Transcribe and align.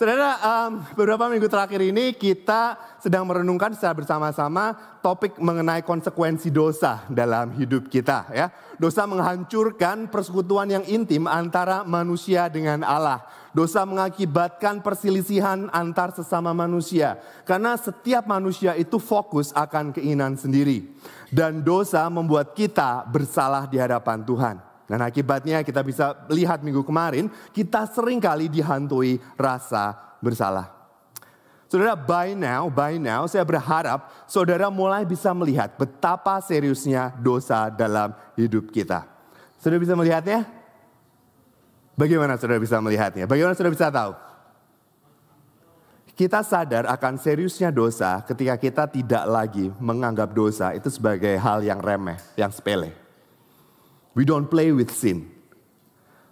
saudara, 0.00 0.40
um, 0.40 0.80
beberapa 0.96 1.28
minggu 1.28 1.44
terakhir 1.44 1.84
ini 1.84 2.16
kita 2.16 2.80
sedang 3.04 3.28
merenungkan 3.28 3.76
secara 3.76 3.92
bersama-sama 3.92 4.72
topik 5.04 5.36
mengenai 5.36 5.84
konsekuensi 5.84 6.48
dosa 6.48 7.04
dalam 7.12 7.52
hidup 7.52 7.84
kita. 7.92 8.32
Ya, 8.32 8.48
dosa 8.80 9.04
menghancurkan 9.04 10.08
persekutuan 10.08 10.72
yang 10.72 10.88
intim 10.88 11.28
antara 11.28 11.84
manusia 11.84 12.48
dengan 12.48 12.80
Allah. 12.80 13.28
Dosa 13.52 13.84
mengakibatkan 13.84 14.80
perselisihan 14.80 15.68
antar 15.68 16.16
sesama 16.16 16.56
manusia, 16.56 17.20
karena 17.44 17.76
setiap 17.76 18.24
manusia 18.24 18.72
itu 18.80 18.96
fokus 18.96 19.52
akan 19.52 19.92
keinginan 19.92 20.32
sendiri, 20.32 20.96
dan 21.28 21.60
dosa 21.60 22.08
membuat 22.08 22.56
kita 22.56 23.04
bersalah 23.04 23.68
di 23.68 23.76
hadapan 23.76 24.24
Tuhan. 24.24 24.69
Dan 24.90 25.06
akibatnya 25.06 25.62
kita 25.62 25.86
bisa 25.86 26.18
lihat 26.26 26.66
minggu 26.66 26.82
kemarin, 26.82 27.30
kita 27.54 27.86
sering 27.86 28.18
kali 28.18 28.50
dihantui 28.50 29.22
rasa 29.38 29.94
bersalah. 30.18 30.66
Saudara, 31.70 31.94
by 31.94 32.34
now, 32.34 32.66
by 32.66 32.98
now 32.98 33.30
saya 33.30 33.46
berharap 33.46 34.10
saudara 34.26 34.66
mulai 34.66 35.06
bisa 35.06 35.30
melihat 35.30 35.70
betapa 35.78 36.42
seriusnya 36.42 37.14
dosa 37.22 37.70
dalam 37.70 38.10
hidup 38.34 38.74
kita. 38.74 39.06
Saudara 39.62 39.78
bisa 39.78 39.94
melihatnya? 39.94 40.42
Bagaimana 41.94 42.34
saudara 42.34 42.58
bisa 42.58 42.82
melihatnya? 42.82 43.30
Bagaimana 43.30 43.54
saudara 43.54 43.70
bisa 43.70 43.86
tahu? 43.86 44.12
Kita 46.18 46.42
sadar 46.42 46.90
akan 46.90 47.14
seriusnya 47.16 47.70
dosa 47.70 48.26
ketika 48.26 48.58
kita 48.58 48.84
tidak 48.90 49.24
lagi 49.30 49.70
menganggap 49.78 50.34
dosa 50.34 50.74
itu 50.74 50.90
sebagai 50.90 51.38
hal 51.38 51.62
yang 51.62 51.78
remeh, 51.78 52.18
yang 52.34 52.50
sepele. 52.50 52.99
We 54.14 54.26
don't 54.26 54.50
play 54.50 54.74
with 54.74 54.90
sin. 54.90 55.30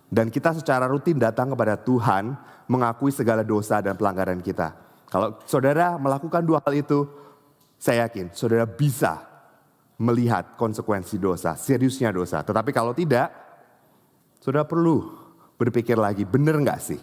Dan 0.08 0.32
kita 0.32 0.56
secara 0.56 0.88
rutin 0.88 1.20
datang 1.20 1.52
kepada 1.52 1.76
Tuhan 1.76 2.32
mengakui 2.66 3.12
segala 3.12 3.44
dosa 3.44 3.84
dan 3.84 3.94
pelanggaran 3.94 4.40
kita. 4.40 4.72
Kalau 5.08 5.40
saudara 5.44 5.96
melakukan 6.00 6.44
dua 6.44 6.60
hal 6.64 6.74
itu, 6.76 7.04
saya 7.76 8.08
yakin 8.08 8.32
saudara 8.32 8.64
bisa 8.64 9.24
melihat 10.00 10.56
konsekuensi 10.56 11.20
dosa, 11.20 11.54
seriusnya 11.54 12.08
dosa. 12.12 12.40
Tetapi 12.40 12.70
kalau 12.72 12.96
tidak, 12.96 13.28
saudara 14.40 14.64
perlu 14.64 15.12
berpikir 15.60 15.96
lagi, 15.96 16.24
benar 16.24 16.56
nggak 16.60 16.80
sih 16.80 17.00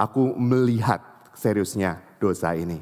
aku 0.00 0.32
melihat 0.40 1.00
seriusnya 1.36 2.00
dosa 2.16 2.56
ini. 2.56 2.80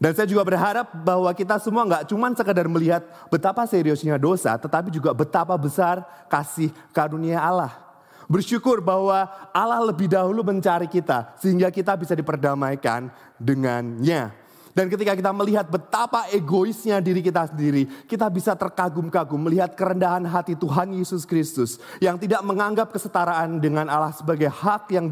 Dan 0.00 0.16
saya 0.16 0.24
juga 0.24 0.40
berharap 0.40 0.96
bahwa 1.04 1.28
kita 1.36 1.60
semua 1.60 1.84
nggak 1.84 2.08
cuma 2.08 2.32
sekadar 2.32 2.64
melihat 2.64 3.04
betapa 3.28 3.68
seriusnya 3.68 4.16
dosa, 4.16 4.56
tetapi 4.56 4.88
juga 4.88 5.12
betapa 5.12 5.52
besar 5.60 6.00
kasih 6.32 6.72
karunia 6.96 7.36
Allah. 7.36 7.76
Bersyukur 8.24 8.80
bahwa 8.80 9.28
Allah 9.52 9.84
lebih 9.84 10.08
dahulu 10.08 10.40
mencari 10.40 10.88
kita 10.88 11.36
sehingga 11.36 11.68
kita 11.68 12.00
bisa 12.00 12.16
diperdamaikan 12.16 13.12
dengannya. 13.36 14.39
Dan 14.70 14.86
ketika 14.86 15.18
kita 15.18 15.34
melihat 15.34 15.66
betapa 15.66 16.30
egoisnya 16.30 17.02
diri 17.02 17.18
kita 17.18 17.50
sendiri, 17.50 17.90
kita 18.06 18.30
bisa 18.30 18.54
terkagum-kagum 18.54 19.50
melihat 19.50 19.74
kerendahan 19.74 20.22
hati 20.22 20.54
Tuhan 20.54 20.94
Yesus 20.94 21.26
Kristus 21.26 21.82
yang 21.98 22.14
tidak 22.14 22.38
menganggap 22.46 22.94
kesetaraan 22.94 23.58
dengan 23.58 23.90
Allah 23.90 24.14
sebagai 24.14 24.46
hak 24.46 24.94
yang 24.94 25.10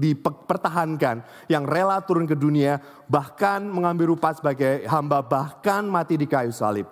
dipertahankan, 0.00 1.20
yang 1.52 1.64
rela 1.68 2.00
turun 2.00 2.24
ke 2.24 2.32
dunia, 2.32 2.80
bahkan 3.04 3.60
mengambil 3.68 4.16
rupa 4.16 4.32
sebagai 4.32 4.88
hamba, 4.88 5.20
bahkan 5.20 5.84
mati 5.84 6.16
di 6.16 6.24
kayu 6.24 6.52
salib. 6.52 6.88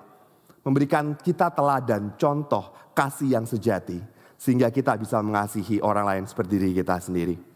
Memberikan 0.62 1.16
kita 1.16 1.48
teladan, 1.50 2.14
contoh 2.20 2.92
kasih 2.92 3.40
yang 3.40 3.48
sejati, 3.48 3.98
sehingga 4.36 4.68
kita 4.68 4.94
bisa 5.00 5.18
mengasihi 5.24 5.80
orang 5.80 6.06
lain 6.06 6.24
seperti 6.28 6.60
diri 6.60 6.76
kita 6.76 7.00
sendiri. 7.02 7.51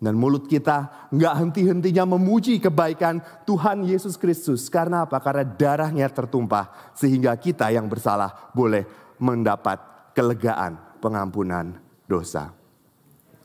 Dan 0.00 0.16
mulut 0.16 0.48
kita 0.48 1.08
nggak 1.12 1.34
henti-hentinya 1.44 2.08
memuji 2.16 2.56
kebaikan 2.56 3.20
Tuhan 3.44 3.84
Yesus 3.84 4.16
Kristus. 4.16 4.72
Karena 4.72 5.04
apa? 5.04 5.20
Karena 5.20 5.44
darahnya 5.44 6.08
tertumpah. 6.08 6.96
Sehingga 6.96 7.36
kita 7.36 7.68
yang 7.68 7.84
bersalah 7.84 8.48
boleh 8.56 8.88
mendapat 9.20 9.76
kelegaan 10.16 10.80
pengampunan 11.04 11.76
dosa. 12.08 12.56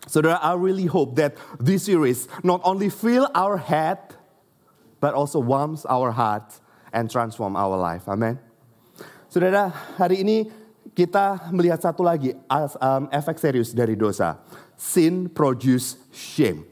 Saudara, 0.07 0.39
I 0.39 0.55
really 0.55 0.87
hope 0.87 1.19
that 1.19 1.35
this 1.59 1.91
series 1.91 2.31
not 2.39 2.63
only 2.63 2.87
fill 2.87 3.27
our 3.35 3.59
head, 3.59 3.99
but 5.03 5.11
also 5.11 5.43
warms 5.43 5.83
our 5.91 6.15
heart 6.15 6.55
and 6.95 7.11
transform 7.11 7.59
our 7.59 7.75
life. 7.75 8.07
Amen. 8.07 8.39
Saudara, 9.27 9.73
hari 9.99 10.23
ini 10.23 10.47
kita 10.95 11.51
melihat 11.51 11.83
satu 11.83 12.05
lagi 12.05 12.31
um, 12.79 13.11
efek 13.11 13.35
serius 13.35 13.75
dari 13.75 13.99
dosa 13.99 14.39
sin 14.77 15.27
produce 15.31 15.97
shame. 16.11 16.63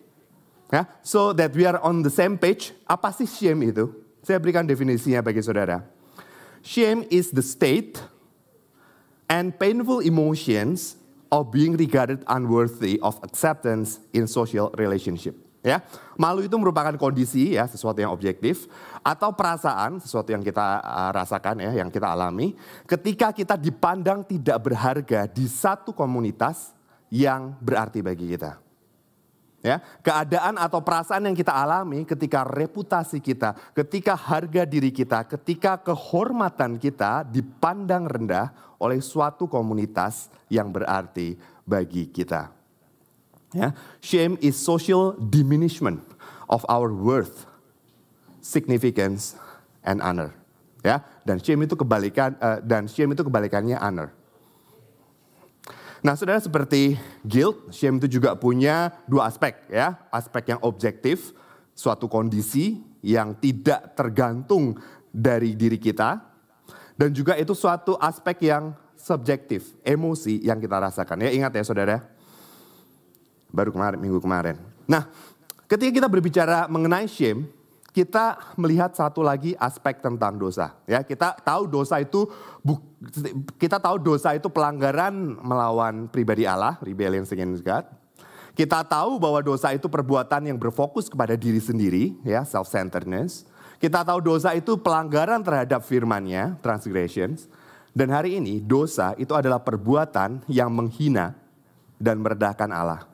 Ya, 0.73 0.89
so 1.05 1.33
that 1.37 1.53
we 1.53 1.69
are 1.69 1.77
on 1.85 2.01
the 2.01 2.09
same 2.09 2.37
page. 2.37 2.73
Apa 2.89 3.13
sih 3.13 3.29
shame 3.29 3.69
itu? 3.69 3.93
Saya 4.25 4.41
berikan 4.41 4.65
definisinya 4.65 5.21
bagi 5.21 5.43
saudara. 5.43 5.85
Shame 6.63 7.05
is 7.11 7.29
the 7.29 7.43
state 7.43 8.01
and 9.29 9.53
painful 9.53 9.99
emotions 10.01 10.95
of 11.29 11.51
being 11.53 11.77
regarded 11.77 12.25
unworthy 12.25 12.97
of 13.03 13.19
acceptance 13.21 13.99
in 14.15 14.25
social 14.25 14.73
relationship. 14.79 15.37
Ya, 15.63 15.79
malu 16.19 16.43
itu 16.43 16.59
merupakan 16.59 16.91
kondisi 16.99 17.55
ya 17.55 17.63
sesuatu 17.63 17.95
yang 17.95 18.11
objektif 18.11 18.67
atau 18.99 19.31
perasaan 19.31 19.95
sesuatu 19.95 20.35
yang 20.35 20.43
kita 20.43 20.83
uh, 20.83 21.11
rasakan 21.15 21.63
ya, 21.63 21.71
yang 21.79 21.87
kita 21.87 22.03
alami 22.03 22.51
ketika 22.83 23.31
kita 23.31 23.55
dipandang 23.55 24.27
tidak 24.27 24.59
berharga 24.59 25.23
di 25.23 25.47
satu 25.47 25.95
komunitas 25.95 26.75
yang 27.13 27.53
berarti 27.61 28.01
bagi 28.01 28.25
kita. 28.33 28.57
Ya, 29.63 29.79
keadaan 30.03 30.59
atau 30.59 30.83
perasaan 30.83 31.23
yang 31.23 31.37
kita 31.39 31.55
alami 31.55 32.03
ketika 32.03 32.43
reputasi 32.43 33.23
kita, 33.23 33.55
ketika 33.71 34.11
harga 34.11 34.67
diri 34.67 34.91
kita, 34.91 35.23
ketika 35.23 35.79
kehormatan 35.79 36.75
kita 36.75 37.23
dipandang 37.23 38.03
rendah 38.03 38.51
oleh 38.75 38.99
suatu 38.99 39.47
komunitas 39.47 40.27
yang 40.51 40.67
berarti 40.67 41.39
bagi 41.63 42.11
kita. 42.11 42.51
Ya, 43.55 43.71
shame 44.03 44.35
is 44.43 44.59
social 44.59 45.15
diminishment 45.15 46.03
of 46.51 46.67
our 46.67 46.91
worth, 46.91 47.47
significance, 48.43 49.39
and 49.79 50.03
honor. 50.03 50.35
Ya, 50.83 51.07
dan 51.23 51.39
shame 51.39 51.63
itu 51.63 51.79
kebalikan 51.79 52.35
uh, 52.43 52.59
dan 52.59 52.91
shame 52.91 53.15
itu 53.15 53.23
kebalikannya 53.23 53.79
honor. 53.79 54.11
Nah, 56.03 56.19
saudara 56.19 56.35
seperti 56.43 56.99
guilt, 57.23 57.71
shame 57.71 57.95
itu 58.03 58.19
juga 58.19 58.35
punya 58.35 58.91
dua 59.07 59.31
aspek 59.31 59.55
ya. 59.71 59.95
Aspek 60.11 60.51
yang 60.51 60.59
objektif, 60.59 61.31
suatu 61.71 62.11
kondisi 62.11 62.83
yang 62.99 63.31
tidak 63.39 63.95
tergantung 63.95 64.75
dari 65.15 65.55
diri 65.55 65.79
kita. 65.79 66.19
Dan 66.99 67.15
juga 67.15 67.39
itu 67.39 67.55
suatu 67.55 67.95
aspek 68.03 68.51
yang 68.51 68.75
subjektif, 68.99 69.79
emosi 69.79 70.43
yang 70.43 70.59
kita 70.59 70.75
rasakan. 70.75 71.23
Ya 71.23 71.31
ingat 71.31 71.55
ya 71.55 71.63
saudara, 71.63 72.03
baru 73.47 73.71
kemarin, 73.71 73.95
minggu 74.03 74.19
kemarin. 74.19 74.59
Nah, 74.83 75.07
ketika 75.71 76.03
kita 76.03 76.07
berbicara 76.11 76.67
mengenai 76.67 77.07
shame, 77.07 77.47
kita 77.93 78.57
melihat 78.57 78.89
satu 78.97 79.21
lagi 79.21 79.53
aspek 79.61 80.01
tentang 80.01 80.33
dosa. 80.33 80.73
Ya, 80.89 81.05
kita 81.05 81.37
tahu 81.45 81.69
dosa 81.69 82.01
itu 82.01 82.25
kita 83.61 83.77
tahu 83.77 84.01
dosa 84.01 84.33
itu 84.33 84.49
pelanggaran 84.49 85.13
melawan 85.37 86.09
pribadi 86.09 86.49
Allah, 86.49 86.81
rebellion 86.81 87.21
against 87.21 87.61
God. 87.61 87.85
Kita 88.57 88.81
tahu 88.81 89.21
bahwa 89.21 89.45
dosa 89.45 89.73
itu 89.77 89.85
perbuatan 89.85 90.49
yang 90.49 90.57
berfokus 90.57 91.05
kepada 91.05 91.37
diri 91.37 91.61
sendiri, 91.61 92.17
ya, 92.25 92.41
self-centeredness. 92.41 93.45
Kita 93.77 94.01
tahu 94.01 94.25
dosa 94.25 94.57
itu 94.57 94.77
pelanggaran 94.77 95.45
terhadap 95.45 95.85
firman-Nya, 95.85 96.57
transgressions. 96.65 97.45
Dan 97.93 98.09
hari 98.09 98.41
ini 98.41 98.57
dosa 98.57 99.13
itu 99.21 99.37
adalah 99.37 99.61
perbuatan 99.61 100.49
yang 100.49 100.73
menghina 100.73 101.37
dan 102.01 102.17
merendahkan 102.21 102.69
Allah. 102.73 103.05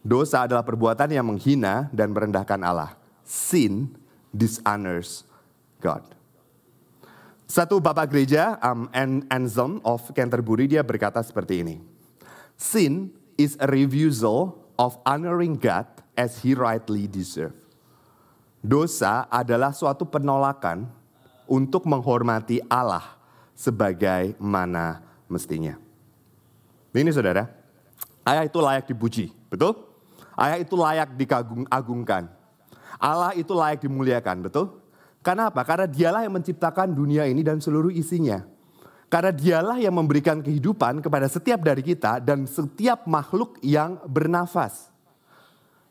Dosa 0.00 0.48
adalah 0.48 0.64
perbuatan 0.64 1.12
yang 1.12 1.28
menghina 1.28 1.92
dan 1.92 2.12
merendahkan 2.12 2.60
Allah 2.64 3.05
sin 3.26 3.98
dishonors 4.30 5.26
God. 5.82 6.06
Satu 7.46 7.78
bapak 7.78 8.10
gereja, 8.10 8.58
um, 8.62 8.90
Anselm 9.30 9.78
of 9.86 10.02
Canterbury, 10.14 10.66
dia 10.66 10.82
berkata 10.82 11.22
seperti 11.22 11.62
ini. 11.62 11.76
Sin 12.58 13.14
is 13.38 13.54
a 13.62 13.68
refusal 13.70 14.58
of 14.74 14.98
honoring 15.06 15.54
God 15.54 15.86
as 16.18 16.42
he 16.42 16.58
rightly 16.58 17.06
deserve. 17.06 17.54
Dosa 18.66 19.30
adalah 19.30 19.70
suatu 19.70 20.02
penolakan 20.08 20.90
untuk 21.46 21.86
menghormati 21.86 22.58
Allah 22.66 23.14
sebagai 23.54 24.34
mana 24.42 25.06
mestinya. 25.30 25.78
Ini 26.90 27.12
saudara, 27.14 27.46
ayah 28.26 28.42
itu 28.42 28.58
layak 28.58 28.90
dipuji, 28.90 29.30
betul? 29.46 29.86
Ayah 30.34 30.58
itu 30.58 30.74
layak 30.74 31.14
dikagung-agungkan. 31.14 32.35
Allah 32.96 33.36
itu 33.36 33.52
layak 33.52 33.84
dimuliakan, 33.84 34.46
betul? 34.46 34.80
Karena 35.20 35.50
apa? 35.50 35.66
Karena 35.66 35.90
dialah 35.90 36.22
yang 36.22 36.38
menciptakan 36.38 36.94
dunia 36.94 37.26
ini 37.26 37.42
dan 37.42 37.58
seluruh 37.58 37.90
isinya. 37.90 38.46
Karena 39.06 39.30
dialah 39.30 39.78
yang 39.78 39.94
memberikan 39.94 40.42
kehidupan 40.42 40.98
kepada 41.02 41.30
setiap 41.30 41.62
dari 41.62 41.82
kita 41.82 42.18
dan 42.18 42.46
setiap 42.46 43.06
makhluk 43.06 43.58
yang 43.62 44.02
bernafas. 44.06 44.90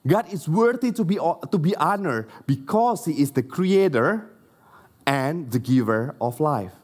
God 0.05 0.29
is 0.29 0.45
worthy 0.45 0.93
to 0.93 1.01
be 1.01 1.17
to 1.49 1.57
be 1.57 1.73
honored 1.81 2.29
because 2.45 3.09
he 3.09 3.17
is 3.17 3.33
the 3.33 3.41
creator 3.41 4.29
and 5.09 5.49
the 5.49 5.57
giver 5.57 6.13
of 6.21 6.37
life. 6.37 6.75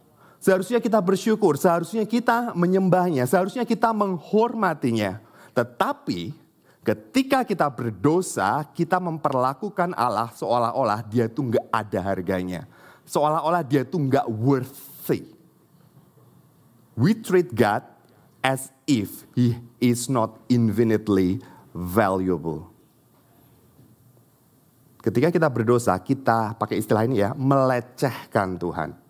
Seharusnya 0.42 0.82
kita 0.82 0.98
bersyukur, 0.98 1.54
seharusnya 1.54 2.02
kita 2.02 2.58
menyembahnya, 2.58 3.30
seharusnya 3.30 3.62
kita 3.62 3.94
menghormatinya. 3.94 5.22
Tetapi 5.54 6.34
ketika 6.82 7.46
kita 7.46 7.68
berdosa, 7.70 8.66
kita 8.74 8.98
memperlakukan 8.98 9.94
Allah 9.98 10.30
seolah-olah 10.34 11.02
dia 11.06 11.30
tuh 11.30 11.50
nggak 11.50 11.68
ada 11.70 12.00
harganya. 12.02 12.62
Seolah-olah 13.06 13.66
dia 13.66 13.82
tuh 13.82 14.02
nggak 14.02 14.28
worthy. 14.30 15.26
We 16.94 17.18
treat 17.18 17.50
God 17.50 17.86
as 18.46 18.70
if 18.86 19.26
he 19.34 19.58
is 19.82 20.10
not 20.10 20.38
infinitely 20.50 21.42
valuable. 21.74 22.70
Ketika 25.02 25.34
kita 25.34 25.50
berdosa, 25.50 25.98
kita 25.98 26.54
pakai 26.62 26.78
istilah 26.78 27.10
ini 27.10 27.26
ya, 27.26 27.34
melecehkan 27.34 28.62
Tuhan. 28.62 29.01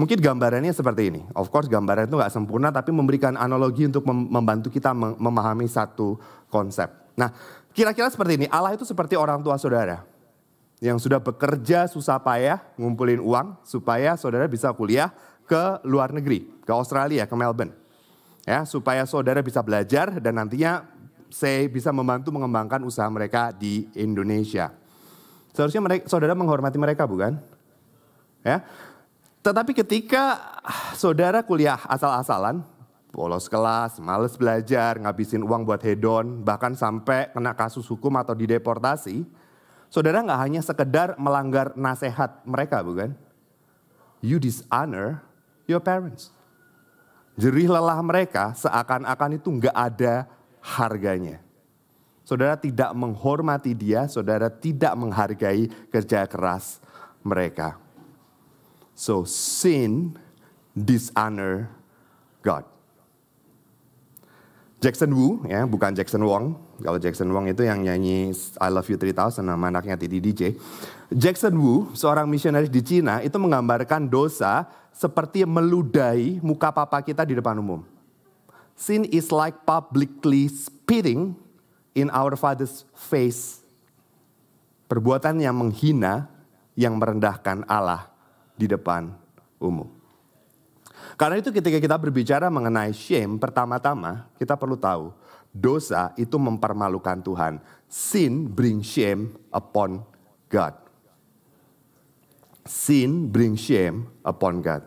Mungkin 0.00 0.16
gambarannya 0.16 0.72
seperti 0.72 1.12
ini. 1.12 1.20
Of 1.36 1.52
course 1.52 1.68
gambaran 1.68 2.08
itu 2.08 2.16
nggak 2.16 2.32
sempurna, 2.32 2.72
tapi 2.72 2.88
memberikan 2.88 3.36
analogi 3.36 3.84
untuk 3.84 4.08
membantu 4.08 4.72
kita 4.72 4.96
memahami 4.96 5.68
satu 5.68 6.16
konsep. 6.48 6.88
Nah, 7.20 7.28
kira-kira 7.76 8.08
seperti 8.08 8.40
ini. 8.40 8.46
Allah 8.48 8.72
itu 8.72 8.88
seperti 8.88 9.12
orang 9.12 9.44
tua 9.44 9.60
saudara. 9.60 10.00
Yang 10.80 11.04
sudah 11.04 11.20
bekerja 11.20 11.84
susah 11.84 12.16
payah, 12.16 12.64
ngumpulin 12.80 13.20
uang, 13.20 13.60
supaya 13.60 14.16
saudara 14.16 14.48
bisa 14.48 14.72
kuliah 14.72 15.12
ke 15.44 15.84
luar 15.84 16.16
negeri. 16.16 16.48
Ke 16.64 16.72
Australia, 16.72 17.28
ke 17.28 17.36
Melbourne. 17.36 17.76
Ya, 18.48 18.64
supaya 18.64 19.04
saudara 19.04 19.44
bisa 19.44 19.60
belajar 19.60 20.16
dan 20.16 20.40
nantinya 20.40 20.88
saya 21.28 21.68
bisa 21.68 21.92
membantu 21.92 22.32
mengembangkan 22.32 22.80
usaha 22.88 23.04
mereka 23.12 23.52
di 23.52 23.84
Indonesia. 23.92 24.72
Seharusnya 25.52 25.84
mereka, 25.84 26.08
saudara 26.08 26.32
menghormati 26.32 26.80
mereka 26.80 27.04
bukan? 27.04 27.36
Ya. 28.40 28.64
Tetapi 29.40 29.72
ketika 29.72 30.36
saudara 30.92 31.40
kuliah 31.40 31.80
asal-asalan, 31.88 32.60
bolos 33.08 33.48
kelas, 33.48 33.96
males 33.96 34.36
belajar, 34.36 35.00
ngabisin 35.00 35.40
uang 35.40 35.64
buat 35.64 35.80
hedon, 35.80 36.44
bahkan 36.44 36.76
sampai 36.76 37.32
kena 37.32 37.56
kasus 37.56 37.88
hukum 37.88 38.20
atau 38.20 38.36
dideportasi, 38.36 39.24
saudara 39.88 40.20
nggak 40.20 40.40
hanya 40.44 40.60
sekedar 40.60 41.16
melanggar 41.16 41.72
nasihat 41.72 42.44
mereka 42.44 42.84
bukan? 42.84 43.16
You 44.20 44.36
dishonor 44.36 45.24
your 45.64 45.80
parents. 45.80 46.28
Jerih 47.40 47.72
lelah 47.72 47.96
mereka 48.04 48.52
seakan-akan 48.52 49.40
itu 49.40 49.48
nggak 49.48 49.72
ada 49.72 50.28
harganya. 50.60 51.40
Saudara 52.28 52.60
tidak 52.60 52.92
menghormati 52.92 53.72
dia, 53.72 54.04
saudara 54.04 54.52
tidak 54.52 54.92
menghargai 55.00 55.72
kerja 55.88 56.28
keras 56.28 56.78
mereka. 57.24 57.80
So 59.00 59.24
sin 59.24 60.12
dishonor 60.76 61.72
God. 62.44 62.68
Jackson 64.76 65.16
Wu, 65.16 65.40
ya 65.48 65.64
bukan 65.64 65.96
Jackson 65.96 66.20
Wong. 66.20 66.60
Kalau 66.84 67.00
Jackson 67.00 67.32
Wong 67.32 67.48
itu 67.48 67.64
yang 67.64 67.80
nyanyi 67.80 68.32
I 68.60 68.68
Love 68.68 68.92
You 68.92 69.00
3000 69.00 69.40
nama 69.40 69.72
anaknya 69.72 69.96
Titi 69.96 70.20
DJ. 70.20 70.52
Jackson 71.08 71.56
Wu, 71.56 71.96
seorang 71.96 72.28
misionaris 72.28 72.68
di 72.68 72.84
Cina, 72.84 73.24
itu 73.24 73.40
menggambarkan 73.40 74.04
dosa 74.04 74.68
seperti 74.92 75.48
meludahi 75.48 76.44
muka 76.44 76.68
papa 76.68 77.00
kita 77.00 77.24
di 77.24 77.32
depan 77.32 77.56
umum. 77.56 77.80
Sin 78.76 79.08
is 79.08 79.32
like 79.32 79.64
publicly 79.64 80.48
spitting 80.52 81.32
in 81.96 82.12
our 82.12 82.36
Father's 82.36 82.84
face. 82.92 83.64
Perbuatan 84.92 85.40
yang 85.40 85.56
menghina, 85.56 86.28
yang 86.76 87.00
merendahkan 87.00 87.64
Allah 87.64 88.10
di 88.60 88.68
depan 88.68 89.08
umum. 89.56 89.88
Karena 91.16 91.40
itu 91.40 91.48
ketika 91.48 91.80
kita 91.80 91.96
berbicara 91.96 92.52
mengenai 92.52 92.92
shame, 92.92 93.40
pertama-tama 93.40 94.28
kita 94.36 94.56
perlu 94.56 94.76
tahu, 94.76 95.12
dosa 95.48 96.12
itu 96.20 96.36
mempermalukan 96.36 97.24
Tuhan. 97.24 97.60
Sin 97.88 98.48
bring 98.52 98.84
shame 98.84 99.32
upon 99.48 100.04
God. 100.52 100.76
Sin 102.68 103.32
bring 103.32 103.56
shame 103.56 104.08
upon 104.24 104.60
God. 104.60 104.84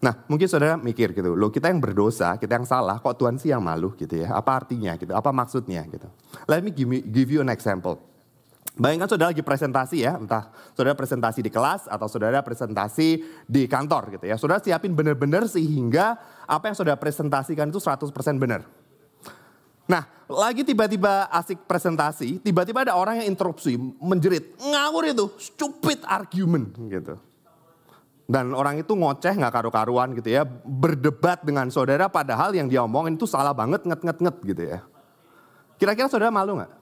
Nah 0.00 0.16
mungkin 0.32 0.48
saudara 0.48 0.80
mikir 0.80 1.12
gitu, 1.12 1.36
loh 1.36 1.52
kita 1.52 1.68
yang 1.68 1.78
berdosa, 1.78 2.40
kita 2.40 2.56
yang 2.56 2.64
salah, 2.64 2.96
kok 2.98 3.20
Tuhan 3.20 3.36
sih 3.36 3.52
yang 3.52 3.60
malu 3.60 3.92
gitu 4.00 4.16
ya. 4.16 4.32
Apa 4.32 4.64
artinya 4.64 4.96
gitu, 4.96 5.12
apa 5.12 5.28
maksudnya 5.28 5.84
gitu. 5.86 6.08
Let 6.48 6.64
me 6.64 6.72
give, 6.72 6.88
me, 6.88 7.04
give 7.04 7.28
you 7.28 7.44
an 7.44 7.52
example. 7.52 8.09
Bayangkan 8.80 9.12
saudara 9.12 9.28
lagi 9.28 9.44
presentasi 9.44 10.08
ya, 10.08 10.16
entah 10.16 10.48
saudara 10.72 10.96
presentasi 10.96 11.44
di 11.44 11.52
kelas 11.52 11.84
atau 11.84 12.08
saudara 12.08 12.40
presentasi 12.40 13.20
di 13.44 13.68
kantor 13.68 14.16
gitu 14.16 14.24
ya. 14.24 14.40
Saudara 14.40 14.56
siapin 14.64 14.96
benar-benar 14.96 15.44
sehingga 15.44 16.16
apa 16.48 16.72
yang 16.72 16.76
saudara 16.80 16.96
presentasikan 16.96 17.68
itu 17.68 17.76
100% 17.76 18.08
benar. 18.40 18.64
Nah, 19.84 20.08
lagi 20.32 20.64
tiba-tiba 20.64 21.28
asik 21.28 21.68
presentasi, 21.68 22.40
tiba-tiba 22.40 22.88
ada 22.88 22.96
orang 22.96 23.20
yang 23.20 23.28
interupsi, 23.28 23.76
menjerit, 24.00 24.56
ngawur 24.56 25.12
itu, 25.12 25.28
stupid 25.36 26.00
argument 26.08 26.72
gitu. 26.88 27.20
Dan 28.24 28.56
orang 28.56 28.80
itu 28.80 28.96
ngoceh 28.96 29.36
nggak 29.36 29.60
karu-karuan 29.60 30.16
gitu 30.16 30.32
ya. 30.32 30.48
Berdebat 30.48 31.44
dengan 31.44 31.68
saudara 31.68 32.08
padahal 32.08 32.56
yang 32.56 32.64
dia 32.64 32.80
omongin 32.80 33.20
itu 33.20 33.28
salah 33.28 33.52
banget 33.52 33.84
nget-nget-nget 33.84 34.36
gitu 34.40 34.62
ya. 34.72 34.80
Kira-kira 35.76 36.08
saudara 36.08 36.32
malu 36.32 36.56
nggak? 36.56 36.79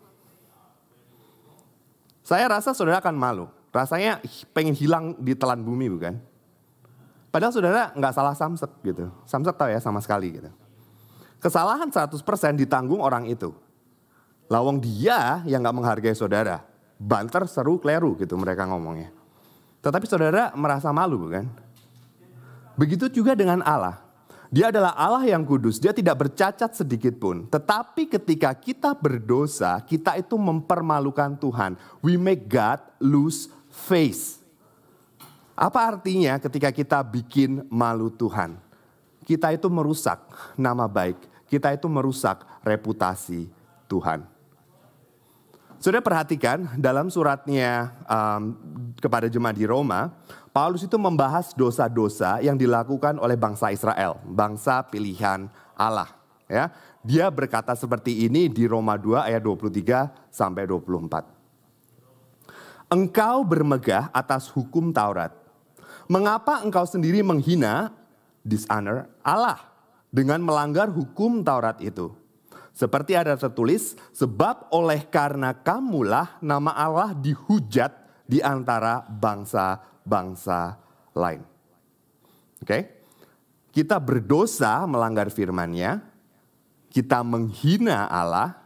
Saya 2.29 2.45
rasa 2.53 2.77
saudara 2.77 3.01
akan 3.01 3.17
malu. 3.17 3.49
Rasanya 3.73 4.21
pengen 4.53 4.77
hilang 4.77 5.17
di 5.17 5.33
telan 5.33 5.65
bumi 5.65 5.89
bukan? 5.89 6.21
Padahal 7.33 7.57
saudara 7.57 7.89
nggak 7.97 8.13
salah 8.13 8.37
samsek 8.37 8.69
gitu. 8.85 9.09
Samsek 9.25 9.57
tahu 9.57 9.73
ya 9.73 9.81
sama 9.81 10.05
sekali 10.05 10.37
gitu. 10.37 10.53
Kesalahan 11.41 11.89
100% 11.89 12.21
ditanggung 12.61 13.01
orang 13.01 13.25
itu. 13.33 13.57
Lawang 14.53 14.77
dia 14.77 15.41
yang 15.49 15.65
nggak 15.65 15.77
menghargai 15.81 16.13
saudara. 16.13 16.61
Banter, 17.01 17.49
seru, 17.49 17.81
kleru 17.81 18.13
gitu 18.21 18.37
mereka 18.37 18.69
ngomongnya. 18.69 19.09
Tetapi 19.81 20.05
saudara 20.05 20.53
merasa 20.53 20.93
malu 20.93 21.17
bukan? 21.17 21.49
Begitu 22.77 23.09
juga 23.09 23.33
dengan 23.33 23.65
Allah. 23.65 24.05
Dia 24.49 24.73
adalah 24.73 24.97
Allah 24.97 25.29
yang 25.29 25.45
kudus, 25.45 25.77
dia 25.77 25.93
tidak 25.93 26.25
bercacat 26.25 26.73
sedikit 26.73 27.21
pun. 27.21 27.45
Tetapi 27.53 28.09
ketika 28.09 28.56
kita 28.56 28.97
berdosa, 28.97 29.77
kita 29.85 30.17
itu 30.17 30.41
mempermalukan 30.41 31.37
Tuhan. 31.37 31.77
We 32.00 32.17
make 32.17 32.49
God 32.49 32.81
lose 32.97 33.52
face. 33.69 34.40
Apa 35.52 35.93
artinya 35.93 36.40
ketika 36.40 36.73
kita 36.73 37.05
bikin 37.05 37.69
malu 37.69 38.09
Tuhan? 38.09 38.57
Kita 39.28 39.52
itu 39.52 39.69
merusak 39.69 40.17
nama 40.57 40.88
baik, 40.88 41.21
kita 41.52 41.76
itu 41.76 41.85
merusak 41.85 42.40
reputasi 42.64 43.52
Tuhan. 43.85 44.25
Sudah 45.78 46.00
perhatikan 46.02 46.75
dalam 46.75 47.07
suratnya 47.07 47.95
um, 48.09 48.57
kepada 48.99 49.31
jemaat 49.31 49.55
di 49.55 49.69
Roma, 49.69 50.11
Paulus 50.49 50.85
itu 50.85 50.97
membahas 50.97 51.52
dosa-dosa 51.52 52.40
yang 52.40 52.57
dilakukan 52.57 53.21
oleh 53.21 53.37
bangsa 53.37 53.69
Israel, 53.71 54.17
bangsa 54.25 54.83
pilihan 54.88 55.47
Allah. 55.76 56.09
Ya, 56.49 56.73
dia 57.05 57.28
berkata 57.28 57.76
seperti 57.76 58.25
ini 58.25 58.49
di 58.49 58.64
Roma 58.64 58.97
2 58.97 59.28
ayat 59.28 59.45
23 59.45 60.33
sampai 60.33 60.64
24. 60.64 61.38
Engkau 62.88 63.45
bermegah 63.45 64.09
atas 64.17 64.49
hukum 64.49 64.88
Taurat. 64.97 65.37
Mengapa 66.09 66.64
engkau 66.64 66.88
sendiri 66.88 67.21
menghina, 67.21 67.93
dishonor 68.40 69.12
Allah 69.21 69.61
dengan 70.09 70.40
melanggar 70.40 70.88
hukum 70.88 71.45
Taurat 71.45 71.76
itu? 71.85 72.17
Seperti 72.73 73.12
ada 73.12 73.37
tertulis, 73.37 73.93
sebab 74.17 74.73
oleh 74.73 75.05
karena 75.05 75.52
kamulah 75.52 76.40
nama 76.40 76.73
Allah 76.73 77.12
dihujat 77.12 77.93
di 78.25 78.40
antara 78.40 79.05
bangsa-bangsa 80.09 80.81
lain. 81.12 81.45
Oke, 82.65 82.88
kita 83.71 84.00
berdosa 84.00 84.88
melanggar 84.88 85.29
firman-Nya, 85.29 86.00
kita 86.88 87.21
menghina 87.21 88.09
Allah, 88.09 88.57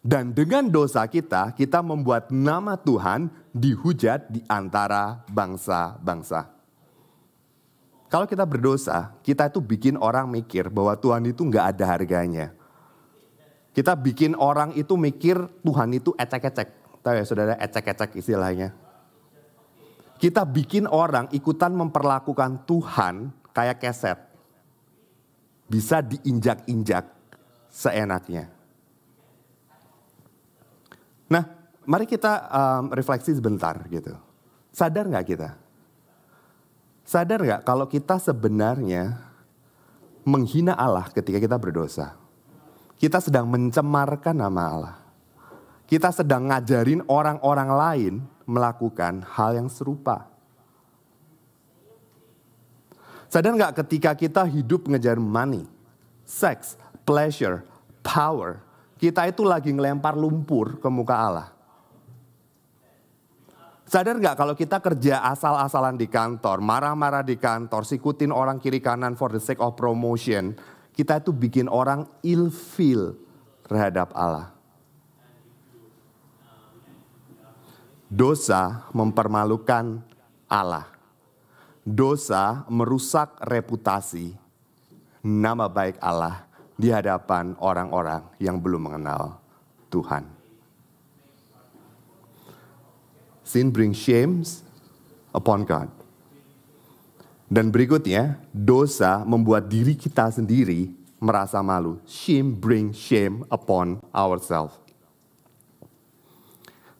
dan 0.00 0.30
dengan 0.30 0.70
dosa 0.70 1.02
kita, 1.10 1.50
kita 1.58 1.82
membuat 1.82 2.30
nama 2.30 2.78
Tuhan 2.78 3.26
dihujat 3.50 4.30
di 4.30 4.40
antara 4.46 5.26
bangsa-bangsa. 5.26 6.54
Kalau 8.06 8.30
kita 8.30 8.46
berdosa, 8.46 9.10
kita 9.26 9.50
itu 9.50 9.58
bikin 9.58 9.98
orang 9.98 10.30
mikir 10.30 10.70
bahwa 10.70 10.94
Tuhan 10.94 11.26
itu 11.26 11.42
nggak 11.42 11.74
ada 11.74 11.84
harganya 11.90 12.54
kita 13.74 13.98
bikin 13.98 14.38
orang 14.38 14.70
itu 14.78 14.94
mikir 14.94 15.34
Tuhan 15.66 15.90
itu 15.98 16.14
ecek-ecek. 16.14 17.02
Tahu 17.02 17.14
ya 17.18 17.24
saudara 17.26 17.54
ecek-ecek 17.58 18.14
istilahnya. 18.22 18.70
Kita 20.18 20.46
bikin 20.46 20.86
orang 20.86 21.28
ikutan 21.34 21.74
memperlakukan 21.74 22.64
Tuhan 22.64 23.34
kayak 23.50 23.82
keset. 23.82 24.18
Bisa 25.66 26.00
diinjak-injak 26.04 27.08
seenaknya. 27.72 28.46
Nah, 31.26 31.44
mari 31.82 32.06
kita 32.06 32.32
um, 32.46 32.84
refleksi 32.94 33.34
sebentar 33.34 33.74
gitu. 33.90 34.14
Sadar 34.70 35.10
nggak 35.10 35.26
kita? 35.26 35.50
Sadar 37.02 37.40
nggak 37.42 37.62
kalau 37.66 37.86
kita 37.90 38.16
sebenarnya 38.22 39.18
menghina 40.22 40.78
Allah 40.78 41.10
ketika 41.10 41.42
kita 41.42 41.58
berdosa? 41.58 42.14
Kita 42.94 43.18
sedang 43.18 43.50
mencemarkan 43.50 44.36
nama 44.38 44.62
Allah. 44.70 44.96
Kita 45.84 46.08
sedang 46.14 46.48
ngajarin 46.48 47.04
orang-orang 47.10 47.70
lain 47.74 48.14
melakukan 48.44 49.24
hal 49.24 49.56
yang 49.56 49.68
serupa. 49.68 50.28
Sadar 53.28 53.50
nggak 53.50 53.82
ketika 53.82 54.14
kita 54.14 54.46
hidup 54.46 54.86
ngejar 54.86 55.18
money, 55.18 55.66
sex, 56.22 56.78
pleasure, 57.02 57.66
power, 58.06 58.62
kita 58.94 59.26
itu 59.26 59.42
lagi 59.42 59.74
ngelempar 59.74 60.14
lumpur 60.14 60.78
ke 60.78 60.86
muka 60.86 61.16
Allah. 61.18 61.48
Sadar 63.84 64.16
nggak 64.22 64.38
kalau 64.38 64.54
kita 64.54 64.78
kerja 64.78 65.20
asal-asalan 65.34 65.98
di 65.98 66.06
kantor, 66.06 66.62
marah-marah 66.62 67.26
di 67.26 67.34
kantor, 67.34 67.82
sikutin 67.82 68.30
orang 68.30 68.62
kiri 68.62 68.78
kanan 68.78 69.18
for 69.18 69.34
the 69.34 69.42
sake 69.42 69.58
of 69.58 69.74
promotion, 69.74 70.54
kita 70.94 71.18
itu 71.18 71.34
bikin 71.34 71.66
orang 71.66 72.06
ilfeel 72.22 73.18
terhadap 73.66 74.14
Allah. 74.14 74.53
Dosa 78.14 78.86
mempermalukan 78.94 79.98
Allah. 80.46 80.86
Dosa 81.82 82.62
merusak 82.70 83.42
reputasi 83.42 84.38
nama 85.18 85.66
baik 85.66 85.98
Allah 85.98 86.46
di 86.78 86.94
hadapan 86.94 87.58
orang-orang 87.58 88.22
yang 88.38 88.62
belum 88.62 88.86
mengenal 88.86 89.42
Tuhan. 89.90 90.30
Sin 93.42 93.74
brings 93.74 93.98
shame 93.98 94.46
upon 95.34 95.66
God. 95.66 95.90
Dan 97.50 97.74
berikutnya, 97.74 98.38
dosa 98.54 99.26
membuat 99.26 99.66
diri 99.66 99.98
kita 99.98 100.30
sendiri 100.30 100.94
merasa 101.18 101.58
malu. 101.66 101.98
Shame 102.06 102.54
brings 102.62 102.94
shame 102.94 103.42
upon 103.50 103.98
ourselves. 104.14 104.83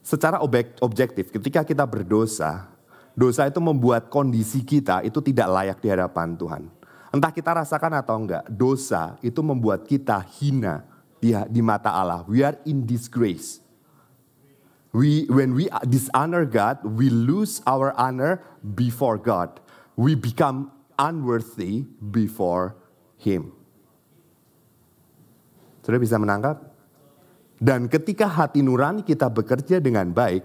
Secara 0.05 0.37
objektif, 0.85 1.33
ketika 1.33 1.65
kita 1.65 1.81
berdosa, 1.81 2.69
dosa 3.17 3.49
itu 3.49 3.57
membuat 3.57 4.05
kondisi 4.13 4.61
kita 4.61 5.01
itu 5.01 5.17
tidak 5.17 5.49
layak 5.49 5.77
di 5.81 5.89
hadapan 5.89 6.37
Tuhan. 6.37 6.69
Entah 7.09 7.33
kita 7.33 7.57
rasakan 7.57 7.97
atau 7.97 8.13
enggak, 8.21 8.45
dosa 8.45 9.17
itu 9.25 9.41
membuat 9.41 9.89
kita 9.89 10.21
hina 10.37 10.85
di, 11.17 11.33
di 11.49 11.61
mata 11.65 11.89
Allah. 11.89 12.21
We 12.29 12.45
are 12.45 12.53
in 12.69 12.85
disgrace. 12.85 13.65
We, 14.93 15.25
when 15.25 15.57
we 15.57 15.73
dishonor 15.89 16.45
God, 16.45 16.85
we 16.85 17.09
lose 17.09 17.65
our 17.65 17.89
honor 17.97 18.45
before 18.61 19.17
God. 19.17 19.57
We 19.97 20.13
become 20.13 20.69
unworthy 21.01 21.89
before 21.97 22.77
Him. 23.17 23.57
Sudah 25.81 25.97
bisa 25.97 26.21
menangkap? 26.21 26.74
Dan 27.55 27.87
ketika 27.87 28.27
hati 28.27 28.59
nurani 28.59 29.01
kita 29.01 29.31
bekerja 29.31 29.79
dengan 29.79 30.11
baik, 30.11 30.43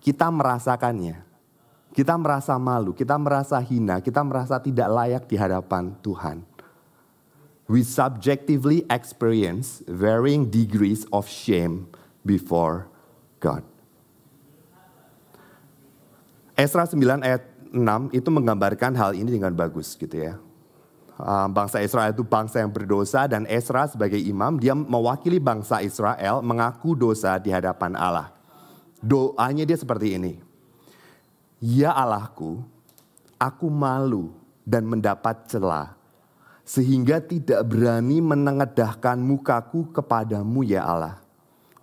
kita 0.00 0.32
merasakannya. 0.32 1.28
Kita 1.90 2.14
merasa 2.14 2.54
malu, 2.54 2.94
kita 2.94 3.18
merasa 3.18 3.58
hina, 3.58 3.98
kita 3.98 4.22
merasa 4.22 4.62
tidak 4.62 4.88
layak 4.88 5.24
di 5.26 5.34
hadapan 5.34 5.90
Tuhan. 6.00 6.46
We 7.66 7.82
subjectively 7.86 8.86
experience 8.90 9.82
varying 9.86 10.50
degrees 10.50 11.06
of 11.14 11.26
shame 11.26 11.90
before 12.22 12.90
God. 13.42 13.66
Esra 16.58 16.86
9 16.86 16.98
ayat 17.22 17.42
6 17.70 18.10
itu 18.10 18.28
menggambarkan 18.30 18.94
hal 18.98 19.14
ini 19.14 19.38
dengan 19.38 19.54
bagus 19.54 19.94
gitu 19.94 20.14
ya. 20.18 20.34
Ah, 21.20 21.48
bangsa 21.52 21.84
Israel 21.84 22.16
itu 22.16 22.24
bangsa 22.24 22.64
yang 22.64 22.72
berdosa 22.72 23.28
dan 23.28 23.44
Esra 23.44 23.84
sebagai 23.84 24.16
imam 24.16 24.56
dia 24.56 24.72
mewakili 24.72 25.36
bangsa 25.36 25.84
Israel 25.84 26.40
mengaku 26.40 26.96
dosa 26.96 27.36
di 27.36 27.52
hadapan 27.52 27.92
Allah. 27.92 28.32
Doanya 29.04 29.68
dia 29.68 29.76
seperti 29.76 30.16
ini. 30.16 30.40
Ya 31.60 31.92
Allahku, 31.92 32.64
aku 33.36 33.68
malu 33.68 34.32
dan 34.64 34.88
mendapat 34.88 35.44
celah 35.44 35.92
sehingga 36.64 37.20
tidak 37.20 37.68
berani 37.68 38.24
menengadahkan 38.24 39.20
mukaku 39.20 39.92
kepadamu 39.92 40.64
ya 40.64 40.88
Allah. 40.88 41.20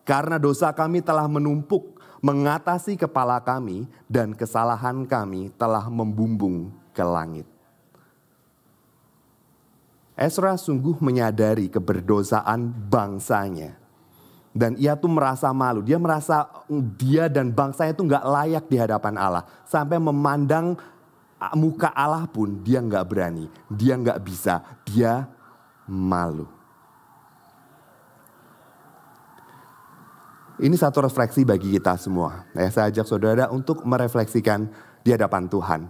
Karena 0.02 0.42
dosa 0.42 0.74
kami 0.74 1.06
telah 1.06 1.30
menumpuk 1.30 2.02
mengatasi 2.26 2.98
kepala 2.98 3.38
kami 3.44 3.86
dan 4.10 4.34
kesalahan 4.34 5.06
kami 5.06 5.54
telah 5.60 5.86
membumbung 5.92 6.74
ke 6.96 7.06
langit. 7.06 7.57
Ezra 10.18 10.58
sungguh 10.58 10.98
menyadari 10.98 11.70
keberdosaan 11.70 12.74
bangsanya. 12.90 13.78
Dan 14.58 14.74
ia 14.82 14.98
tuh 14.98 15.14
merasa 15.14 15.54
malu. 15.54 15.86
Dia 15.86 16.02
merasa 16.02 16.50
dia 16.98 17.30
dan 17.30 17.54
bangsanya 17.54 17.94
itu 17.94 18.02
nggak 18.02 18.26
layak 18.26 18.66
di 18.66 18.82
hadapan 18.82 19.14
Allah. 19.14 19.46
Sampai 19.70 20.02
memandang 20.02 20.74
muka 21.54 21.94
Allah 21.94 22.26
pun 22.26 22.66
dia 22.66 22.82
nggak 22.82 23.06
berani. 23.06 23.46
Dia 23.70 23.94
nggak 23.94 24.18
bisa. 24.26 24.66
Dia 24.90 25.30
malu. 25.86 26.50
Ini 30.58 30.74
satu 30.74 31.06
refleksi 31.06 31.46
bagi 31.46 31.78
kita 31.78 31.94
semua. 32.02 32.50
Ya, 32.58 32.66
saya 32.74 32.90
ajak 32.90 33.06
saudara 33.06 33.54
untuk 33.54 33.86
merefleksikan 33.86 34.66
di 35.06 35.14
hadapan 35.14 35.46
Tuhan. 35.46 35.86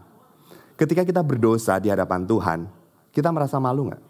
Ketika 0.76 1.08
kita 1.08 1.24
berdosa 1.24 1.80
di 1.80 1.88
hadapan 1.88 2.28
Tuhan, 2.28 2.68
kita 3.16 3.32
merasa 3.32 3.64
malu 3.64 3.88
nggak? 3.88 4.07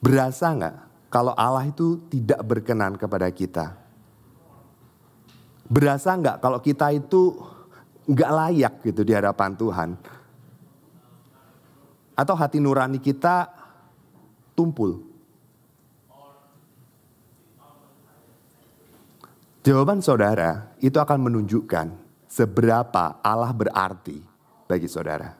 Berasa 0.00 0.56
nggak 0.56 0.76
kalau 1.12 1.36
Allah 1.36 1.68
itu 1.68 2.00
tidak 2.08 2.40
berkenan 2.40 2.96
kepada 2.96 3.28
kita? 3.28 3.76
Berasa 5.68 6.16
nggak 6.16 6.40
kalau 6.40 6.58
kita 6.58 6.88
itu 6.96 7.36
nggak 8.08 8.30
layak 8.32 8.74
gitu 8.80 9.04
di 9.04 9.12
hadapan 9.12 9.52
Tuhan? 9.54 9.90
Atau 12.16 12.34
hati 12.36 12.60
nurani 12.60 12.96
kita 12.96 13.48
tumpul? 14.56 15.08
Jawaban 19.60 20.00
saudara 20.00 20.72
itu 20.80 20.96
akan 20.96 21.28
menunjukkan 21.28 21.92
seberapa 22.24 23.20
Allah 23.20 23.52
berarti 23.52 24.16
bagi 24.64 24.88
saudara. 24.88 25.39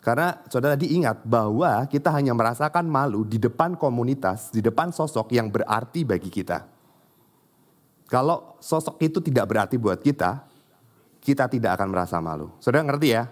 Karena 0.00 0.40
saudara 0.48 0.80
tadi 0.80 0.96
ingat 0.96 1.28
bahwa 1.28 1.84
kita 1.84 2.08
hanya 2.08 2.32
merasakan 2.32 2.88
malu 2.88 3.20
di 3.28 3.36
depan 3.36 3.76
komunitas, 3.76 4.48
di 4.48 4.64
depan 4.64 4.88
sosok 4.96 5.28
yang 5.36 5.52
berarti 5.52 6.08
bagi 6.08 6.32
kita. 6.32 6.64
Kalau 8.08 8.56
sosok 8.58 8.96
itu 9.04 9.20
tidak 9.20 9.46
berarti 9.52 9.76
buat 9.76 10.00
kita, 10.00 10.40
kita 11.20 11.52
tidak 11.52 11.76
akan 11.76 11.88
merasa 11.92 12.16
malu. 12.18 12.48
Saudara 12.58 12.88
ngerti 12.88 13.08
ya? 13.12 13.28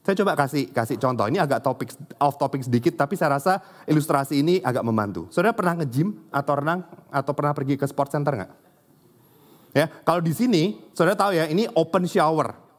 Saya 0.00 0.16
coba 0.16 0.32
kasih 0.32 0.72
kasih 0.72 0.96
contoh. 0.96 1.28
Ini 1.28 1.44
agak 1.44 1.60
topik 1.60 1.92
off 2.16 2.40
topik 2.40 2.64
sedikit, 2.64 2.96
tapi 2.96 3.18
saya 3.18 3.36
rasa 3.36 3.60
ilustrasi 3.84 4.40
ini 4.40 4.62
agak 4.64 4.80
membantu. 4.86 5.28
Saudara 5.28 5.52
pernah 5.52 5.76
nge-gym 5.82 6.16
atau 6.32 6.54
renang 6.56 6.80
atau 7.12 7.32
pernah 7.36 7.52
pergi 7.52 7.76
ke 7.76 7.84
sport 7.84 8.14
center 8.14 8.32
nggak? 8.40 8.52
Ya, 9.70 9.86
kalau 10.02 10.24
di 10.24 10.32
sini, 10.34 10.80
saudara 10.96 11.14
tahu 11.14 11.36
ya, 11.36 11.46
ini 11.46 11.68
open 11.76 12.08
shower. 12.08 12.69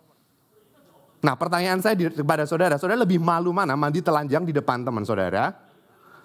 Nah, 1.22 1.38
pertanyaan 1.38 1.78
saya 1.86 1.94
kepada 1.94 2.50
saudara, 2.50 2.82
saudara 2.82 3.06
lebih 3.06 3.22
malu 3.22 3.54
mana 3.54 3.78
mandi 3.78 4.02
telanjang 4.02 4.42
di 4.42 4.50
depan 4.50 4.82
teman 4.82 5.06
saudara 5.06 5.54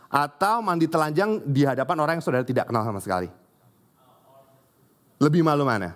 atau 0.09 0.65
mandi 0.65 0.89
telanjang 0.89 1.45
di 1.45 1.69
hadapan 1.69 1.97
orang 2.01 2.15
yang 2.17 2.25
saudara 2.25 2.49
tidak 2.49 2.73
kenal 2.73 2.81
sama 2.81 3.01
sekali? 3.05 3.29
Lebih 5.21 5.45
malu 5.45 5.69
mana? 5.69 5.93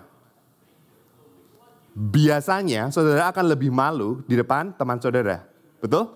Biasanya 1.97 2.93
saudara 2.93 3.33
akan 3.33 3.45
lebih 3.49 3.73
malu 3.73 4.21
di 4.29 4.37
depan 4.37 4.77
teman 4.77 5.01
saudara. 5.01 5.49
Betul? 5.81 6.13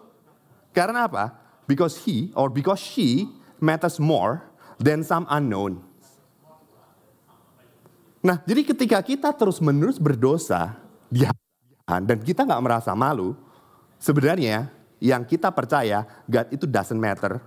Karena 0.69 1.09
apa? 1.09 1.33
Because 1.65 1.97
he 2.05 2.29
or 2.37 2.53
because 2.53 2.77
she 2.77 3.25
matters 3.57 3.97
more 3.97 4.45
than 4.77 5.01
some 5.01 5.25
unknown. 5.25 5.81
Nah, 8.21 8.41
jadi 8.45 8.61
ketika 8.61 9.01
kita 9.01 9.33
terus-menerus 9.33 9.97
berdosa 9.97 10.77
di 11.09 11.25
dan 11.85 12.17
kita 12.21 12.43
nggak 12.43 12.63
merasa 12.65 12.91
malu, 12.97 13.37
sebenarnya 14.01 14.73
yang 14.97 15.21
kita 15.23 15.53
percaya 15.53 16.05
God 16.25 16.49
itu 16.49 16.65
doesn't 16.65 16.97
matter 16.97 17.37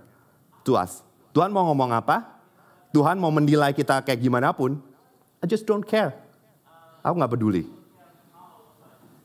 to 0.63 0.79
us. 0.79 1.03
Tuhan 1.35 1.51
mau 1.51 1.67
ngomong 1.69 1.91
apa? 1.91 2.39
Tuhan 2.89 3.21
mau 3.21 3.29
menilai 3.29 3.75
kita 3.75 4.01
kayak 4.01 4.17
gimana 4.17 4.55
pun, 4.55 4.79
I 5.39 5.45
just 5.45 5.67
don't 5.67 5.85
care. 5.85 6.15
Aku 7.05 7.13
nggak 7.15 7.31
peduli. 7.37 7.63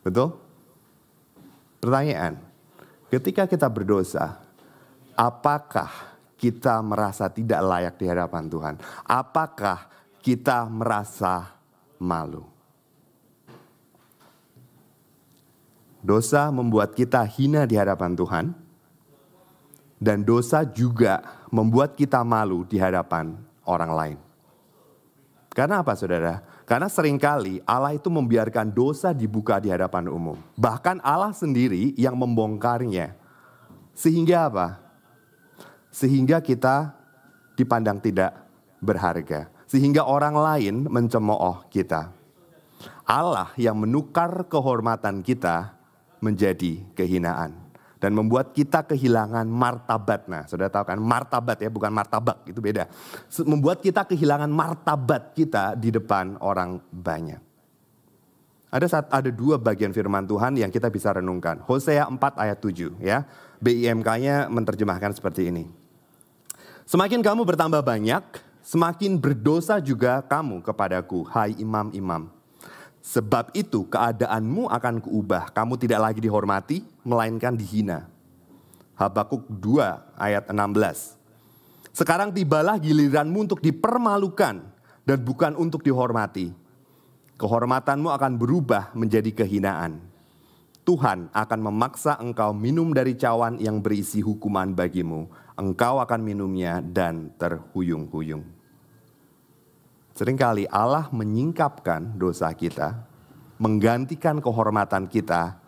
Betul? 0.05 0.37
Pertanyaan, 1.81 2.37
ketika 3.09 3.49
kita 3.49 3.71
berdosa, 3.73 4.43
apakah 5.17 5.89
kita 6.37 6.85
merasa 6.85 7.33
tidak 7.33 7.61
layak 7.65 7.95
di 7.97 8.05
hadapan 8.05 8.45
Tuhan? 8.53 8.75
Apakah 9.09 9.95
kita 10.25 10.65
merasa 10.73 11.53
malu. 12.01 12.54
Dosa 16.05 16.53
membuat 16.53 16.93
kita 16.93 17.25
hina 17.25 17.65
di 17.65 17.81
hadapan 17.81 18.13
Tuhan, 18.13 18.53
dan 19.97 20.21
dosa 20.21 20.61
juga 20.69 21.25
membuat 21.49 21.97
kita 21.97 22.21
malu 22.21 22.69
di 22.69 22.77
hadapan 22.77 23.33
orang 23.65 23.93
lain. 23.97 24.19
Karena 25.55 25.81
apa 25.81 25.97
saudara? 25.97 26.45
Karena 26.67 26.91
sering 26.91 27.17
kali 27.17 27.63
Allah 27.65 27.95
itu 27.95 28.11
membiarkan 28.11 28.69
dosa 28.75 29.15
dibuka 29.15 29.63
di 29.63 29.71
hadapan 29.71 30.11
umum. 30.11 30.37
Bahkan 30.59 30.99
Allah 31.01 31.31
sendiri 31.31 31.95
yang 31.95 32.19
membongkarnya. 32.19 33.15
Sehingga 33.95 34.51
apa? 34.51 34.83
Sehingga 35.95 36.43
kita 36.43 36.91
dipandang 37.55 38.03
tidak 38.03 38.35
berharga. 38.83 39.47
Sehingga 39.71 40.03
orang 40.03 40.35
lain 40.35 40.75
mencemooh 40.91 41.71
kita. 41.71 42.11
Allah 43.07 43.55
yang 43.55 43.79
menukar 43.79 44.51
kehormatan 44.51 45.23
kita 45.23 45.74
menjadi 46.25 46.81
kehinaan 46.97 47.65
dan 48.05 48.13
membuat 48.13 48.53
kita 48.53 48.85
kehilangan 48.85 49.49
martabat. 49.49 50.29
Nah, 50.29 50.45
sudah 50.45 50.69
tahu 50.69 50.93
kan 50.93 51.01
martabat 51.01 51.57
ya, 51.57 51.73
bukan 51.73 51.89
martabak, 51.89 52.45
itu 52.45 52.61
beda. 52.61 52.85
Membuat 53.49 53.81
kita 53.81 54.05
kehilangan 54.05 54.53
martabat 54.53 55.33
kita 55.33 55.73
di 55.73 55.89
depan 55.89 56.37
orang 56.45 56.85
banyak. 56.93 57.41
Ada 58.69 58.91
saat 58.91 59.07
ada 59.09 59.31
dua 59.31 59.55
bagian 59.55 59.95
firman 59.95 60.27
Tuhan 60.27 60.59
yang 60.59 60.69
kita 60.69 60.91
bisa 60.91 61.15
renungkan. 61.15 61.63
Hosea 61.63 62.11
4 62.11 62.19
ayat 62.43 62.59
7 62.59 62.99
ya. 62.99 63.23
BIMK-nya 63.63 64.51
menerjemahkan 64.51 65.15
seperti 65.15 65.49
ini. 65.55 65.65
Semakin 66.83 67.23
kamu 67.23 67.47
bertambah 67.47 67.81
banyak, 67.87 68.21
semakin 68.67 69.17
berdosa 69.17 69.79
juga 69.79 70.21
kamu 70.27 70.61
kepadaku, 70.61 71.23
hai 71.31 71.55
imam-imam. 71.57 72.34
Sebab 73.05 73.53
itu 73.53 73.85
keadaanmu 73.85 74.73
akan 74.73 75.05
kuubah. 75.05 75.53
Kamu 75.53 75.77
tidak 75.77 76.01
lagi 76.09 76.25
dihormati, 76.25 76.81
melainkan 77.05 77.53
dihina. 77.53 78.09
Habakuk 78.97 79.45
2 79.45 80.17
ayat 80.17 80.49
16. 80.49 81.21
Sekarang 81.93 82.33
tibalah 82.33 82.81
giliranmu 82.81 83.45
untuk 83.45 83.61
dipermalukan 83.61 84.65
dan 85.05 85.19
bukan 85.21 85.53
untuk 85.61 85.85
dihormati. 85.85 86.57
Kehormatanmu 87.37 88.09
akan 88.09 88.33
berubah 88.41 88.97
menjadi 88.97 89.37
kehinaan. 89.37 90.01
Tuhan 90.89 91.29
akan 91.33 91.61
memaksa 91.61 92.17
engkau 92.17 92.57
minum 92.57 92.89
dari 92.97 93.21
cawan 93.21 93.61
yang 93.61 93.85
berisi 93.85 94.25
hukuman 94.25 94.73
bagimu. 94.73 95.29
Engkau 95.61 96.01
akan 96.01 96.21
minumnya 96.25 96.81
dan 96.81 97.37
terhuyung-huyung. 97.37 98.54
Seringkali 100.15 100.71
Allah 100.71 101.11
menyingkapkan 101.11 102.15
dosa 102.15 102.47
kita, 102.55 103.03
menggantikan 103.59 104.39
kehormatan 104.39 105.11
kita 105.11 105.59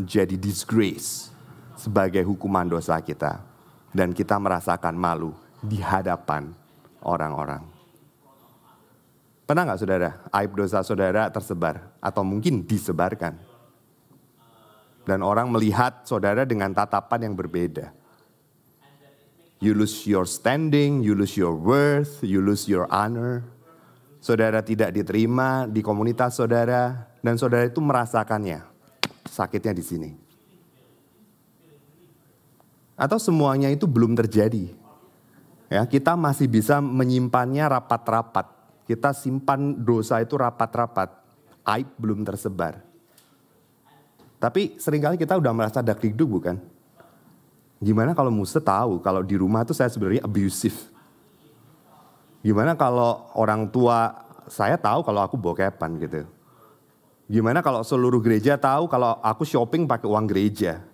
jadi 0.00 0.40
disgrace 0.40 1.28
sebagai 1.76 2.24
hukuman 2.24 2.64
dosa 2.64 2.96
kita. 3.04 3.44
Dan 3.92 4.16
kita 4.16 4.40
merasakan 4.40 4.96
malu 4.96 5.36
di 5.60 5.84
hadapan 5.84 6.56
orang-orang. 7.04 7.60
Pernah 9.44 9.62
nggak 9.68 9.80
saudara, 9.84 10.10
aib 10.32 10.56
dosa 10.56 10.80
saudara 10.80 11.28
tersebar 11.28 11.92
atau 12.00 12.24
mungkin 12.24 12.64
disebarkan? 12.64 13.36
Dan 15.04 15.20
orang 15.20 15.52
melihat 15.52 16.08
saudara 16.08 16.48
dengan 16.48 16.72
tatapan 16.72 17.28
yang 17.28 17.36
berbeda. 17.36 17.92
You 19.60 19.76
lose 19.76 20.08
your 20.08 20.24
standing, 20.24 21.04
you 21.04 21.12
lose 21.12 21.36
your 21.36 21.52
worth, 21.52 22.24
you 22.24 22.40
lose 22.40 22.64
your 22.64 22.88
honor 22.88 23.53
saudara 24.24 24.64
tidak 24.64 24.88
diterima 24.96 25.68
di 25.68 25.84
komunitas 25.84 26.40
saudara, 26.40 27.12
dan 27.20 27.36
saudara 27.36 27.68
itu 27.68 27.84
merasakannya. 27.84 28.64
Sakitnya 29.28 29.76
di 29.76 29.84
sini. 29.84 30.10
Atau 32.96 33.20
semuanya 33.20 33.68
itu 33.68 33.84
belum 33.84 34.16
terjadi. 34.16 34.72
Ya, 35.68 35.84
kita 35.84 36.16
masih 36.16 36.48
bisa 36.48 36.80
menyimpannya 36.80 37.68
rapat-rapat. 37.68 38.48
Kita 38.88 39.12
simpan 39.12 39.84
dosa 39.84 40.24
itu 40.24 40.40
rapat-rapat. 40.40 41.20
Aib 41.64 41.88
belum 42.00 42.24
tersebar. 42.24 42.80
Tapi 44.40 44.76
sering 44.80 45.04
kali 45.04 45.16
kita 45.20 45.36
udah 45.36 45.52
merasa 45.52 45.80
dak 45.84 46.00
bukan? 46.00 46.60
Gimana 47.80 48.16
kalau 48.16 48.32
Musa 48.32 48.60
tahu 48.60 49.00
kalau 49.04 49.20
di 49.20 49.36
rumah 49.36 49.64
itu 49.64 49.72
saya 49.72 49.88
sebenarnya 49.88 50.24
abusive 50.24 50.94
Gimana 52.44 52.76
kalau 52.76 53.32
orang 53.40 53.72
tua 53.72 54.23
saya 54.48 54.76
tahu 54.76 55.00
kalau 55.06 55.20
aku 55.24 55.36
bokepan 55.38 55.96
gitu. 56.02 56.28
Gimana 57.24 57.64
kalau 57.64 57.80
seluruh 57.80 58.20
gereja 58.20 58.60
tahu 58.60 58.84
kalau 58.84 59.16
aku 59.24 59.48
shopping 59.48 59.88
pakai 59.88 60.04
uang 60.04 60.28
gereja. 60.28 60.84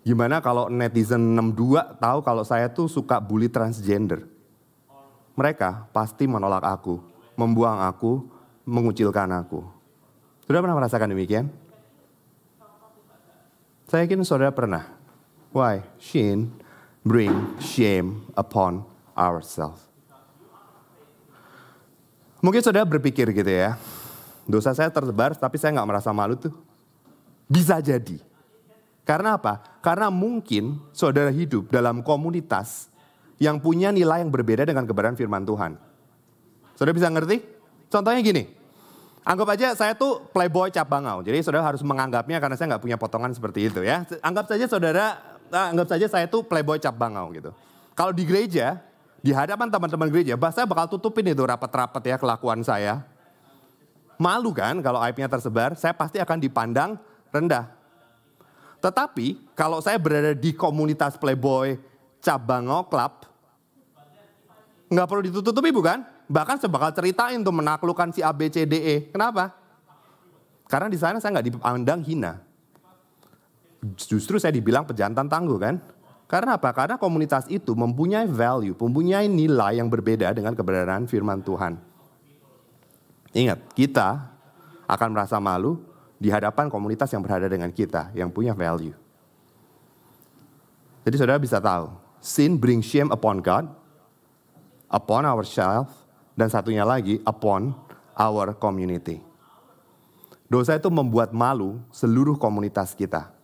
Gimana 0.00 0.40
kalau 0.40 0.72
netizen 0.72 1.36
62 1.36 2.00
tahu 2.00 2.18
kalau 2.24 2.40
saya 2.40 2.72
tuh 2.72 2.88
suka 2.88 3.20
bully 3.20 3.52
transgender. 3.52 4.24
Mereka 5.36 5.92
pasti 5.92 6.24
menolak 6.24 6.64
aku, 6.64 6.96
membuang 7.36 7.84
aku, 7.84 8.24
mengucilkan 8.64 9.28
aku. 9.36 9.60
Sudah 10.48 10.64
pernah 10.64 10.76
merasakan 10.80 11.12
demikian? 11.12 11.52
Saya 13.90 14.06
yakin 14.08 14.24
saudara 14.24 14.54
pernah. 14.54 14.86
Why? 15.50 15.82
Shin 16.00 16.54
bring 17.02 17.58
shame 17.60 18.24
upon 18.38 18.86
ourselves. 19.18 19.89
Mungkin 22.40 22.64
saudara 22.64 22.88
berpikir 22.88 23.28
gitu 23.36 23.52
ya, 23.52 23.76
dosa 24.48 24.72
saya 24.72 24.88
tersebar 24.88 25.36
tapi 25.36 25.60
saya 25.60 25.76
nggak 25.76 25.88
merasa 25.88 26.10
malu 26.10 26.36
tuh. 26.40 26.52
Bisa 27.44 27.76
jadi. 27.84 28.16
Karena 29.04 29.36
apa? 29.36 29.60
Karena 29.84 30.08
mungkin 30.08 30.80
saudara 30.94 31.28
hidup 31.28 31.68
dalam 31.68 32.00
komunitas 32.00 32.88
yang 33.40 33.60
punya 33.60 33.90
nilai 33.90 34.20
yang 34.24 34.30
berbeda 34.30 34.68
dengan 34.68 34.84
kebenaran 34.84 35.16
firman 35.16 35.42
Tuhan. 35.44 35.76
Saudara 36.76 36.94
bisa 36.96 37.08
ngerti? 37.12 37.42
Contohnya 37.90 38.20
gini, 38.22 38.46
anggap 39.26 39.48
aja 39.56 39.74
saya 39.74 39.92
tuh 39.96 40.24
playboy 40.30 40.70
cap 40.70 40.86
bangau. 40.86 41.20
Jadi 41.26 41.42
saudara 41.44 41.66
harus 41.66 41.82
menganggapnya 41.82 42.38
karena 42.38 42.56
saya 42.56 42.76
nggak 42.76 42.84
punya 42.84 42.96
potongan 42.96 43.32
seperti 43.34 43.68
itu 43.68 43.80
ya. 43.82 44.06
Anggap 44.22 44.46
saja 44.46 44.64
saudara, 44.70 45.04
ah, 45.50 45.66
anggap 45.74 45.88
saja 45.90 46.06
saya 46.06 46.26
tuh 46.30 46.46
playboy 46.46 46.78
cap 46.78 46.94
bangau 46.94 47.32
gitu. 47.34 47.50
Kalau 47.98 48.14
di 48.14 48.24
gereja, 48.24 48.78
di 49.20 49.36
hadapan 49.36 49.68
teman-teman 49.68 50.08
gereja, 50.08 50.34
bah 50.36 50.48
saya 50.48 50.64
bakal 50.64 50.88
tutupin 50.88 51.28
itu 51.28 51.44
rapat-rapat 51.44 52.02
ya 52.04 52.16
kelakuan 52.16 52.64
saya. 52.64 53.04
Malu 54.20 54.52
kan 54.52 54.80
kalau 54.84 55.00
aibnya 55.00 55.28
tersebar, 55.28 55.76
saya 55.76 55.92
pasti 55.96 56.20
akan 56.20 56.40
dipandang 56.40 56.96
rendah. 57.32 57.72
Tetapi 58.80 59.52
kalau 59.52 59.84
saya 59.84 60.00
berada 60.00 60.32
di 60.32 60.56
komunitas 60.56 61.20
playboy 61.20 61.76
cabang 62.24 62.68
club, 62.88 63.12
nggak 64.88 65.06
perlu 65.08 65.22
ditutupi 65.24 65.68
bukan? 65.68 66.00
Bahkan 66.30 66.56
saya 66.60 66.72
bakal 66.72 66.90
ceritain 66.96 67.40
tuh 67.44 67.52
menaklukkan 67.52 68.12
si 68.16 68.24
ABCDE. 68.24 69.12
Kenapa? 69.12 69.52
Karena 70.64 70.88
di 70.88 70.96
sana 70.96 71.20
saya 71.20 71.36
nggak 71.36 71.48
dipandang 71.50 72.00
hina. 72.06 72.40
Justru 73.96 74.36
saya 74.40 74.52
dibilang 74.52 74.84
pejantan 74.88 75.28
tangguh 75.28 75.58
kan? 75.60 75.76
Karena 76.30 76.54
apa? 76.54 76.70
Karena 76.70 76.94
komunitas 76.94 77.50
itu 77.50 77.74
mempunyai 77.74 78.30
value, 78.30 78.78
mempunyai 78.78 79.26
nilai 79.26 79.82
yang 79.82 79.90
berbeda 79.90 80.30
dengan 80.30 80.54
kebenaran 80.54 81.10
firman 81.10 81.42
Tuhan. 81.42 81.74
Ingat, 83.34 83.74
kita 83.74 84.30
akan 84.86 85.08
merasa 85.10 85.42
malu 85.42 85.82
di 86.22 86.30
hadapan 86.30 86.70
komunitas 86.70 87.10
yang 87.10 87.26
berada 87.26 87.50
dengan 87.50 87.74
kita, 87.74 88.14
yang 88.14 88.30
punya 88.30 88.54
value. 88.54 88.94
Jadi 91.02 91.16
saudara 91.18 91.42
bisa 91.42 91.58
tahu, 91.58 91.98
sin 92.22 92.54
bring 92.54 92.78
shame 92.78 93.10
upon 93.10 93.42
God, 93.42 93.66
upon 94.86 95.26
ourselves, 95.26 95.90
dan 96.38 96.46
satunya 96.46 96.86
lagi 96.86 97.18
upon 97.26 97.74
our 98.14 98.54
community. 98.54 99.18
Dosa 100.46 100.78
itu 100.78 100.94
membuat 100.94 101.34
malu 101.34 101.82
seluruh 101.90 102.38
komunitas 102.38 102.94
kita. 102.94 103.34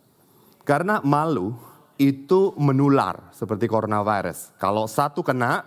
Karena 0.62 1.02
malu 1.02 1.54
itu 1.96 2.52
menular 2.60 3.32
seperti 3.32 3.64
coronavirus. 3.68 4.52
Kalau 4.60 4.84
satu 4.84 5.24
kena, 5.24 5.64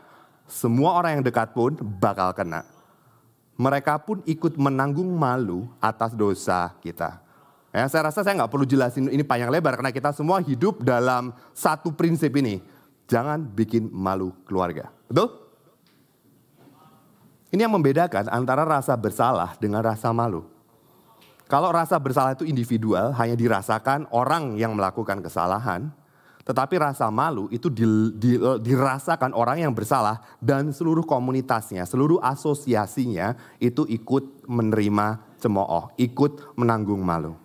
semua 0.50 0.98
orang 0.98 1.20
yang 1.20 1.24
dekat 1.26 1.54
pun 1.54 1.78
bakal 1.78 2.34
kena. 2.34 2.66
Mereka 3.60 4.08
pun 4.08 4.24
ikut 4.24 4.56
menanggung 4.56 5.10
malu 5.14 5.68
atas 5.84 6.16
dosa 6.16 6.74
kita. 6.80 7.20
Ya, 7.70 7.86
saya 7.86 8.10
rasa 8.10 8.26
saya 8.26 8.34
nggak 8.34 8.50
perlu 8.50 8.66
jelasin 8.66 9.14
ini 9.14 9.22
panjang 9.22 9.54
lebar 9.54 9.78
karena 9.78 9.94
kita 9.94 10.10
semua 10.10 10.42
hidup 10.42 10.82
dalam 10.82 11.36
satu 11.54 11.94
prinsip 11.94 12.34
ini. 12.40 12.64
Jangan 13.06 13.42
bikin 13.42 13.90
malu 13.94 14.34
keluarga. 14.46 14.90
Betul? 15.06 15.34
Ini 17.50 17.66
yang 17.66 17.74
membedakan 17.74 18.30
antara 18.30 18.62
rasa 18.62 18.94
bersalah 18.94 19.58
dengan 19.58 19.82
rasa 19.82 20.14
malu. 20.14 20.46
Kalau 21.50 21.74
rasa 21.74 21.98
bersalah 21.98 22.38
itu 22.38 22.46
individual, 22.46 23.10
hanya 23.18 23.34
dirasakan 23.34 24.06
orang 24.14 24.54
yang 24.54 24.78
melakukan 24.78 25.18
kesalahan. 25.18 25.90
Tetapi 26.50 26.82
rasa 26.82 27.06
malu 27.14 27.46
itu 27.54 27.70
di, 27.70 27.86
di, 28.18 28.34
dirasakan 28.42 29.38
orang 29.38 29.62
yang 29.62 29.70
bersalah 29.70 30.18
dan 30.42 30.74
seluruh 30.74 31.06
komunitasnya, 31.06 31.86
seluruh 31.86 32.18
asosiasinya 32.26 33.38
itu 33.62 33.86
ikut 33.86 34.50
menerima 34.50 35.38
cemooh, 35.38 35.94
ikut 36.02 36.58
menanggung 36.58 37.06
malu. 37.06 37.38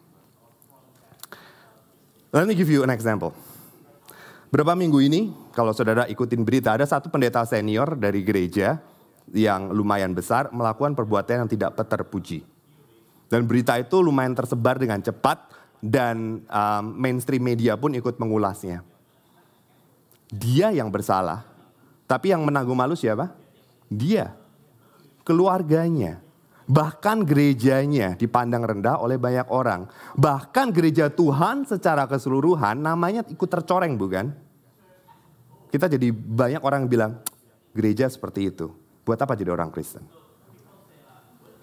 Let 2.33 2.49
me 2.49 2.57
give 2.57 2.73
you 2.73 2.81
an 2.81 2.89
example. 2.89 3.37
Berapa 4.49 4.73
minggu 4.73 4.97
ini, 5.05 5.37
kalau 5.53 5.77
saudara 5.77 6.09
ikutin 6.09 6.41
berita, 6.41 6.73
ada 6.73 6.89
satu 6.89 7.13
pendeta 7.13 7.45
senior 7.45 8.01
dari 8.01 8.25
gereja 8.25 8.81
yang 9.37 9.69
lumayan 9.69 10.17
besar 10.17 10.49
melakukan 10.49 10.97
perbuatan 10.97 11.45
yang 11.45 11.51
tidak 11.53 11.77
terpuji. 11.77 12.41
Dan 13.29 13.45
berita 13.45 13.77
itu 13.77 14.01
lumayan 14.01 14.33
tersebar 14.33 14.81
dengan 14.81 15.05
cepat 15.05 15.45
dan 15.85 16.41
um, 16.49 16.85
mainstream 16.97 17.45
media 17.45 17.77
pun 17.77 17.93
ikut 17.93 18.17
mengulasnya 18.17 18.94
dia 20.29 20.73
yang 20.73 20.89
bersalah. 20.89 21.45
Tapi 22.05 22.33
yang 22.33 22.45
menanggung 22.45 22.77
malu 22.77 22.93
siapa? 22.95 23.33
Dia. 23.89 24.37
Keluarganya. 25.25 26.21
Bahkan 26.65 27.29
gerejanya 27.29 28.17
dipandang 28.17 28.65
rendah 28.65 28.97
oleh 29.01 29.21
banyak 29.21 29.49
orang. 29.53 29.85
Bahkan 30.17 30.73
gereja 30.73 31.13
Tuhan 31.13 31.69
secara 31.69 32.09
keseluruhan 32.09 32.81
namanya 32.81 33.21
ikut 33.29 33.49
tercoreng 33.49 34.01
bukan? 34.01 34.33
Kita 35.69 35.91
jadi 35.91 36.09
banyak 36.15 36.63
orang 36.63 36.87
bilang, 36.89 37.21
gereja 37.75 38.09
seperti 38.09 38.49
itu. 38.49 38.71
Buat 39.05 39.21
apa 39.27 39.37
jadi 39.37 39.53
orang 39.53 39.69
Kristen? 39.75 40.07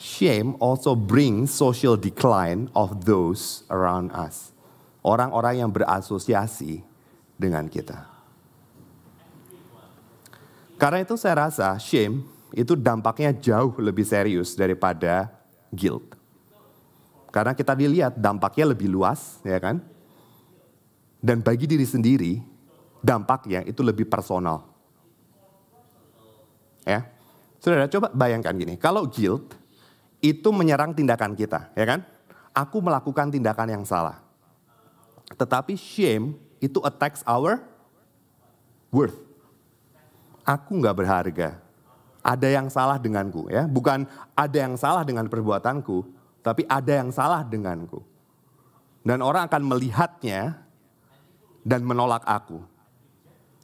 Shame 0.01 0.57
also 0.59 0.97
brings 0.97 1.53
social 1.53 1.95
decline 1.95 2.67
of 2.73 3.05
those 3.07 3.63
around 3.69 4.11
us. 4.13 4.51
Orang-orang 5.01 5.65
yang 5.65 5.71
berasosiasi 5.73 6.85
dengan 7.39 7.65
kita. 7.71 8.10
Karena 10.81 11.05
itu 11.05 11.13
saya 11.13 11.45
rasa 11.45 11.77
shame 11.77 12.25
itu 12.57 12.73
dampaknya 12.73 13.29
jauh 13.37 13.69
lebih 13.77 14.01
serius 14.01 14.57
daripada 14.57 15.29
guilt. 15.69 16.17
Karena 17.29 17.53
kita 17.53 17.77
dilihat 17.77 18.17
dampaknya 18.17 18.73
lebih 18.73 18.89
luas, 18.89 19.37
ya 19.45 19.61
kan? 19.61 19.77
Dan 21.21 21.45
bagi 21.45 21.69
diri 21.69 21.85
sendiri, 21.85 22.41
dampaknya 22.97 23.61
itu 23.61 23.85
lebih 23.85 24.09
personal. 24.09 24.65
Ya. 26.81 27.05
Saudara, 27.61 27.85
coba 27.85 28.09
bayangkan 28.09 28.57
gini, 28.57 28.73
kalau 28.73 29.05
guilt 29.05 29.53
itu 30.17 30.49
menyerang 30.49 30.97
tindakan 30.97 31.37
kita, 31.37 31.69
ya 31.77 31.85
kan? 31.85 32.01
Aku 32.57 32.81
melakukan 32.81 33.29
tindakan 33.29 33.69
yang 33.69 33.85
salah. 33.85 34.17
Tetapi 35.37 35.77
shame 35.77 36.41
itu 36.57 36.81
attacks 36.81 37.21
our 37.29 37.61
worth 38.89 39.30
aku 40.45 40.71
nggak 40.81 40.97
berharga. 40.97 41.49
Ada 42.21 42.47
yang 42.53 42.69
salah 42.69 43.01
denganku 43.01 43.49
ya, 43.49 43.65
bukan 43.65 44.05
ada 44.37 44.57
yang 44.57 44.77
salah 44.77 45.01
dengan 45.01 45.25
perbuatanku, 45.25 46.05
tapi 46.45 46.61
ada 46.69 47.01
yang 47.01 47.09
salah 47.09 47.41
denganku. 47.41 48.05
Dan 49.01 49.25
orang 49.25 49.49
akan 49.49 49.63
melihatnya 49.65 50.61
dan 51.65 51.81
menolak 51.81 52.21
aku. 52.29 52.61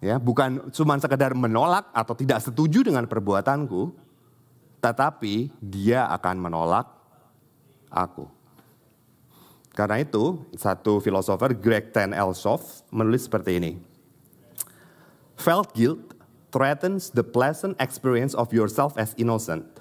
Ya, 0.02 0.22
bukan 0.22 0.70
cuma 0.74 0.98
sekedar 1.02 1.34
menolak 1.34 1.90
atau 1.94 2.14
tidak 2.14 2.42
setuju 2.42 2.86
dengan 2.86 3.06
perbuatanku, 3.10 3.94
tetapi 4.82 5.50
dia 5.62 6.06
akan 6.14 6.36
menolak 6.38 6.86
aku. 7.90 8.30
Karena 9.74 10.02
itu, 10.02 10.42
satu 10.58 10.98
filosofer 10.98 11.54
Greg 11.54 11.94
Ten 11.94 12.14
Elsoff 12.14 12.82
menulis 12.90 13.30
seperti 13.30 13.62
ini. 13.62 13.72
Felt 15.38 15.70
guilt 15.74 16.07
threatens 16.58 17.14
the 17.14 17.22
pleasant 17.22 17.78
experience 17.78 18.34
of 18.34 18.50
yourself 18.50 18.98
as 18.98 19.14
innocent, 19.14 19.78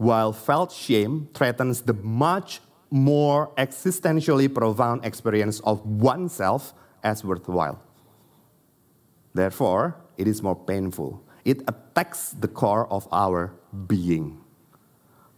while 0.00 0.32
felt 0.32 0.72
shame 0.72 1.28
threatens 1.36 1.84
the 1.84 1.92
much 1.92 2.64
more 2.88 3.52
existentially 3.60 4.48
profound 4.48 5.04
experience 5.04 5.60
of 5.60 5.84
oneself 5.84 6.72
as 7.04 7.20
worthwhile. 7.20 7.76
Therefore, 9.36 10.00
it 10.16 10.24
is 10.24 10.40
more 10.40 10.56
painful. 10.56 11.20
It 11.44 11.60
attacks 11.68 12.32
the 12.32 12.48
core 12.48 12.88
of 12.88 13.04
our 13.12 13.52
being. 13.84 14.40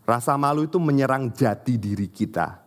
Rasa 0.06 0.38
malu 0.38 0.70
itu 0.70 0.78
menyerang 0.78 1.34
jati 1.34 1.74
diri 1.74 2.06
kita, 2.06 2.62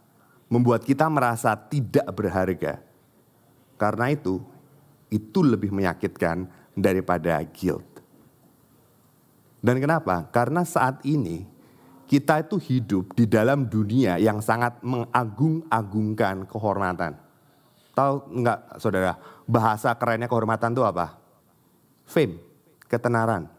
membuat 0.52 0.84
kita 0.84 1.08
merasa 1.08 1.56
tidak 1.56 2.12
berharga. 2.12 2.84
Karena 3.80 4.12
itu, 4.12 4.44
itu 5.08 5.40
lebih 5.40 5.72
menyakitkan 5.72 6.52
daripada 6.76 7.40
guilt. 7.50 7.88
Dan 9.66 9.82
kenapa? 9.82 10.30
Karena 10.30 10.62
saat 10.62 11.02
ini 11.02 11.48
kita 12.06 12.46
itu 12.46 12.62
hidup 12.62 13.18
di 13.18 13.26
dalam 13.26 13.66
dunia 13.66 14.22
yang 14.22 14.38
sangat 14.38 14.78
mengagung-agungkan 14.86 16.46
kehormatan. 16.46 17.18
Tahu 17.98 18.14
enggak 18.30 18.60
saudara, 18.78 19.18
bahasa 19.50 19.90
kerennya 19.98 20.30
kehormatan 20.30 20.76
itu 20.78 20.86
apa? 20.86 21.18
Fame, 22.06 22.38
ketenaran. 22.86 23.50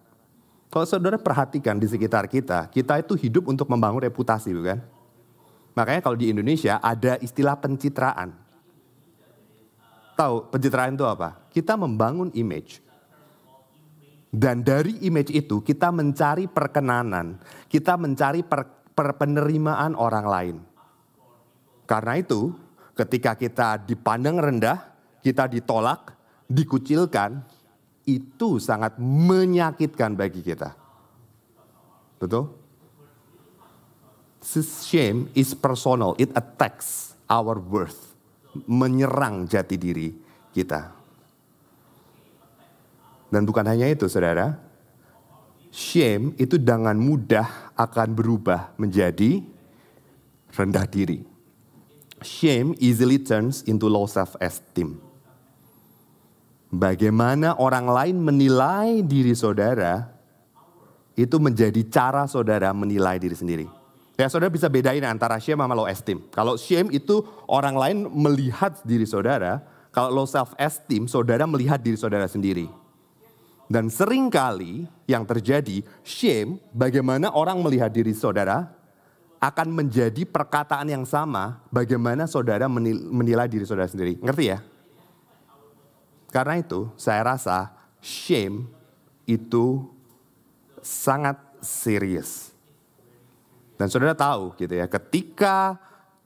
Kalau 0.70 0.86
saudara 0.86 1.18
perhatikan 1.18 1.80
di 1.80 1.90
sekitar 1.90 2.30
kita, 2.30 2.70
kita 2.70 3.02
itu 3.02 3.18
hidup 3.18 3.50
untuk 3.50 3.66
membangun 3.66 4.04
reputasi 4.06 4.54
bukan? 4.54 4.78
Makanya 5.74 6.00
kalau 6.04 6.14
di 6.14 6.30
Indonesia 6.30 6.78
ada 6.78 7.18
istilah 7.18 7.58
pencitraan. 7.58 8.30
Tahu 10.16 10.48
pencitraan 10.48 10.96
itu 10.96 11.04
apa? 11.04 11.36
Kita 11.52 11.76
membangun 11.76 12.30
image. 12.32 12.85
Dan 14.36 14.60
dari 14.60 15.00
image 15.08 15.32
itu 15.32 15.64
kita 15.64 15.88
mencari 15.88 16.44
perkenanan, 16.44 17.40
kita 17.72 17.96
mencari 17.96 18.44
per, 18.44 18.68
per 18.92 19.16
penerimaan 19.16 19.96
orang 19.96 20.26
lain. 20.28 20.56
Karena 21.88 22.20
itu, 22.20 22.52
ketika 22.92 23.32
kita 23.32 23.80
dipandang 23.80 24.36
rendah, 24.36 24.92
kita 25.24 25.48
ditolak, 25.48 26.12
dikucilkan, 26.52 27.40
itu 28.04 28.60
sangat 28.60 29.00
menyakitkan 29.00 30.12
bagi 30.12 30.44
kita. 30.44 30.76
Betul? 32.20 32.52
Shame 34.44 35.32
is 35.32 35.56
personal, 35.56 36.12
it 36.20 36.28
attacks 36.36 37.16
our 37.24 37.56
worth, 37.56 38.12
menyerang 38.68 39.48
jati 39.48 39.80
diri 39.80 40.12
kita. 40.52 40.95
Dan 43.36 43.44
bukan 43.44 43.68
hanya 43.68 43.84
itu 43.92 44.08
saudara, 44.08 44.56
shame 45.68 46.32
itu 46.40 46.56
dengan 46.56 46.96
mudah 46.96 47.76
akan 47.76 48.16
berubah 48.16 48.72
menjadi 48.80 49.44
rendah 50.56 50.88
diri. 50.88 51.20
Shame 52.24 52.72
easily 52.80 53.20
turns 53.20 53.60
into 53.68 53.92
low 53.92 54.08
self-esteem. 54.08 54.96
Bagaimana 56.72 57.60
orang 57.60 57.84
lain 57.84 58.16
menilai 58.24 59.04
diri 59.04 59.36
saudara, 59.36 60.08
itu 61.12 61.36
menjadi 61.36 61.84
cara 61.92 62.24
saudara 62.24 62.72
menilai 62.72 63.20
diri 63.20 63.36
sendiri. 63.36 63.68
Ya 64.16 64.32
saudara 64.32 64.48
bisa 64.48 64.64
bedain 64.72 65.04
antara 65.04 65.36
shame 65.36 65.60
sama 65.60 65.76
low 65.76 65.84
esteem. 65.84 66.24
Kalau 66.32 66.56
shame 66.56 66.88
itu 66.88 67.20
orang 67.44 67.76
lain 67.76 67.96
melihat 68.16 68.80
diri 68.80 69.04
saudara, 69.04 69.60
kalau 69.92 70.24
low 70.24 70.24
self 70.24 70.56
esteem 70.56 71.04
saudara 71.04 71.44
melihat 71.44 71.76
diri 71.76 72.00
saudara 72.00 72.24
sendiri. 72.24 72.85
Dan 73.66 73.90
sering 73.90 74.30
kali 74.30 74.86
yang 75.10 75.26
terjadi, 75.26 75.82
shame, 76.06 76.62
bagaimana 76.70 77.34
orang 77.34 77.58
melihat 77.58 77.90
diri 77.90 78.14
saudara, 78.14 78.70
akan 79.42 79.68
menjadi 79.74 80.22
perkataan 80.24 80.88
yang 80.88 81.04
sama 81.04 81.60
bagaimana 81.68 82.24
saudara 82.24 82.70
menilai 82.70 83.50
diri 83.50 83.66
saudara 83.68 83.90
sendiri. 83.90 84.16
Ngerti 84.22 84.44
ya? 84.54 84.58
Karena 86.30 86.58
itu 86.58 86.90
saya 86.96 87.22
rasa 87.26 87.74
shame 88.00 88.70
itu 89.26 89.86
sangat 90.80 91.36
serius. 91.58 92.54
Dan 93.76 93.92
saudara 93.92 94.16
tahu 94.16 94.56
gitu 94.56 94.72
ya, 94.72 94.88
ketika 94.88 95.76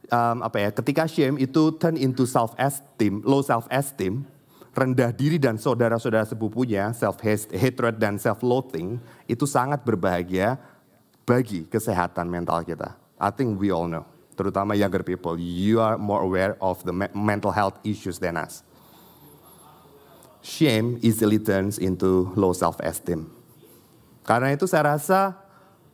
um, 0.07 0.44
apa 0.46 0.57
ya, 0.61 0.70
ketika 0.70 1.09
shame 1.11 1.40
itu 1.40 1.74
turn 1.81 1.98
into 1.98 2.29
self 2.29 2.55
esteem, 2.61 3.24
low 3.26 3.42
self 3.42 3.66
esteem, 3.72 4.22
rendah 4.70 5.11
diri 5.11 5.37
dan 5.37 5.59
saudara-saudara 5.59 6.26
sepupunya, 6.26 6.94
self-hatred 6.94 7.98
dan 7.98 8.16
self-loathing, 8.16 9.02
itu 9.26 9.44
sangat 9.46 9.83
berbahagia 9.83 10.59
bagi 11.26 11.66
kesehatan 11.66 12.30
mental 12.30 12.62
kita. 12.62 12.94
I 13.18 13.30
think 13.35 13.59
we 13.59 13.68
all 13.74 13.90
know, 13.90 14.06
terutama 14.38 14.78
younger 14.78 15.02
people, 15.02 15.37
you 15.37 15.83
are 15.83 15.98
more 15.98 16.22
aware 16.22 16.54
of 16.62 16.80
the 16.87 16.94
mental 17.14 17.52
health 17.52 17.76
issues 17.85 18.16
than 18.16 18.38
us. 18.38 18.62
Shame 20.40 20.96
easily 21.04 21.37
turns 21.37 21.76
into 21.76 22.33
low 22.33 22.56
self-esteem. 22.56 23.28
Karena 24.24 24.56
itu 24.56 24.64
saya 24.64 24.96
rasa 24.96 25.37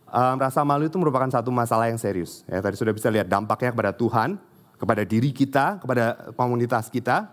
um, 0.07 0.37
rasa 0.39 0.63
malu 0.63 0.87
itu 0.87 0.95
merupakan 1.01 1.27
satu 1.27 1.51
masalah 1.51 1.91
yang 1.91 1.99
serius. 1.99 2.47
Ya, 2.47 2.63
tadi 2.63 2.79
sudah 2.79 2.95
bisa 2.95 3.11
lihat 3.11 3.27
dampaknya 3.27 3.75
kepada 3.75 3.91
Tuhan, 3.91 4.39
kepada 4.79 5.03
diri 5.03 5.35
kita, 5.35 5.83
kepada 5.83 6.31
komunitas 6.39 6.87
kita, 6.87 7.27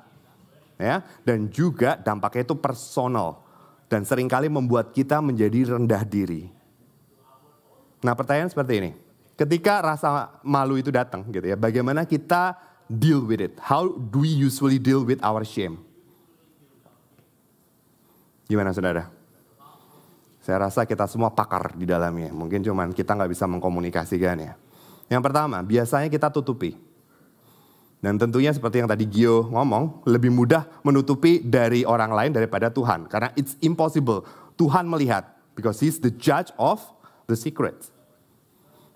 ya, 0.84 1.00
dan 1.24 1.48
juga 1.48 1.96
dampaknya 1.96 2.44
itu 2.44 2.56
personal 2.60 3.40
dan 3.88 4.04
sering 4.04 4.28
kali 4.28 4.52
membuat 4.52 4.92
kita 4.92 5.22
menjadi 5.22 5.78
rendah 5.78 6.04
diri. 6.04 6.50
Nah, 8.04 8.18
pertanyaan 8.18 8.52
seperti 8.52 8.74
ini. 8.84 8.92
Ketika 9.34 9.82
rasa 9.82 10.38
malu 10.46 10.78
itu 10.78 10.94
datang 10.94 11.26
gitu 11.32 11.46
ya, 11.46 11.58
bagaimana 11.58 12.06
kita 12.06 12.54
deal 12.86 13.24
with 13.24 13.42
it? 13.42 13.54
How 13.62 13.90
do 13.90 14.22
we 14.22 14.30
usually 14.30 14.78
deal 14.78 15.02
with 15.02 15.24
our 15.24 15.42
shame? 15.42 15.82
Gimana 18.46 18.76
saudara? 18.76 19.10
Saya 20.44 20.68
rasa 20.68 20.84
kita 20.84 21.08
semua 21.08 21.32
pakar 21.32 21.72
di 21.74 21.88
dalamnya. 21.88 22.36
Mungkin 22.36 22.62
cuman 22.62 22.92
kita 22.92 23.16
nggak 23.16 23.32
bisa 23.32 23.48
mengkomunikasikan 23.48 24.38
ya. 24.44 24.54
Yang 25.08 25.22
pertama, 25.24 25.64
biasanya 25.64 26.12
kita 26.12 26.28
tutupi. 26.30 26.76
Dan 28.04 28.20
tentunya 28.20 28.52
seperti 28.52 28.84
yang 28.84 28.92
tadi 28.92 29.08
Gio 29.08 29.48
ngomong, 29.48 30.04
lebih 30.04 30.28
mudah 30.28 30.68
menutupi 30.84 31.40
dari 31.40 31.88
orang 31.88 32.12
lain 32.12 32.36
daripada 32.36 32.68
Tuhan. 32.68 33.08
Karena 33.08 33.32
it's 33.40 33.56
impossible. 33.64 34.28
Tuhan 34.60 34.84
melihat. 34.92 35.32
Because 35.56 35.80
he's 35.80 36.04
the 36.04 36.12
judge 36.12 36.52
of 36.60 36.84
the 37.32 37.38
secrets 37.40 37.94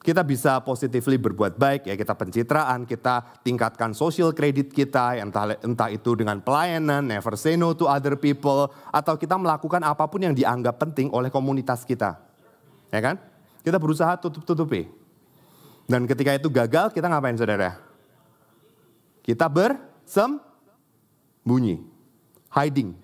kita 0.07 0.23
bisa 0.23 0.63
positively 0.63 1.19
berbuat 1.19 1.59
baik 1.59 1.91
ya 1.91 1.99
kita 1.99 2.15
pencitraan, 2.15 2.87
kita 2.87 3.43
tingkatkan 3.43 3.91
social 3.91 4.31
credit 4.31 4.71
kita 4.71 5.19
entah 5.19 5.59
entah 5.59 5.91
itu 5.91 6.15
dengan 6.15 6.39
pelayanan, 6.39 7.03
never 7.03 7.35
say 7.35 7.59
no 7.59 7.75
to 7.75 7.91
other 7.91 8.15
people 8.15 8.71
atau 8.87 9.19
kita 9.19 9.35
melakukan 9.35 9.83
apa 9.83 10.07
pun 10.07 10.23
yang 10.23 10.31
dianggap 10.31 10.79
penting 10.79 11.11
oleh 11.11 11.27
komunitas 11.27 11.83
kita. 11.83 12.23
Ya 12.87 13.03
kan? 13.03 13.19
Kita 13.67 13.75
berusaha 13.75 14.15
tutup-tutupi. 14.15 14.87
Dan 15.91 16.07
ketika 16.07 16.31
itu 16.39 16.47
gagal, 16.47 16.95
kita 16.95 17.11
ngapain 17.11 17.35
Saudara? 17.35 17.86
Kita 19.27 19.51
bersembunyi, 19.51 21.83
hiding. 22.47 22.95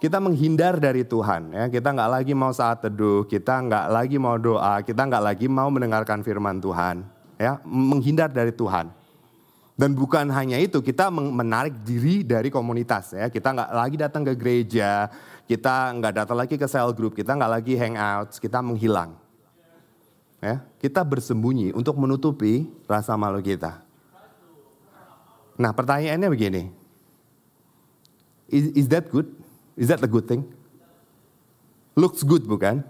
Kita 0.00 0.24
menghindar 0.24 0.80
dari 0.80 1.04
Tuhan 1.04 1.52
ya. 1.52 1.68
Kita 1.68 1.92
nggak 1.92 2.10
lagi 2.16 2.32
mau 2.32 2.48
saat 2.48 2.80
teduh 2.80 3.28
kita 3.28 3.60
nggak 3.60 3.92
lagi 3.92 4.16
mau 4.16 4.40
doa 4.40 4.80
kita 4.80 5.04
nggak 5.04 5.20
lagi 5.20 5.44
mau 5.44 5.68
mendengarkan 5.68 6.24
firman 6.24 6.64
Tuhan 6.64 7.04
ya. 7.36 7.60
Menghindar 7.68 8.32
dari 8.32 8.56
Tuhan. 8.56 8.88
Dan 9.76 9.92
bukan 9.92 10.32
hanya 10.32 10.56
itu 10.56 10.80
kita 10.80 11.12
menarik 11.12 11.76
diri 11.84 12.24
dari 12.24 12.48
komunitas 12.48 13.12
ya. 13.12 13.28
Kita 13.28 13.52
nggak 13.52 13.70
lagi 13.76 14.00
datang 14.00 14.24
ke 14.24 14.32
gereja 14.32 15.12
kita 15.44 15.92
nggak 15.92 16.24
datang 16.24 16.40
lagi 16.40 16.56
ke 16.56 16.64
cell 16.64 16.96
group 16.96 17.12
kita 17.12 17.36
nggak 17.36 17.52
lagi 17.52 17.76
hangout 17.76 18.32
kita 18.40 18.64
menghilang 18.64 19.12
ya. 20.40 20.64
Kita 20.80 21.04
bersembunyi 21.04 21.76
untuk 21.76 22.00
menutupi 22.00 22.64
rasa 22.88 23.12
malu 23.12 23.44
kita 23.44 23.87
nah 25.58 25.74
pertanyaannya 25.74 26.28
begini 26.30 26.62
is, 28.48 28.72
is 28.72 28.86
that 28.88 29.10
good 29.10 29.28
Is 29.78 29.94
that 29.94 30.02
a 30.02 30.10
good 30.10 30.26
thing? 30.26 30.42
Looks 31.94 32.26
good 32.26 32.42
bukan? 32.42 32.82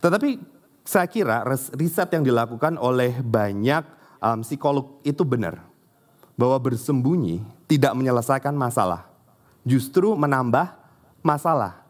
Tetapi 0.00 0.40
saya 0.88 1.04
kira 1.04 1.44
riset 1.76 2.08
yang 2.16 2.24
dilakukan 2.24 2.80
oleh 2.80 3.20
banyak 3.20 3.84
um, 4.24 4.40
psikolog 4.40 4.96
itu 5.04 5.20
benar. 5.20 5.60
Bahwa 6.32 6.56
bersembunyi 6.56 7.44
tidak 7.68 7.92
menyelesaikan 7.92 8.56
masalah. 8.56 9.04
Justru 9.68 10.16
menambah 10.16 10.72
masalah. 11.20 11.84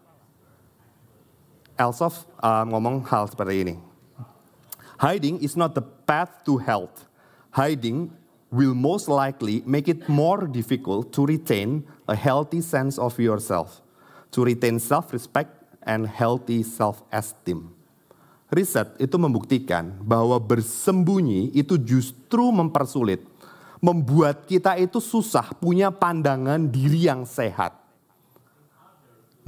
Elsof 1.78 2.26
um, 2.42 2.74
ngomong 2.74 3.06
hal 3.06 3.30
seperti 3.30 3.54
ini. 3.62 3.74
Hiding 4.98 5.38
is 5.46 5.54
not 5.54 5.78
the 5.78 5.82
path 5.82 6.42
to 6.42 6.58
health. 6.58 7.06
Hiding 7.54 8.10
will 8.52 8.76
most 8.76 9.08
likely 9.08 9.64
make 9.64 9.88
it 9.88 10.04
more 10.06 10.44
difficult 10.44 11.08
to 11.16 11.24
retain 11.24 11.88
a 12.04 12.14
healthy 12.14 12.60
sense 12.60 13.00
of 13.00 13.16
yourself 13.16 13.82
to 14.32 14.42
retain 14.42 14.80
self-respect 14.80 15.52
and 15.84 16.08
healthy 16.08 16.64
self-esteem. 16.64 17.70
Riset 18.52 18.96
itu 19.00 19.16
membuktikan 19.16 19.96
bahwa 20.04 20.36
bersembunyi 20.36 21.52
itu 21.56 21.80
justru 21.80 22.52
mempersulit, 22.52 23.24
membuat 23.80 24.44
kita 24.44 24.76
itu 24.76 25.00
susah 25.00 25.56
punya 25.56 25.88
pandangan 25.88 26.68
diri 26.68 27.08
yang 27.08 27.24
sehat. 27.24 27.76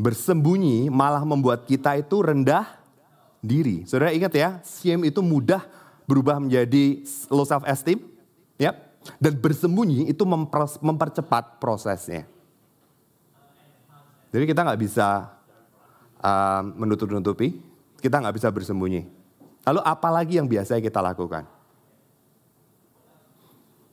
Bersembunyi 0.01 0.89
malah 0.89 1.21
membuat 1.25 1.69
kita 1.69 2.01
itu 2.01 2.17
rendah 2.25 2.81
diri. 3.45 3.85
Saudara 3.85 4.13
ingat 4.13 4.33
ya, 4.33 4.49
shame 4.65 5.13
itu 5.13 5.21
mudah 5.21 5.65
berubah 6.09 6.41
menjadi 6.41 7.05
low 7.29 7.45
self 7.45 7.65
esteem, 7.69 8.01
ya. 8.57 8.73
Dan 9.21 9.37
bersembunyi 9.37 10.09
itu 10.09 10.25
mempercepat 10.81 11.61
prosesnya. 11.61 12.25
Jadi 14.35 14.45
kita 14.51 14.67
nggak 14.67 14.81
bisa 14.81 15.31
uh, 16.19 16.63
menutup-nutupi, 16.75 17.61
kita 18.03 18.19
nggak 18.19 18.35
bisa 18.35 18.49
bersembunyi. 18.51 19.07
Lalu 19.65 19.81
apa 19.81 20.09
lagi 20.11 20.37
yang 20.41 20.51
biasa 20.51 20.83
kita 20.83 20.99
lakukan? 20.99 21.47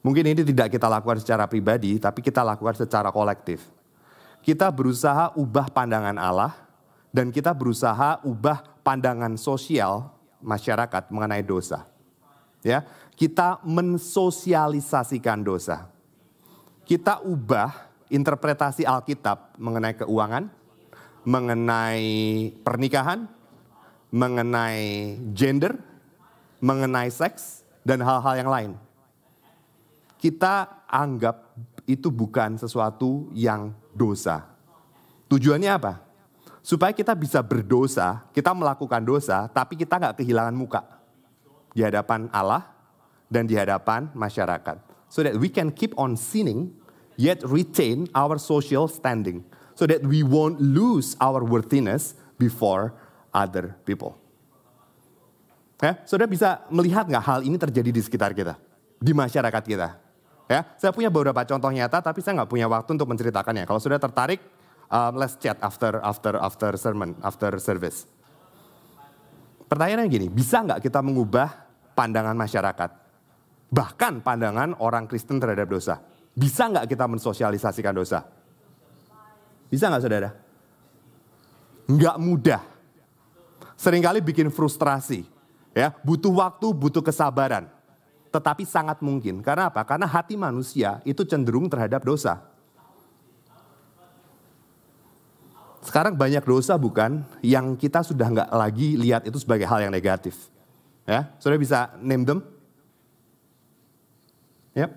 Mungkin 0.01 0.33
ini 0.33 0.41
tidak 0.41 0.73
kita 0.73 0.89
lakukan 0.89 1.21
secara 1.21 1.45
pribadi, 1.45 2.01
tapi 2.01 2.25
kita 2.25 2.41
lakukan 2.41 2.73
secara 2.73 3.13
kolektif. 3.13 3.61
Kita 4.41 4.73
berusaha 4.73 5.37
ubah 5.37 5.69
pandangan 5.69 6.17
Allah, 6.17 6.57
dan 7.13 7.29
kita 7.29 7.53
berusaha 7.53 8.17
ubah 8.25 8.81
pandangan 8.81 9.37
sosial 9.37 10.09
masyarakat 10.41 11.13
mengenai 11.13 11.45
dosa. 11.45 11.85
Ya, 12.65 12.81
kita 13.21 13.61
mensosialisasikan 13.61 15.45
dosa. 15.45 15.93
Kita 16.81 17.21
ubah 17.21 17.69
interpretasi 18.09 18.81
Alkitab 18.81 19.61
mengenai 19.61 19.93
keuangan, 19.93 20.49
mengenai 21.21 22.09
pernikahan, 22.65 23.29
mengenai 24.09 25.13
gender, 25.37 25.77
mengenai 26.65 27.13
seks, 27.13 27.61
dan 27.85 28.01
hal-hal 28.01 28.41
yang 28.41 28.49
lain. 28.49 28.71
Kita 30.17 30.81
anggap 30.89 31.53
itu 31.85 32.09
bukan 32.09 32.57
sesuatu 32.57 33.29
yang 33.37 33.69
dosa. 33.93 34.49
Tujuannya 35.29 35.69
apa? 35.69 36.01
Supaya 36.65 36.89
kita 36.89 37.13
bisa 37.13 37.45
berdosa, 37.45 38.25
kita 38.33 38.49
melakukan 38.57 39.05
dosa, 39.05 39.45
tapi 39.45 39.77
kita 39.77 40.01
nggak 40.01 40.17
kehilangan 40.25 40.57
muka 40.57 40.81
di 41.77 41.85
hadapan 41.85 42.25
Allah 42.33 42.80
dan 43.31 43.47
di 43.47 43.55
hadapan 43.55 44.11
masyarakat. 44.11 44.83
So 45.07 45.23
that 45.23 45.39
we 45.39 45.47
can 45.47 45.71
keep 45.71 45.95
on 45.95 46.19
sinning 46.19 46.75
yet 47.15 47.39
retain 47.47 48.11
our 48.11 48.35
social 48.35 48.91
standing 48.91 49.47
so 49.75 49.87
that 49.87 50.03
we 50.03 50.21
won't 50.21 50.59
lose 50.59 51.15
our 51.17 51.41
worthiness 51.41 52.13
before 52.37 52.93
other 53.33 53.79
people. 53.87 54.19
Ya, 55.81 55.97
saudara 56.05 56.29
bisa 56.29 56.61
melihat 56.69 57.09
nggak 57.09 57.25
hal 57.25 57.39
ini 57.41 57.57
terjadi 57.57 57.89
di 57.89 58.01
sekitar 58.05 58.37
kita, 58.37 58.53
di 59.01 59.17
masyarakat 59.17 59.63
kita. 59.65 59.97
Ya, 60.45 60.67
saya 60.77 60.93
punya 60.93 61.09
beberapa 61.09 61.41
contoh 61.41 61.71
nyata, 61.73 62.03
tapi 62.05 62.21
saya 62.21 62.37
nggak 62.37 62.51
punya 62.53 62.69
waktu 62.69 62.93
untuk 62.93 63.09
menceritakannya. 63.09 63.65
Kalau 63.65 63.81
sudah 63.81 63.97
tertarik, 63.97 64.37
um, 64.93 65.17
let's 65.17 65.33
chat 65.41 65.57
after 65.57 65.97
after 66.05 66.37
after 66.37 66.77
sermon, 66.77 67.17
after 67.25 67.49
service. 67.57 68.05
Pertanyaannya 69.65 70.05
gini, 70.11 70.27
bisa 70.29 70.61
nggak 70.61 70.85
kita 70.85 71.01
mengubah 71.01 71.49
pandangan 71.97 72.37
masyarakat, 72.37 72.89
bahkan 73.71 74.19
pandangan 74.19 74.75
orang 74.83 75.07
Kristen 75.07 75.39
terhadap 75.39 75.71
dosa? 75.71 76.03
Bisa 76.35 76.67
nggak 76.67 76.91
kita 76.91 77.07
mensosialisasikan 77.07 77.95
dosa? 77.95 78.27
Bisa 79.71 79.87
nggak 79.87 80.03
saudara? 80.03 80.29
Nggak 81.87 82.17
mudah. 82.19 82.61
Seringkali 83.79 84.19
bikin 84.21 84.51
frustrasi. 84.51 85.25
ya 85.71 85.95
Butuh 86.03 86.29
waktu, 86.29 86.67
butuh 86.75 87.01
kesabaran. 87.01 87.71
Tetapi 88.31 88.63
sangat 88.67 88.99
mungkin. 88.99 89.39
Karena 89.39 89.71
apa? 89.71 89.83
Karena 89.87 90.07
hati 90.07 90.35
manusia 90.35 90.99
itu 91.07 91.23
cenderung 91.23 91.71
terhadap 91.71 92.03
dosa. 92.03 92.43
Sekarang 95.81 96.13
banyak 96.13 96.45
dosa 96.45 96.77
bukan 96.77 97.25
yang 97.41 97.73
kita 97.73 98.05
sudah 98.05 98.29
nggak 98.29 98.49
lagi 98.53 98.95
lihat 98.95 99.25
itu 99.25 99.41
sebagai 99.41 99.65
hal 99.65 99.81
yang 99.81 99.91
negatif. 99.91 100.47
Ya, 101.09 101.33
saudara 101.41 101.57
bisa 101.57 101.89
name 101.97 102.23
them? 102.23 102.39
Yep. 104.75 104.91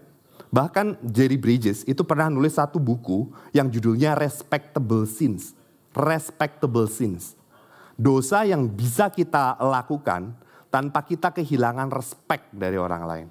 Bahkan 0.55 1.03
Jerry 1.03 1.35
Bridges 1.35 1.83
itu 1.83 2.07
pernah 2.07 2.31
nulis 2.31 2.55
satu 2.55 2.79
buku 2.79 3.31
yang 3.51 3.67
judulnya 3.71 4.15
Respectable 4.15 5.07
Sins. 5.07 5.55
Respectable 5.95 6.87
Sins. 6.87 7.35
Dosa 7.95 8.43
yang 8.47 8.67
bisa 8.71 9.11
kita 9.11 9.59
lakukan 9.59 10.35
tanpa 10.71 11.07
kita 11.07 11.31
kehilangan 11.31 11.91
respect 11.95 12.51
dari 12.51 12.75
orang 12.75 13.03
lain. 13.07 13.29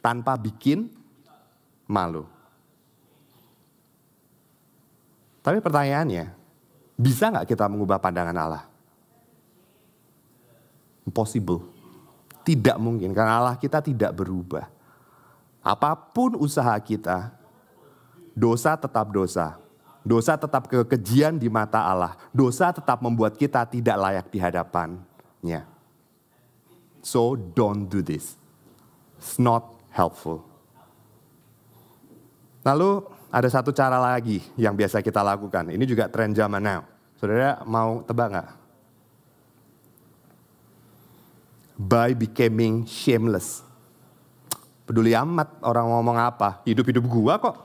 Tanpa 0.00 0.36
bikin 0.36 0.88
malu. 1.88 2.24
Tapi 5.44 5.60
pertanyaannya, 5.60 6.32
bisa 6.96 7.28
nggak 7.28 7.44
kita 7.44 7.68
mengubah 7.68 8.00
pandangan 8.00 8.36
Allah? 8.36 8.64
Impossible. 11.04 11.68
Tidak 12.44 12.80
mungkin, 12.80 13.12
karena 13.12 13.44
Allah 13.44 13.56
kita 13.60 13.84
tidak 13.84 14.16
berubah. 14.16 14.64
Apa 15.64 15.96
pun 15.96 16.36
usaha 16.36 16.76
kita, 16.76 17.32
dosa 18.36 18.76
tetap 18.76 19.08
dosa. 19.08 19.56
Dosa 20.04 20.36
tetap 20.36 20.68
kekejian 20.68 21.40
di 21.40 21.48
mata 21.48 21.80
Allah. 21.80 22.20
Dosa 22.28 22.68
tetap 22.68 23.00
membuat 23.00 23.40
kita 23.40 23.64
tidak 23.64 23.96
layak 23.96 24.28
di 24.28 24.36
hadapannya. 24.36 25.64
So 27.00 27.32
don't 27.32 27.88
do 27.88 28.04
this. 28.04 28.36
It's 29.16 29.40
not 29.40 29.64
helpful. 29.88 30.44
Lalu 32.60 33.08
ada 33.32 33.48
satu 33.48 33.72
cara 33.72 33.96
lagi 33.96 34.44
yang 34.60 34.76
biasa 34.76 35.00
kita 35.00 35.24
lakukan. 35.24 35.72
Ini 35.72 35.84
juga 35.88 36.12
tren 36.12 36.36
zaman 36.36 36.60
now. 36.60 36.84
Saudara 37.16 37.64
mau 37.64 38.04
tebak 38.04 38.28
nggak? 38.28 38.48
By 41.80 42.12
becoming 42.12 42.84
shameless. 42.84 43.64
Peduli 44.84 45.16
amat 45.16 45.64
orang 45.64 45.88
ngomong 45.88 46.16
apa. 46.20 46.60
Hidup-hidup 46.68 47.04
gua 47.08 47.40
kok. 47.40 47.56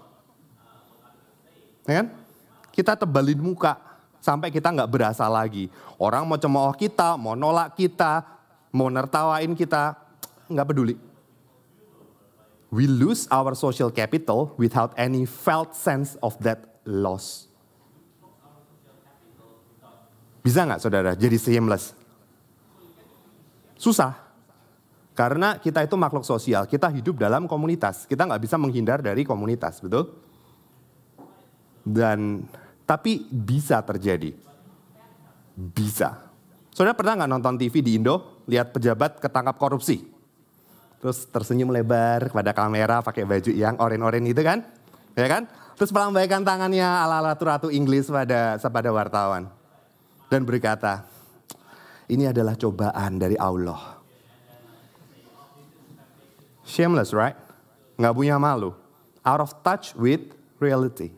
Ya 1.84 2.04
kan? 2.04 2.08
Kita 2.72 2.96
tebalin 2.96 3.40
muka 3.40 3.76
sampai 4.24 4.52
kita 4.52 4.72
nggak 4.72 4.88
berasa 4.88 5.28
lagi. 5.28 5.68
Orang 6.00 6.28
mau 6.28 6.40
cemooh 6.40 6.72
kita, 6.80 7.20
mau 7.20 7.36
nolak 7.36 7.76
kita, 7.76 8.24
mau 8.72 8.88
nertawain 8.88 9.52
kita, 9.52 10.00
nggak 10.48 10.68
peduli. 10.70 10.96
We 12.70 12.86
lose 12.86 13.26
our 13.34 13.58
social 13.58 13.90
capital 13.90 14.54
without 14.62 14.94
any 14.94 15.26
felt 15.26 15.74
sense 15.74 16.14
of 16.22 16.38
that 16.46 16.80
loss. 16.86 17.50
Bisa 20.46 20.64
nggak 20.64 20.80
saudara 20.80 21.12
jadi 21.18 21.36
seamless? 21.36 21.98
Susah. 23.76 24.29
Karena 25.20 25.60
kita 25.60 25.84
itu 25.84 26.00
makhluk 26.00 26.24
sosial, 26.24 26.64
kita 26.64 26.88
hidup 26.96 27.20
dalam 27.20 27.44
komunitas. 27.44 28.08
Kita 28.08 28.24
nggak 28.24 28.40
bisa 28.40 28.56
menghindar 28.56 29.04
dari 29.04 29.28
komunitas, 29.28 29.84
betul? 29.84 30.16
Dan 31.84 32.48
tapi 32.88 33.28
bisa 33.28 33.84
terjadi. 33.84 34.32
Bisa. 35.60 36.24
Saudara 36.72 36.96
pernah 36.96 37.20
nggak 37.20 37.32
nonton 37.36 37.60
TV 37.60 37.84
di 37.84 38.00
Indo, 38.00 38.40
lihat 38.48 38.72
pejabat 38.72 39.20
ketangkap 39.20 39.60
korupsi? 39.60 40.08
Terus 41.04 41.28
tersenyum 41.28 41.76
lebar 41.76 42.32
kepada 42.32 42.56
kamera 42.56 43.04
pakai 43.04 43.28
baju 43.28 43.52
yang 43.52 43.76
oren-oren 43.76 44.24
itu 44.24 44.40
kan? 44.40 44.64
Ya 45.20 45.28
kan? 45.28 45.52
Terus 45.76 45.92
melambaikan 45.92 46.48
tangannya 46.48 46.88
ala-ala 46.88 47.36
ratu 47.36 47.68
Inggris 47.68 48.08
pada 48.08 48.56
pada 48.56 48.90
wartawan 48.96 49.52
dan 50.32 50.48
berkata, 50.48 51.04
ini 52.08 52.24
adalah 52.24 52.56
cobaan 52.56 53.20
dari 53.20 53.36
Allah. 53.36 53.99
Shameless, 56.70 57.18
right? 57.18 57.34
Nggak 57.98 58.14
punya 58.14 58.38
malu. 58.38 58.78
Out 59.26 59.42
of 59.42 59.52
touch 59.66 59.98
with 59.98 60.22
reality. 60.62 61.10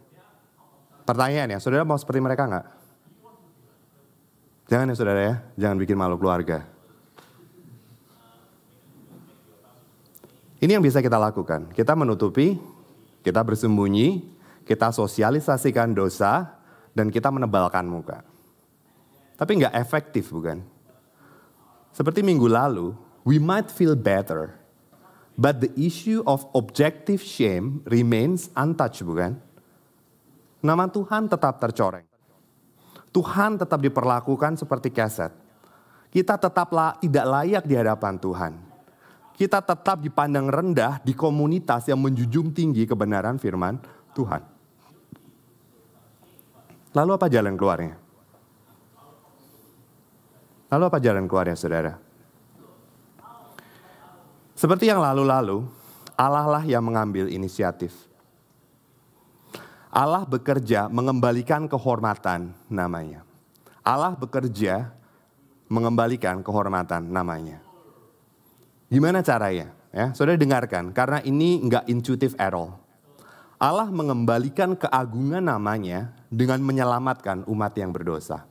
Pertanyaannya, 1.03 1.59
saudara 1.59 1.83
mau 1.83 1.99
seperti 1.99 2.23
mereka 2.23 2.47
nggak? 2.47 2.67
Jangan 4.71 4.87
ya 4.87 4.95
saudara 4.95 5.19
ya, 5.19 5.35
jangan 5.59 5.75
bikin 5.75 5.99
malu 5.99 6.15
keluarga. 6.15 6.63
Ini 10.63 10.79
yang 10.79 10.85
bisa 10.85 11.03
kita 11.03 11.19
lakukan. 11.19 11.75
Kita 11.75 11.97
menutupi, 11.99 12.55
kita 13.19 13.43
bersembunyi, 13.43 14.23
kita 14.63 14.95
sosialisasikan 14.95 15.91
dosa, 15.91 16.61
dan 16.95 17.11
kita 17.11 17.27
menebalkan 17.27 17.83
muka. 17.83 18.23
Tapi 19.35 19.51
nggak 19.57 19.75
efektif 19.75 20.31
bukan? 20.31 20.63
Seperti 21.91 22.23
minggu 22.23 22.47
lalu, 22.47 22.95
we 23.27 23.35
might 23.41 23.67
feel 23.67 23.97
better. 23.97 24.60
But 25.41 25.57
the 25.57 25.73
issue 25.73 26.21
of 26.29 26.45
objective 26.53 27.17
shame 27.25 27.81
remains 27.89 28.53
untouched 28.53 29.01
bukan? 29.01 29.41
Nama 30.61 30.85
Tuhan 30.85 31.25
tetap 31.25 31.57
tercoreng. 31.57 32.05
Tuhan 33.09 33.57
tetap 33.57 33.81
diperlakukan 33.81 34.61
seperti 34.61 34.93
keset. 34.93 35.33
Kita 36.13 36.37
tetap 36.37 36.69
tidak 37.01 37.25
layak 37.25 37.65
di 37.65 37.73
hadapan 37.73 38.21
Tuhan. 38.21 38.53
Kita 39.33 39.65
tetap 39.65 40.05
dipandang 40.05 40.45
rendah 40.45 41.01
di 41.01 41.17
komunitas 41.17 41.89
yang 41.89 41.97
menjunjung 41.97 42.53
tinggi 42.53 42.85
kebenaran 42.85 43.41
firman 43.41 43.81
Tuhan. 44.13 44.45
Lalu 46.93 47.11
apa 47.17 47.27
jalan 47.33 47.57
keluarnya? 47.57 47.97
Lalu 50.69 50.83
apa 50.85 50.99
jalan 51.01 51.25
keluarnya 51.25 51.57
saudara? 51.57 52.10
Seperti 54.61 54.93
yang 54.93 55.01
lalu-lalu, 55.01 55.65
Allah 56.13 56.45
lah 56.45 56.61
yang 56.61 56.85
mengambil 56.85 57.25
inisiatif. 57.25 57.97
Allah 59.89 60.21
bekerja 60.21 60.85
mengembalikan 60.85 61.65
kehormatan 61.65 62.53
namanya. 62.69 63.25
Allah 63.81 64.13
bekerja 64.13 64.93
mengembalikan 65.65 66.45
kehormatan 66.45 67.09
namanya. 67.09 67.57
Gimana 68.85 69.25
caranya? 69.25 69.73
Ya, 69.89 70.13
saudara 70.13 70.37
dengarkan, 70.37 70.93
karena 70.93 71.25
ini 71.25 71.57
nggak 71.65 71.89
intuitive 71.89 72.37
at 72.37 72.53
all. 72.53 72.77
Allah 73.57 73.89
mengembalikan 73.89 74.77
keagungan 74.77 75.41
namanya 75.41 76.13
dengan 76.29 76.61
menyelamatkan 76.61 77.49
umat 77.49 77.73
yang 77.81 77.89
berdosa. 77.89 78.45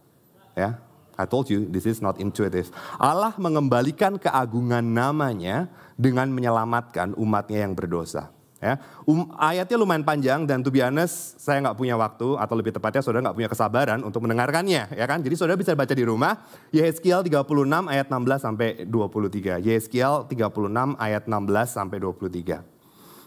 Ya, 0.59 0.83
I 1.21 1.29
told 1.29 1.53
you 1.53 1.69
this 1.69 1.85
is 1.85 2.01
not 2.01 2.17
intuitive. 2.17 2.73
Allah 2.97 3.37
mengembalikan 3.37 4.17
keagungan 4.17 4.81
namanya 4.81 5.69
dengan 6.01 6.33
menyelamatkan 6.33 7.13
umatnya 7.21 7.69
yang 7.69 7.77
berdosa. 7.77 8.33
Ya, 8.61 8.77
um, 9.09 9.25
ayatnya 9.41 9.81
lumayan 9.81 10.05
panjang 10.05 10.45
dan 10.45 10.61
to 10.61 10.69
be 10.69 10.85
honest, 10.85 11.41
saya 11.41 11.65
nggak 11.65 11.81
punya 11.81 11.97
waktu 11.97 12.37
atau 12.37 12.53
lebih 12.53 12.77
tepatnya 12.77 13.01
saudara 13.01 13.25
nggak 13.25 13.37
punya 13.41 13.49
kesabaran 13.49 14.05
untuk 14.05 14.21
mendengarkannya, 14.21 14.93
ya 14.93 15.07
kan? 15.09 15.25
Jadi 15.25 15.33
saudara 15.33 15.57
bisa 15.57 15.73
baca 15.73 15.97
di 15.97 16.05
rumah 16.05 16.37
Yehezkiel 16.69 17.25
36 17.25 17.89
ayat 17.89 18.13
16 18.13 18.21
sampai 18.37 18.85
23. 18.85 19.65
Yehezkiel 19.65 20.29
36 20.29 20.93
ayat 21.01 21.25
16 21.25 21.73
sampai 21.73 21.99
23. 22.05 22.80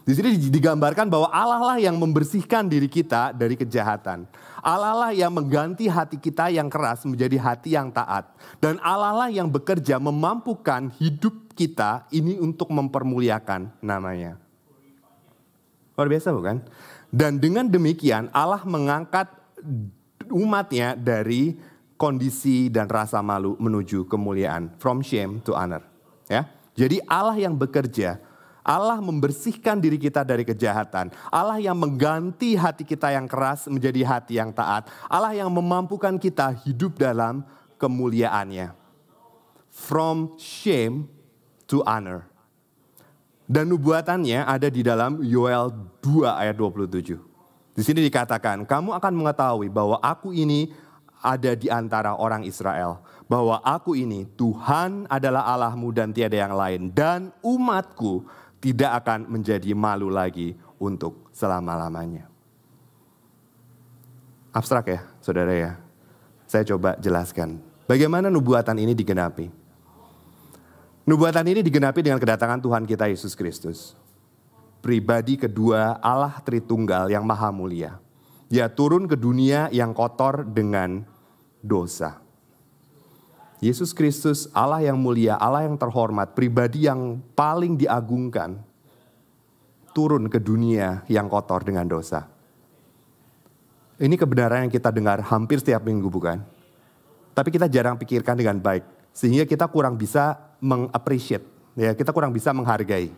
Di 0.04 0.12
sini 0.12 0.36
digambarkan 0.36 1.08
bahwa 1.08 1.32
Allah 1.32 1.60
lah 1.72 1.78
yang 1.80 1.96
membersihkan 1.96 2.68
diri 2.68 2.92
kita 2.92 3.32
dari 3.32 3.56
kejahatan. 3.56 4.28
Allah 4.60 4.92
lah 4.92 5.10
yang 5.16 5.32
mengganti 5.32 5.88
hati 5.88 6.20
kita 6.20 6.52
yang 6.52 6.68
keras 6.68 7.08
menjadi 7.08 7.40
hati 7.40 7.72
yang 7.72 7.88
taat. 7.88 8.28
Dan 8.60 8.76
Allah 8.84 9.16
lah 9.16 9.28
yang 9.32 9.48
bekerja 9.48 9.96
memampukan 9.96 10.92
hidup 11.00 11.56
kita 11.56 12.04
ini 12.12 12.36
untuk 12.36 12.68
mempermuliakan 12.68 13.80
namanya. 13.80 14.36
Luar 15.96 16.08
biasa 16.12 16.36
bukan? 16.36 16.60
Dan 17.08 17.40
dengan 17.40 17.64
demikian 17.64 18.28
Allah 18.28 18.60
mengangkat 18.68 19.32
umatnya 20.28 21.00
dari 21.00 21.56
kondisi 21.96 22.68
dan 22.68 22.92
rasa 22.92 23.24
malu 23.24 23.56
menuju 23.56 24.04
kemuliaan. 24.04 24.76
From 24.76 25.00
shame 25.00 25.40
to 25.48 25.56
honor. 25.56 25.80
Ya, 26.28 26.44
Jadi 26.76 27.00
Allah 27.08 27.36
yang 27.40 27.56
bekerja 27.56 28.20
Allah 28.64 28.96
membersihkan 28.96 29.76
diri 29.76 30.00
kita 30.00 30.24
dari 30.24 30.40
kejahatan. 30.40 31.12
Allah 31.28 31.60
yang 31.60 31.76
mengganti 31.76 32.56
hati 32.56 32.82
kita 32.82 33.12
yang 33.12 33.28
keras 33.28 33.68
menjadi 33.68 34.00
hati 34.08 34.40
yang 34.40 34.56
taat. 34.56 34.88
Allah 35.04 35.36
yang 35.36 35.52
memampukan 35.52 36.16
kita 36.16 36.56
hidup 36.64 36.96
dalam 36.96 37.44
kemuliaannya. 37.76 38.72
From 39.68 40.40
shame 40.40 41.12
to 41.68 41.84
honor. 41.84 42.24
Dan 43.44 43.68
nubuatannya 43.68 44.48
ada 44.48 44.72
di 44.72 44.80
dalam 44.80 45.20
Yoel 45.20 45.68
2 46.00 46.24
ayat 46.24 46.56
27. 46.56 47.20
Di 47.76 47.82
sini 47.84 48.00
dikatakan, 48.08 48.64
kamu 48.64 48.96
akan 48.96 49.12
mengetahui 49.12 49.68
bahwa 49.68 50.00
aku 50.00 50.32
ini 50.32 50.72
ada 51.20 51.52
di 51.52 51.68
antara 51.68 52.16
orang 52.16 52.48
Israel. 52.48 53.04
Bahwa 53.28 53.60
aku 53.60 53.96
ini 53.96 54.24
Tuhan 54.36 55.08
adalah 55.12 55.48
Allahmu 55.52 55.92
dan 55.92 56.12
tiada 56.12 56.36
yang 56.36 56.56
lain. 56.56 56.92
Dan 56.92 57.32
umatku 57.44 58.24
tidak 58.64 59.04
akan 59.04 59.28
menjadi 59.28 59.76
malu 59.76 60.08
lagi 60.08 60.56
untuk 60.80 61.28
selama-lamanya. 61.36 62.32
Abstrak 64.56 64.88
ya, 64.88 65.00
saudara 65.20 65.52
ya. 65.52 65.72
Saya 66.48 66.64
coba 66.72 66.96
jelaskan. 66.96 67.60
Bagaimana 67.84 68.32
nubuatan 68.32 68.80
ini 68.80 68.96
digenapi? 68.96 69.52
Nubuatan 71.04 71.44
ini 71.44 71.60
digenapi 71.60 72.00
dengan 72.00 72.16
kedatangan 72.16 72.64
Tuhan 72.64 72.88
kita 72.88 73.04
Yesus 73.12 73.36
Kristus. 73.36 73.92
Pribadi 74.80 75.36
kedua 75.36 76.00
Allah 76.00 76.40
Tritunggal 76.40 77.12
yang 77.12 77.28
maha 77.28 77.52
mulia. 77.52 78.00
Dia 78.48 78.72
turun 78.72 79.04
ke 79.04 79.12
dunia 79.12 79.68
yang 79.68 79.92
kotor 79.92 80.48
dengan 80.48 81.04
dosa. 81.60 82.23
Yesus 83.64 83.96
Kristus, 83.96 84.44
Allah 84.52 84.84
yang 84.84 85.00
mulia, 85.00 85.40
Allah 85.40 85.64
yang 85.64 85.80
terhormat, 85.80 86.36
pribadi 86.36 86.84
yang 86.84 87.24
paling 87.32 87.80
diagungkan, 87.80 88.60
turun 89.96 90.28
ke 90.28 90.36
dunia 90.36 91.00
yang 91.08 91.32
kotor 91.32 91.64
dengan 91.64 91.88
dosa. 91.88 92.28
Ini 93.96 94.12
kebenaran 94.20 94.68
yang 94.68 94.72
kita 94.74 94.92
dengar 94.92 95.24
hampir 95.24 95.64
setiap 95.64 95.80
minggu, 95.80 96.12
bukan? 96.12 96.44
Tapi 97.32 97.48
kita 97.48 97.64
jarang 97.64 97.96
pikirkan 97.96 98.36
dengan 98.36 98.60
baik, 98.60 98.84
sehingga 99.16 99.48
kita 99.48 99.64
kurang 99.72 99.96
bisa 99.96 100.36
mengappreciate, 100.60 101.48
ya 101.72 101.96
kita 101.96 102.12
kurang 102.12 102.36
bisa 102.36 102.52
menghargai. 102.52 103.08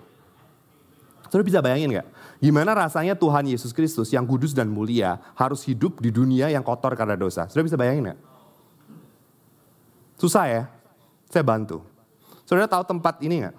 Saudara 1.26 1.42
bisa 1.42 1.58
bayangin 1.58 1.90
nggak? 1.90 2.06
Gimana 2.38 2.86
rasanya 2.86 3.18
Tuhan 3.18 3.50
Yesus 3.50 3.74
Kristus 3.74 4.14
yang 4.14 4.22
kudus 4.22 4.54
dan 4.54 4.70
mulia 4.70 5.18
harus 5.34 5.66
hidup 5.66 5.98
di 5.98 6.14
dunia 6.14 6.46
yang 6.54 6.62
kotor 6.62 6.94
karena 6.94 7.18
dosa? 7.18 7.50
Saudara 7.50 7.66
bisa 7.66 7.74
bayangin 7.74 8.14
nggak? 8.14 8.35
Susah 10.16 10.44
ya? 10.48 10.62
Saya 11.28 11.44
bantu. 11.44 11.84
Saudara 12.48 12.68
tahu 12.68 12.84
tempat 12.84 13.20
ini 13.20 13.44
nggak? 13.44 13.56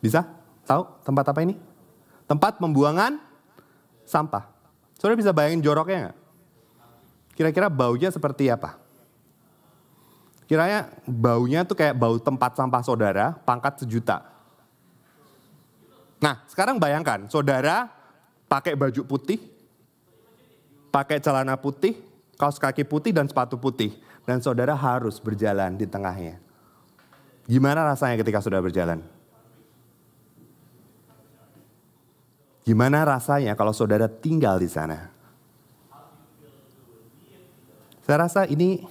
Bisa? 0.00 0.24
Tahu 0.64 0.82
tempat 1.04 1.24
apa 1.28 1.40
ini? 1.44 1.54
Tempat 2.24 2.56
pembuangan 2.56 3.20
sampah. 4.08 4.48
Saudara 4.96 5.18
bisa 5.18 5.34
bayangin 5.34 5.60
joroknya 5.60 6.08
nggak? 6.08 6.18
Kira-kira 7.36 7.68
baunya 7.72 8.08
seperti 8.12 8.48
apa? 8.52 8.76
Kiranya 10.50 10.90
baunya 11.06 11.62
tuh 11.62 11.78
kayak 11.78 11.94
bau 11.94 12.18
tempat 12.18 12.58
sampah 12.58 12.82
saudara, 12.82 13.38
pangkat 13.46 13.86
sejuta. 13.86 14.26
Nah, 16.20 16.42
sekarang 16.50 16.76
bayangkan, 16.76 17.30
saudara 17.30 17.88
pakai 18.50 18.74
baju 18.74 19.06
putih, 19.06 19.38
pakai 20.90 21.22
celana 21.22 21.54
putih, 21.56 21.96
kaos 22.34 22.58
kaki 22.58 22.84
putih 22.84 23.14
dan 23.14 23.30
sepatu 23.30 23.56
putih. 23.56 23.94
Dan 24.26 24.38
saudara 24.44 24.76
harus 24.76 25.18
berjalan 25.18 25.74
di 25.74 25.88
tengahnya. 25.88 26.38
Gimana 27.50 27.82
rasanya 27.82 28.20
ketika 28.20 28.38
saudara 28.38 28.62
berjalan? 28.62 29.02
Gimana 32.62 33.02
rasanya 33.02 33.58
kalau 33.58 33.74
saudara 33.74 34.06
tinggal 34.06 34.60
di 34.60 34.70
sana? 34.70 35.10
Saya 38.06 38.26
rasa 38.26 38.46
ini 38.46 38.86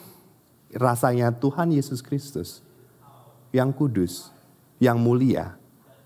rasanya 0.75 1.31
Tuhan 1.31 1.71
Yesus 1.71 2.03
Kristus 2.03 2.59
yang 3.55 3.71
kudus, 3.71 4.33
yang 4.81 4.99
mulia, 4.99 5.55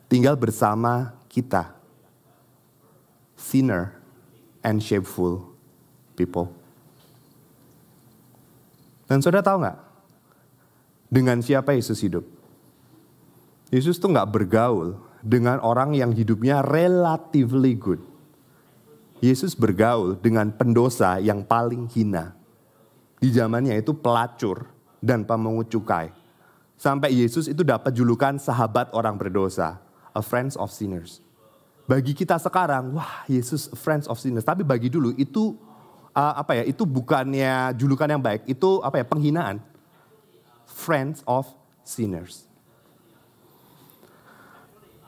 tinggal 0.05 0.37
bersama 0.37 1.17
kita. 1.25 1.73
Sinner 3.33 3.97
and 4.61 4.79
shameful 4.79 5.52
people. 6.13 6.49
Dan 9.09 9.21
saudara 9.21 9.45
tahu 9.45 9.61
nggak? 9.61 9.77
Dengan 11.13 11.37
siapa 11.45 11.77
Yesus 11.77 12.01
hidup? 12.01 12.25
Yesus 13.69 14.01
tuh 14.01 14.09
nggak 14.09 14.29
bergaul 14.33 14.97
dengan 15.21 15.61
orang 15.61 15.93
yang 15.93 16.09
hidupnya 16.13 16.65
relatively 16.65 17.77
good. 17.77 18.01
Yesus 19.23 19.55
bergaul 19.55 20.19
dengan 20.19 20.51
pendosa 20.51 21.21
yang 21.21 21.47
paling 21.47 21.87
hina 21.93 22.35
di 23.23 23.31
zamannya 23.31 23.79
itu 23.79 23.95
pelacur 23.95 24.67
dan 24.99 25.23
pemungut 25.23 25.71
cukai. 25.71 26.11
Sampai 26.75 27.15
Yesus 27.15 27.47
itu 27.47 27.63
dapat 27.63 27.95
julukan 27.95 28.35
sahabat 28.35 28.91
orang 28.91 29.15
berdosa, 29.15 29.79
a 30.11 30.19
friends 30.19 30.59
of 30.59 30.67
sinners. 30.67 31.23
Bagi 31.87 32.11
kita 32.11 32.35
sekarang, 32.35 32.91
wah 32.99 33.23
Yesus 33.31 33.71
friends 33.79 34.11
of 34.11 34.19
sinners. 34.19 34.43
Tapi 34.43 34.67
bagi 34.67 34.91
dulu 34.91 35.15
itu 35.15 35.55
uh, 36.13 36.33
apa 36.39 36.61
ya? 36.61 36.63
Itu 36.63 36.85
bukannya 36.87 37.73
julukan 37.77 38.07
yang 38.07 38.21
baik, 38.21 38.47
itu 38.47 38.79
apa 38.85 39.01
ya? 39.01 39.05
Penghinaan. 39.05 39.59
Friends 40.69 41.21
of 41.27 41.45
sinners. 41.85 42.49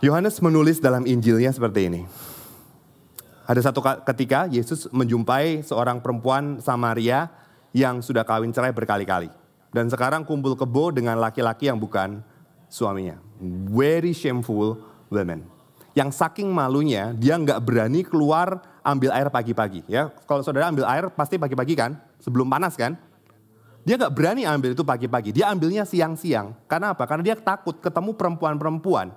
Yohanes 0.04 0.38
menulis 0.44 0.78
dalam 0.78 1.08
Injilnya 1.08 1.50
seperti 1.50 1.90
ini. 1.90 2.02
Ada 3.46 3.72
satu 3.72 3.82
ketika 3.82 4.50
Yesus 4.50 4.90
menjumpai 4.90 5.62
seorang 5.62 6.02
perempuan 6.02 6.62
Samaria 6.62 7.30
yang 7.74 8.02
sudah 8.02 8.26
kawin 8.26 8.54
cerai 8.54 8.74
berkali-kali. 8.74 9.30
Dan 9.70 9.92
sekarang 9.92 10.24
kumpul 10.24 10.56
kebo 10.56 10.90
dengan 10.94 11.20
laki-laki 11.20 11.68
yang 11.68 11.78
bukan 11.78 12.24
suaminya. 12.72 13.20
Very 13.72 14.16
shameful 14.16 14.80
women. 15.12 15.46
Yang 15.96 16.16
saking 16.20 16.52
malunya 16.52 17.16
dia 17.16 17.40
nggak 17.40 17.60
berani 17.64 18.04
keluar 18.04 18.60
ambil 18.86 19.10
air 19.10 19.28
pagi-pagi. 19.34 19.82
Ya, 19.90 20.14
kalau 20.30 20.46
saudara 20.46 20.70
ambil 20.70 20.86
air 20.86 21.10
pasti 21.10 21.42
pagi-pagi 21.42 21.74
kan, 21.74 21.98
sebelum 22.22 22.46
panas 22.46 22.78
kan. 22.78 22.94
Dia 23.86 24.02
nggak 24.02 24.14
berani 24.18 24.46
ambil 24.46 24.74
itu 24.74 24.82
pagi-pagi. 24.82 25.30
Dia 25.30 25.50
ambilnya 25.54 25.86
siang-siang. 25.86 26.58
Karena 26.66 26.94
apa? 26.94 27.06
Karena 27.06 27.22
dia 27.22 27.36
takut 27.38 27.78
ketemu 27.78 28.18
perempuan-perempuan. 28.18 29.14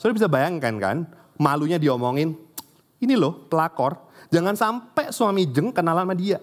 Saudara 0.00 0.16
bisa 0.16 0.28
bayangkan 0.28 0.74
kan, 0.80 0.96
malunya 1.36 1.76
diomongin, 1.76 2.36
ini 3.00 3.14
loh 3.16 3.44
pelakor, 3.48 3.98
jangan 4.32 4.56
sampai 4.56 5.12
suami 5.12 5.48
jeng 5.48 5.68
kenal 5.68 5.96
sama 6.00 6.16
dia. 6.16 6.40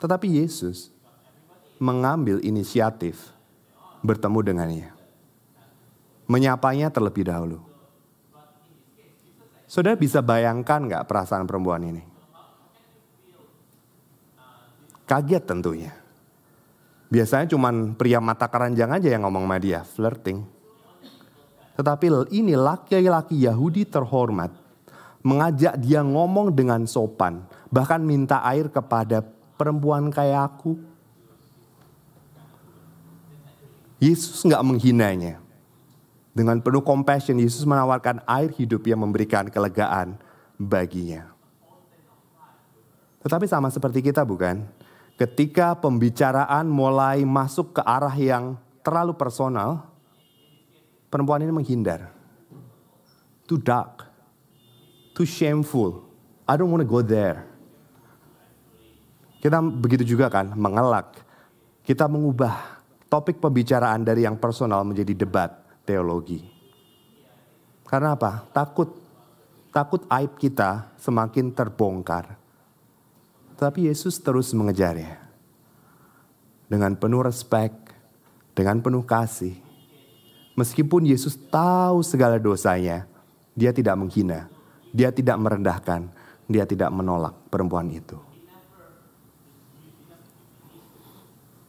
Tetapi 0.00 0.40
Yesus 0.40 0.88
mengambil 1.76 2.40
inisiatif 2.40 3.36
bertemu 4.00 4.38
dengannya. 4.40 4.88
Menyapanya 6.30 6.88
terlebih 6.88 7.26
dahulu. 7.26 7.69
Saudara 9.70 9.94
bisa 9.94 10.18
bayangkan 10.18 10.82
nggak 10.82 11.06
perasaan 11.06 11.46
perempuan 11.46 11.86
ini? 11.86 12.02
Kaget 15.06 15.46
tentunya. 15.46 15.94
Biasanya 17.06 17.46
cuman 17.54 17.94
pria 17.94 18.18
mata 18.18 18.50
keranjang 18.50 18.90
aja 18.90 19.14
yang 19.14 19.22
ngomong 19.26 19.46
sama 19.46 19.62
dia, 19.62 19.86
flirting. 19.86 20.42
Tetapi 21.78 22.06
ini 22.34 22.58
laki-laki 22.58 23.46
Yahudi 23.46 23.86
terhormat 23.86 24.50
mengajak 25.22 25.78
dia 25.78 26.02
ngomong 26.02 26.50
dengan 26.50 26.82
sopan, 26.90 27.46
bahkan 27.70 28.02
minta 28.02 28.42
air 28.42 28.66
kepada 28.68 29.22
perempuan 29.54 30.10
kayak 30.10 30.50
aku. 30.50 30.78
Yesus 34.02 34.42
nggak 34.42 34.66
menghinanya. 34.66 35.39
Dengan 36.30 36.62
penuh 36.62 36.82
compassion, 36.86 37.42
Yesus 37.42 37.66
menawarkan 37.66 38.22
air 38.22 38.54
hidup 38.54 38.86
yang 38.86 39.02
memberikan 39.02 39.50
kelegaan 39.50 40.14
baginya. 40.54 41.34
Tetapi 43.26 43.50
sama 43.50 43.68
seperti 43.68 44.00
kita 44.00 44.22
bukan? 44.22 44.62
Ketika 45.18 45.76
pembicaraan 45.76 46.70
mulai 46.70 47.26
masuk 47.26 47.76
ke 47.76 47.82
arah 47.84 48.14
yang 48.14 48.56
terlalu 48.80 49.12
personal, 49.12 49.84
perempuan 51.12 51.44
ini 51.44 51.52
menghindar. 51.52 52.08
Too 53.44 53.60
dark, 53.60 54.06
too 55.12 55.26
shameful. 55.26 56.06
I 56.46 56.54
don't 56.56 56.70
want 56.70 56.80
to 56.80 56.88
go 56.88 57.02
there. 57.04 57.44
Kita 59.42 59.58
begitu 59.60 60.06
juga 60.06 60.30
kan, 60.30 60.54
mengelak. 60.54 61.20
Kita 61.84 62.06
mengubah 62.06 62.80
topik 63.10 63.42
pembicaraan 63.42 64.06
dari 64.06 64.24
yang 64.24 64.38
personal 64.38 64.86
menjadi 64.86 65.12
debat 65.12 65.59
teologi. 65.90 66.38
Karena 67.82 68.14
apa? 68.14 68.46
Takut. 68.54 68.94
Takut 69.74 70.02
aib 70.06 70.38
kita 70.38 70.94
semakin 70.98 71.50
terbongkar. 71.50 72.38
Tapi 73.58 73.90
Yesus 73.90 74.18
terus 74.22 74.54
mengejarnya. 74.54 75.18
Dengan 76.70 76.94
penuh 76.94 77.22
respek, 77.26 77.74
dengan 78.54 78.78
penuh 78.78 79.02
kasih. 79.02 79.58
Meskipun 80.54 81.06
Yesus 81.06 81.38
tahu 81.50 82.02
segala 82.02 82.38
dosanya, 82.38 83.06
dia 83.54 83.70
tidak 83.70 83.94
menghina, 83.98 84.50
dia 84.90 85.14
tidak 85.14 85.38
merendahkan, 85.38 86.10
dia 86.50 86.66
tidak 86.66 86.90
menolak 86.90 87.34
perempuan 87.46 87.86
itu. 87.94 88.18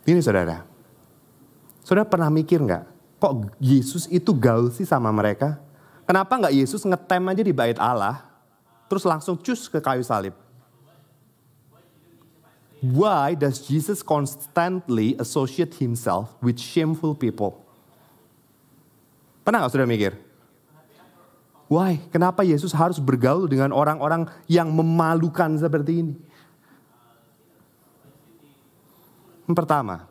Ini 0.09 0.17
saudara, 0.25 0.65
saudara 1.85 2.09
pernah 2.09 2.33
mikir 2.33 2.57
nggak, 2.65 2.90
kok 3.21 3.53
Yesus 3.61 4.09
itu 4.09 4.33
gaul 4.33 4.73
sih 4.73 4.89
sama 4.89 5.13
mereka? 5.13 5.61
Kenapa 6.09 6.41
nggak 6.41 6.57
Yesus 6.57 6.81
ngetem 6.81 7.23
aja 7.29 7.43
di 7.45 7.53
bait 7.53 7.77
Allah, 7.77 8.25
terus 8.89 9.05
langsung 9.05 9.37
cus 9.37 9.69
ke 9.69 9.77
kayu 9.77 10.01
salib? 10.01 10.33
Why 12.81 13.37
does 13.37 13.61
Jesus 13.61 14.01
constantly 14.01 15.13
associate 15.21 15.77
himself 15.77 16.33
with 16.41 16.57
shameful 16.57 17.13
people? 17.13 17.61
Pernah 19.45 19.63
nggak 19.63 19.73
sudah 19.77 19.85
mikir? 19.85 20.17
Why? 21.69 22.01
Kenapa 22.09 22.41
Yesus 22.41 22.73
harus 22.73 22.97
bergaul 22.99 23.45
dengan 23.45 23.69
orang-orang 23.71 24.27
yang 24.49 24.73
memalukan 24.73 25.55
seperti 25.55 26.03
ini? 26.03 26.15
Yang 29.47 29.55
pertama, 29.55 30.10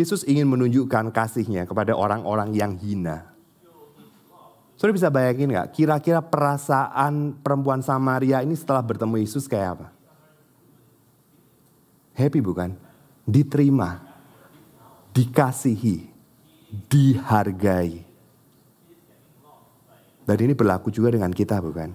Yesus 0.00 0.24
ingin 0.24 0.48
menunjukkan 0.48 1.12
kasihnya 1.12 1.68
kepada 1.68 1.92
orang-orang 1.92 2.56
yang 2.56 2.72
hina. 2.80 3.30
Saudara 4.80 4.96
bisa 4.96 5.12
bayangin 5.12 5.52
nggak? 5.52 5.76
Kira-kira 5.76 6.24
perasaan 6.24 7.36
perempuan 7.44 7.84
Samaria 7.84 8.40
ini 8.40 8.56
setelah 8.56 8.80
bertemu 8.80 9.20
Yesus 9.20 9.44
kayak 9.44 9.76
apa? 9.76 9.88
Happy 12.16 12.40
bukan? 12.40 12.72
Diterima, 13.28 14.00
dikasihi, 15.12 16.08
dihargai. 16.88 18.08
Dan 20.24 20.36
ini 20.40 20.56
berlaku 20.56 20.88
juga 20.88 21.12
dengan 21.12 21.34
kita 21.34 21.60
bukan? 21.60 21.92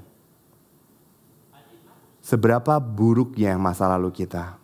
Seberapa 2.21 2.77
buruknya 2.77 3.57
masa 3.57 3.89
lalu 3.89 4.13
kita, 4.13 4.61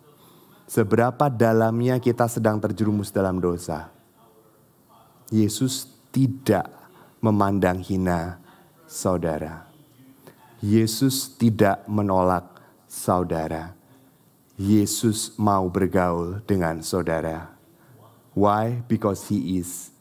seberapa 0.72 1.28
dalamnya 1.28 2.00
kita 2.00 2.24
sedang 2.32 2.56
terjerumus 2.56 3.12
dalam 3.12 3.36
dosa. 3.36 3.92
Yesus 5.28 5.84
tidak 6.08 6.64
memandang 7.20 7.84
hina 7.84 8.40
saudara. 8.88 9.68
Yesus 10.64 11.28
tidak 11.36 11.84
menolak 11.84 12.48
saudara. 12.88 13.76
Yesus 14.56 15.36
mau 15.36 15.68
bergaul 15.68 16.40
dengan 16.48 16.80
saudara. 16.80 17.52
Why? 18.32 18.80
Because 18.88 19.28
he 19.28 19.60
is 19.60 19.92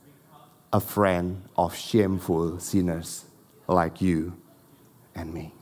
a 0.72 0.80
friend 0.80 1.44
of 1.60 1.76
shameful 1.76 2.64
sinners 2.64 3.28
like 3.68 4.00
you 4.00 4.40
and 5.12 5.36
me. 5.36 5.61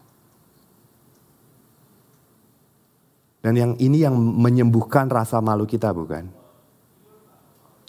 Dan 3.39 3.55
yang 3.55 3.71
ini 3.79 4.03
yang 4.03 4.15
menyembuhkan 4.15 5.07
rasa 5.07 5.39
malu 5.39 5.63
kita 5.63 5.95
bukan? 5.95 6.27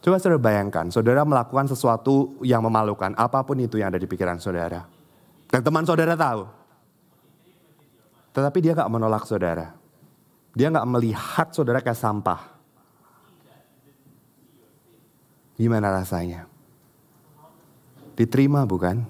Coba 0.01 0.17
saudara 0.17 0.41
bayangkan, 0.41 0.89
saudara 0.89 1.27
melakukan 1.27 1.69
sesuatu 1.69 2.41
yang 2.41 2.65
memalukan, 2.65 3.13
apa 3.19 3.45
pun 3.45 3.61
itu 3.61 3.77
yang 3.77 3.93
ada 3.93 4.01
di 4.01 4.09
pikiran 4.09 4.41
saudara. 4.41 4.87
Dan 5.51 5.61
teman 5.61 5.85
saudara 5.85 6.17
tahu. 6.17 6.49
Tetapi 8.31 8.59
dia 8.63 8.73
gak 8.79 8.89
menolak 8.89 9.27
saudara. 9.27 9.75
Dia 10.55 10.71
gak 10.71 10.89
melihat 10.89 11.53
saudara 11.53 11.83
kayak 11.83 11.99
sampah. 11.99 12.41
Gimana 15.61 15.93
rasanya? 15.93 16.49
Diterima 18.17 18.65
bukan? 18.65 19.05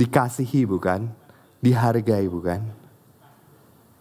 Dikasihi 0.00 0.64
bukan? 0.64 1.12
Dihargai 1.60 2.24
bukan? 2.30 2.85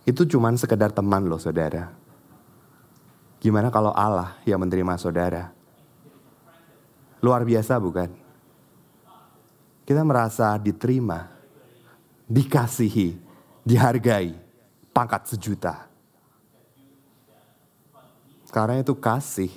Itu 0.05 0.29
cuman 0.29 0.53
sekedar 0.53 0.93
teman 0.93 1.25
loh 1.25 1.41
saudara. 1.41 1.89
Gimana 3.41 3.73
kalau 3.73 3.89
Allah 3.89 4.37
yang 4.45 4.61
menerima 4.61 5.01
saudara? 5.01 5.49
Luar 7.25 7.41
biasa 7.41 7.81
bukan? 7.81 8.13
Kita 9.81 10.01
merasa 10.05 10.53
diterima, 10.61 11.25
dikasihi, 12.29 13.17
dihargai, 13.65 14.33
pangkat 14.93 15.33
sejuta. 15.33 15.89
Karena 18.53 18.79
itu 18.79 18.93
kasih 18.95 19.49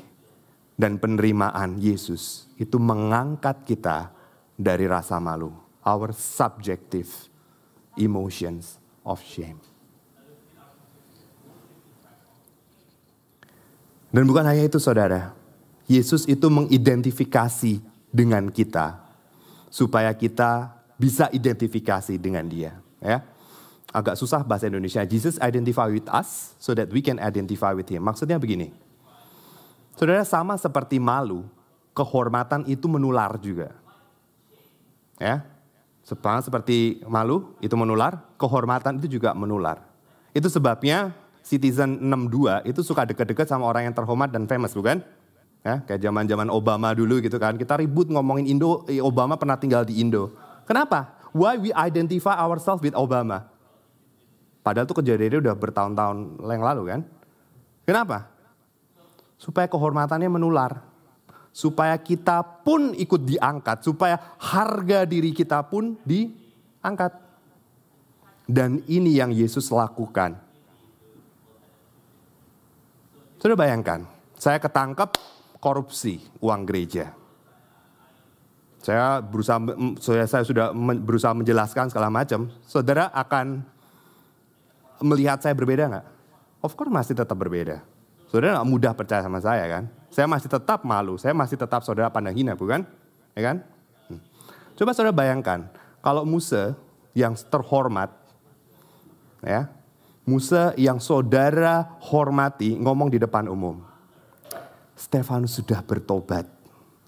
dan 0.74 0.96
penerimaan 0.96 1.76
Yesus 1.78 2.48
itu 2.58 2.80
mengangkat 2.80 3.62
kita 3.68 4.10
dari 4.56 4.88
rasa 4.88 5.20
malu. 5.22 5.52
Our 5.84 6.12
subjective 6.12 7.08
emotions 7.96 8.76
of 9.06 9.22
shame. 9.22 9.77
Dan 14.08 14.24
bukan 14.24 14.44
hanya 14.44 14.64
itu 14.64 14.80
saudara. 14.80 15.36
Yesus 15.88 16.24
itu 16.28 16.48
mengidentifikasi 16.48 17.80
dengan 18.08 18.48
kita. 18.48 19.04
Supaya 19.68 20.12
kita 20.16 20.72
bisa 20.96 21.28
identifikasi 21.28 22.16
dengan 22.16 22.48
dia. 22.48 22.76
Ya, 22.98 23.22
Agak 23.88 24.20
susah 24.20 24.44
bahasa 24.44 24.68
Indonesia. 24.68 25.00
Jesus 25.08 25.40
identify 25.40 25.88
with 25.88 26.08
us 26.12 26.52
so 26.60 26.76
that 26.76 26.92
we 26.92 27.00
can 27.00 27.16
identify 27.16 27.72
with 27.72 27.88
him. 27.88 28.04
Maksudnya 28.04 28.36
begini. 28.36 28.72
Saudara 29.96 30.22
sama 30.28 30.60
seperti 30.60 31.00
malu, 31.00 31.48
kehormatan 31.96 32.68
itu 32.68 32.84
menular 32.84 33.34
juga. 33.40 33.72
Ya, 35.18 35.42
seperti 36.06 37.02
malu 37.04 37.52
itu 37.58 37.74
menular, 37.74 38.22
kehormatan 38.38 39.02
itu 39.02 39.18
juga 39.18 39.34
menular. 39.34 39.82
Itu 40.30 40.46
sebabnya 40.46 41.16
Citizen 41.42 42.02
62 42.04 42.68
itu 42.68 42.80
suka 42.84 43.08
deket-deket 43.08 43.48
sama 43.48 43.64
orang 43.64 43.88
yang 43.88 43.96
terhormat 43.96 44.28
dan 44.28 44.44
famous 44.44 44.76
bukan? 44.76 45.00
Ya, 45.66 45.82
kayak 45.82 46.00
zaman-zaman 46.00 46.48
Obama 46.54 46.94
dulu 46.94 47.18
gitu 47.18 47.36
kan. 47.36 47.58
Kita 47.58 47.76
ribut 47.76 48.08
ngomongin 48.08 48.46
Indo, 48.46 48.86
eh, 48.86 49.02
Obama 49.02 49.34
pernah 49.34 49.58
tinggal 49.58 49.82
di 49.82 49.98
Indo. 49.98 50.32
Kenapa? 50.64 51.18
Why 51.34 51.58
we 51.60 51.70
identify 51.74 52.38
ourselves 52.38 52.80
with 52.80 52.94
Obama? 52.94 53.50
Padahal 54.62 54.86
itu 54.86 54.96
kejadiannya 54.96 55.40
udah 55.44 55.56
bertahun-tahun 55.56 56.16
yang 56.44 56.64
lalu 56.64 56.82
kan. 56.88 57.00
Kenapa? 57.88 58.28
Supaya 59.40 59.64
kehormatannya 59.68 60.28
menular. 60.28 60.84
Supaya 61.52 61.96
kita 61.96 62.44
pun 62.64 62.92
ikut 62.94 63.24
diangkat. 63.24 63.82
Supaya 63.84 64.20
harga 64.36 65.08
diri 65.08 65.32
kita 65.32 65.64
pun 65.64 65.96
diangkat. 66.04 67.12
Dan 68.48 68.84
ini 68.88 69.16
yang 69.16 69.32
Yesus 69.32 69.68
lakukan 69.68 70.47
sudah 73.38 73.56
bayangkan, 73.58 74.02
saya 74.34 74.58
ketangkep 74.58 75.14
korupsi 75.62 76.22
uang 76.42 76.66
gereja. 76.66 77.14
Saya 78.78 79.18
berusaha, 79.18 79.58
saya, 80.26 80.42
sudah 80.46 80.70
berusaha 81.02 81.34
menjelaskan 81.34 81.90
segala 81.90 82.08
macam. 82.10 82.46
Saudara 82.62 83.10
akan 83.10 83.62
melihat 85.02 85.42
saya 85.42 85.54
berbeda 85.54 85.90
nggak? 85.90 86.06
Of 86.62 86.74
course 86.78 86.90
masih 86.90 87.14
tetap 87.18 87.34
berbeda. 87.34 87.82
Saudara 88.30 88.58
nggak 88.58 88.68
mudah 88.70 88.92
percaya 88.94 89.22
sama 89.22 89.42
saya 89.42 89.66
kan? 89.66 89.84
Saya 90.10 90.26
masih 90.30 90.48
tetap 90.50 90.82
malu, 90.86 91.18
saya 91.18 91.34
masih 91.34 91.58
tetap 91.58 91.82
saudara 91.86 92.08
pandang 92.10 92.34
hina, 92.34 92.58
bukan? 92.58 92.86
Ya 93.34 93.42
kan? 93.54 93.56
Hmm. 94.08 94.22
Coba 94.78 94.94
saudara 94.94 95.14
bayangkan, 95.14 95.68
kalau 96.02 96.22
Musa 96.26 96.78
yang 97.14 97.34
terhormat, 97.34 98.14
ya, 99.42 99.70
Musa 100.28 100.76
yang 100.76 101.00
saudara 101.00 101.96
hormati 102.04 102.76
ngomong 102.76 103.08
di 103.08 103.16
depan 103.16 103.48
umum. 103.48 103.80
Stefanus 104.92 105.56
sudah 105.56 105.80
bertobat, 105.80 106.44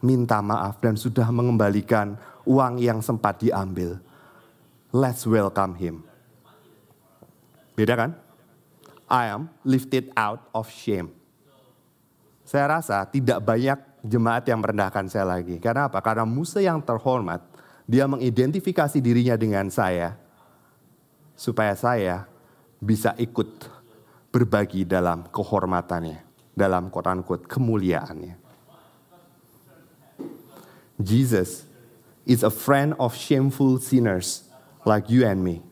minta 0.01 0.41
maaf 0.41 0.81
dan 0.81 0.97
sudah 0.97 1.29
mengembalikan 1.29 2.17
uang 2.49 2.81
yang 2.81 3.05
sempat 3.05 3.45
diambil. 3.45 4.01
Let's 4.89 5.29
welcome 5.29 5.77
him. 5.77 6.01
Beda 7.77 7.93
kan? 7.93 8.17
I 9.05 9.29
am 9.29 9.53
lifted 9.69 10.09
out 10.17 10.49
of 10.57 10.73
shame. 10.73 11.13
Saya 12.49 12.81
rasa 12.81 13.05
tidak 13.05 13.45
banyak 13.45 13.77
jemaat 14.01 14.49
yang 14.49 14.65
merendahkan 14.65 15.13
saya 15.13 15.29
lagi. 15.29 15.61
Karena 15.61 15.93
apa? 15.93 16.01
Karena 16.01 16.25
Musa 16.25 16.65
yang 16.65 16.81
terhormat, 16.81 17.45
dia 17.85 18.09
mengidentifikasi 18.09 18.97
dirinya 18.97 19.37
dengan 19.37 19.69
saya. 19.69 20.17
Supaya 21.37 21.77
saya 21.77 22.30
bisa 22.81 23.13
ikut 23.21 23.69
berbagi 24.33 24.89
dalam 24.89 25.29
kehormatannya, 25.29 26.25
dalam 26.57 26.89
koran 26.89 27.21
quote 27.21 27.45
kemuliaannya. 27.45 28.41
Jesus 31.01 31.65
is 32.25 32.45
a 32.45 32.53
friend 32.53 32.97
of 33.01 33.17
shameful 33.17 33.81
sinners 33.81 34.49
like 34.85 35.09
you 35.09 35.25
and 35.25 35.45
me. 35.45 35.65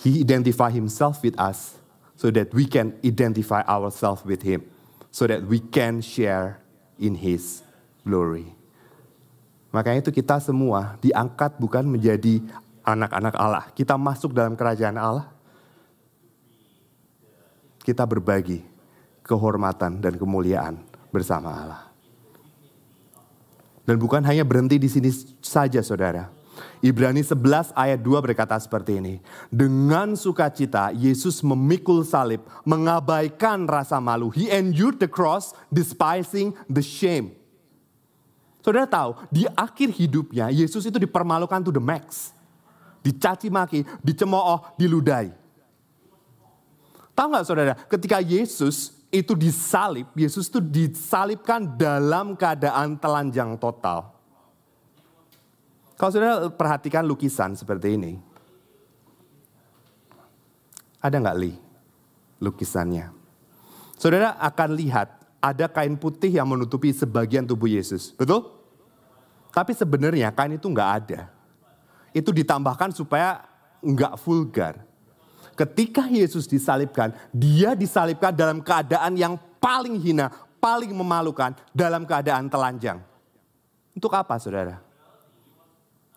He 0.00 0.20
identify 0.20 0.68
himself 0.68 1.24
with 1.24 1.36
us 1.40 1.80
so 2.16 2.28
that 2.32 2.52
we 2.52 2.68
can 2.68 2.96
identify 3.04 3.64
ourselves 3.64 4.24
with 4.24 4.44
him, 4.44 4.64
so 5.08 5.24
that 5.28 5.44
we 5.48 5.60
can 5.60 6.04
share 6.04 6.60
in 7.00 7.16
his 7.16 7.64
glory. 8.04 8.52
Makanya 9.72 10.06
itu 10.06 10.12
kita 10.14 10.38
semua 10.38 10.94
diangkat 11.02 11.58
bukan 11.58 11.82
menjadi 11.88 12.44
anak-anak 12.84 13.34
Allah. 13.34 13.64
Kita 13.72 13.96
masuk 13.96 14.36
dalam 14.36 14.54
kerajaan 14.54 15.00
Allah. 15.00 15.26
Kita 17.80 18.04
berbagi 18.04 18.64
kehormatan 19.24 20.00
dan 20.00 20.14
kemuliaan 20.20 20.80
bersama 21.08 21.52
Allah. 21.52 21.82
Dan 23.84 24.00
bukan 24.00 24.24
hanya 24.24 24.44
berhenti 24.44 24.80
di 24.80 24.88
sini 24.88 25.12
saja 25.44 25.80
saudara. 25.84 26.32
Ibrani 26.80 27.20
11 27.20 27.72
ayat 27.76 28.00
2 28.00 28.24
berkata 28.24 28.56
seperti 28.56 29.00
ini. 29.00 29.14
Dengan 29.52 30.16
sukacita 30.16 30.92
Yesus 30.92 31.40
memikul 31.44 32.04
salib, 32.04 32.44
mengabaikan 32.64 33.68
rasa 33.68 34.00
malu. 34.00 34.32
He 34.32 34.48
endured 34.48 35.00
the 35.00 35.08
cross, 35.08 35.52
despising 35.68 36.56
the 36.68 36.84
shame. 36.84 37.36
Saudara 38.64 38.88
tahu, 38.88 39.20
di 39.28 39.44
akhir 39.52 39.92
hidupnya 39.92 40.48
Yesus 40.48 40.88
itu 40.88 40.96
dipermalukan 40.96 41.60
to 41.60 41.68
the 41.68 41.82
max 41.82 42.33
dicaci 43.04 43.52
maki, 43.52 43.84
dicemooh, 44.00 44.72
diludahi. 44.80 45.28
Tahu 47.12 47.26
nggak 47.28 47.44
saudara, 47.44 47.76
ketika 47.76 48.18
Yesus 48.24 48.96
itu 49.12 49.36
disalib, 49.36 50.08
Yesus 50.16 50.48
itu 50.48 50.58
disalibkan 50.58 51.76
dalam 51.76 52.34
keadaan 52.34 52.96
telanjang 52.96 53.54
total. 53.60 54.10
Kalau 55.94 56.10
saudara 56.10 56.50
perhatikan 56.50 57.06
lukisan 57.06 57.54
seperti 57.54 57.94
ini, 57.94 58.12
ada 60.98 61.20
nggak 61.20 61.38
li 61.38 61.54
lukisannya? 62.42 63.14
Saudara 63.94 64.34
akan 64.42 64.74
lihat 64.74 65.22
ada 65.38 65.70
kain 65.70 65.94
putih 65.94 66.34
yang 66.34 66.50
menutupi 66.50 66.90
sebagian 66.90 67.46
tubuh 67.46 67.70
Yesus, 67.70 68.10
betul? 68.10 68.50
Tapi 69.54 69.70
sebenarnya 69.70 70.34
kain 70.34 70.58
itu 70.58 70.66
nggak 70.66 70.90
ada 71.04 71.33
itu 72.14 72.30
ditambahkan 72.30 72.94
supaya 72.94 73.42
nggak 73.82 74.14
vulgar. 74.22 74.80
Ketika 75.54 76.06
Yesus 76.06 76.46
disalibkan, 76.46 77.14
dia 77.30 77.74
disalibkan 77.74 78.34
dalam 78.34 78.62
keadaan 78.62 79.14
yang 79.18 79.34
paling 79.58 79.98
hina, 79.98 80.30
paling 80.62 80.90
memalukan 80.94 81.54
dalam 81.70 82.06
keadaan 82.06 82.46
telanjang. 82.50 82.98
Untuk 83.94 84.10
apa 84.14 84.34
saudara? 84.38 84.82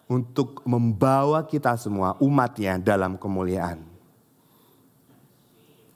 Untuk 0.10 0.64
membawa 0.66 1.46
kita 1.46 1.76
semua 1.78 2.18
umatnya 2.18 2.80
dalam 2.82 3.20
kemuliaan. 3.20 3.86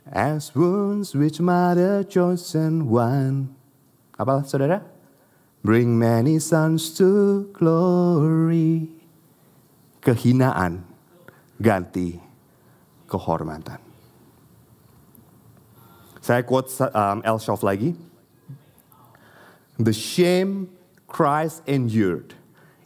As 0.05 0.51
wounds 0.53 1.15
which 1.15 1.39
mother 1.39 2.03
chosen 2.05 2.85
one. 2.91 3.55
Apa 4.19 4.45
saudara? 4.45 4.85
Bring 5.65 5.97
many 5.97 6.37
sons 6.37 6.93
to 6.97 7.47
glory. 7.55 9.00
Kehinaan 10.01 10.83
ganti 11.61 12.17
kehormatan. 13.05 13.77
Saya 16.21 16.41
quote 16.45 16.69
um, 16.93 17.21
Elshoff 17.25 17.61
lagi. 17.61 17.97
The 19.81 19.93
shame 19.93 20.69
Christ 21.07 21.65
endured 21.65 22.35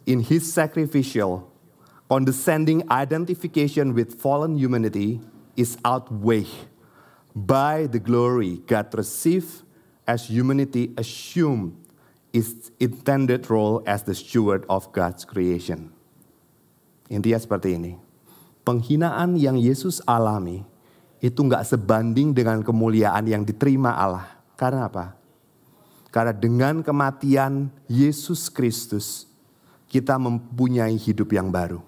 in 0.06 0.20
his 0.20 0.52
sacrificial, 0.52 1.50
condescending 2.08 2.88
identification 2.90 3.92
with 3.92 4.16
fallen 4.20 4.56
humanity 4.56 5.20
is 5.56 5.76
outweighed 5.84 6.68
by 7.34 7.86
the 7.86 7.98
glory 7.98 8.64
God 8.66 8.94
received 8.94 9.62
as 10.06 10.28
humanity 10.28 10.94
assumed 10.96 11.76
its 12.32 12.70
intended 12.80 13.50
role 13.50 13.82
as 13.86 14.04
the 14.04 14.14
steward 14.14 14.64
of 14.68 14.92
God's 14.92 15.24
creation. 15.24 15.92
Intinya 17.06 17.38
seperti 17.38 17.78
ini. 17.78 17.92
Penghinaan 18.66 19.38
yang 19.38 19.54
Yesus 19.54 20.02
alami 20.02 20.66
itu 21.22 21.38
nggak 21.38 21.62
sebanding 21.64 22.34
dengan 22.34 22.60
kemuliaan 22.66 23.24
yang 23.30 23.46
diterima 23.46 23.94
Allah. 23.94 24.26
Karena 24.58 24.90
apa? 24.90 25.14
Karena 26.10 26.34
dengan 26.34 26.82
kematian 26.82 27.70
Yesus 27.86 28.50
Kristus, 28.50 29.30
kita 29.86 30.18
mempunyai 30.18 30.98
hidup 30.98 31.30
yang 31.30 31.52
baru. 31.52 31.78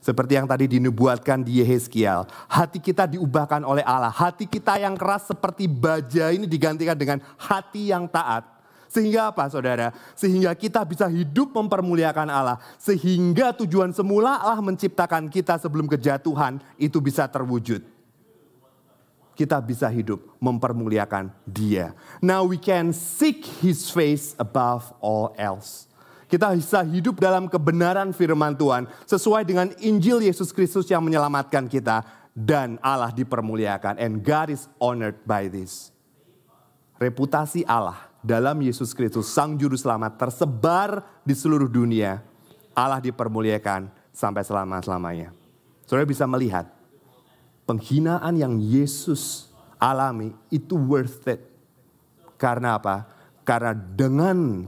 Seperti 0.00 0.38
yang 0.38 0.46
tadi 0.46 0.70
dinubuatkan 0.70 1.42
di 1.42 1.58
Yehezkiel. 1.58 2.30
Hati 2.46 2.78
kita 2.78 3.10
diubahkan 3.10 3.66
oleh 3.66 3.82
Allah. 3.82 4.14
Hati 4.14 4.46
kita 4.46 4.78
yang 4.78 4.94
keras 4.94 5.26
seperti 5.26 5.66
baja 5.66 6.30
ini 6.30 6.46
digantikan 6.46 6.94
dengan 6.94 7.18
hati 7.34 7.90
yang 7.90 8.06
taat. 8.06 8.46
Sehingga 8.86 9.34
apa 9.34 9.46
saudara? 9.50 9.92
Sehingga 10.18 10.54
kita 10.54 10.82
bisa 10.86 11.06
hidup 11.10 11.52
mempermuliakan 11.54 12.28
Allah. 12.30 12.58
Sehingga 12.80 13.54
tujuan 13.54 13.92
semula 13.92 14.40
Allah 14.40 14.62
menciptakan 14.62 15.30
kita 15.30 15.58
sebelum 15.60 15.90
kejatuhan 15.90 16.62
itu 16.80 16.98
bisa 17.02 17.26
terwujud. 17.26 17.84
Kita 19.36 19.60
bisa 19.60 19.92
hidup 19.92 20.24
mempermuliakan 20.40 21.28
dia. 21.44 21.92
Now 22.24 22.48
we 22.48 22.56
can 22.56 22.96
seek 22.96 23.44
his 23.60 23.92
face 23.92 24.32
above 24.40 24.96
all 25.04 25.36
else 25.36 25.86
kita 26.26 26.50
bisa 26.58 26.82
hidup 26.82 27.22
dalam 27.22 27.46
kebenaran 27.46 28.10
firman 28.10 28.58
Tuhan 28.58 28.90
sesuai 29.06 29.46
dengan 29.46 29.70
Injil 29.78 30.26
Yesus 30.26 30.50
Kristus 30.50 30.90
yang 30.90 31.02
menyelamatkan 31.06 31.70
kita 31.70 32.02
dan 32.34 32.82
Allah 32.82 33.14
dipermuliakan 33.14 33.96
and 34.02 34.20
God 34.26 34.50
is 34.50 34.66
honored 34.82 35.16
by 35.22 35.46
this. 35.46 35.94
Reputasi 36.98 37.62
Allah 37.68 38.10
dalam 38.26 38.58
Yesus 38.58 38.90
Kristus 38.90 39.30
sang 39.30 39.54
juru 39.54 39.78
selamat 39.78 40.18
tersebar 40.18 41.22
di 41.22 41.30
seluruh 41.30 41.70
dunia. 41.70 42.26
Allah 42.74 42.98
dipermuliakan 42.98 43.86
sampai 44.10 44.42
selama-lamanya. 44.42 45.30
Saudara 45.86 46.02
bisa 46.02 46.26
melihat 46.26 46.66
penghinaan 47.70 48.34
yang 48.34 48.58
Yesus 48.58 49.46
alami 49.78 50.34
itu 50.50 50.74
worth 50.74 51.30
it. 51.30 51.40
Karena 52.34 52.76
apa? 52.76 53.06
Karena 53.46 53.72
dengan 53.72 54.66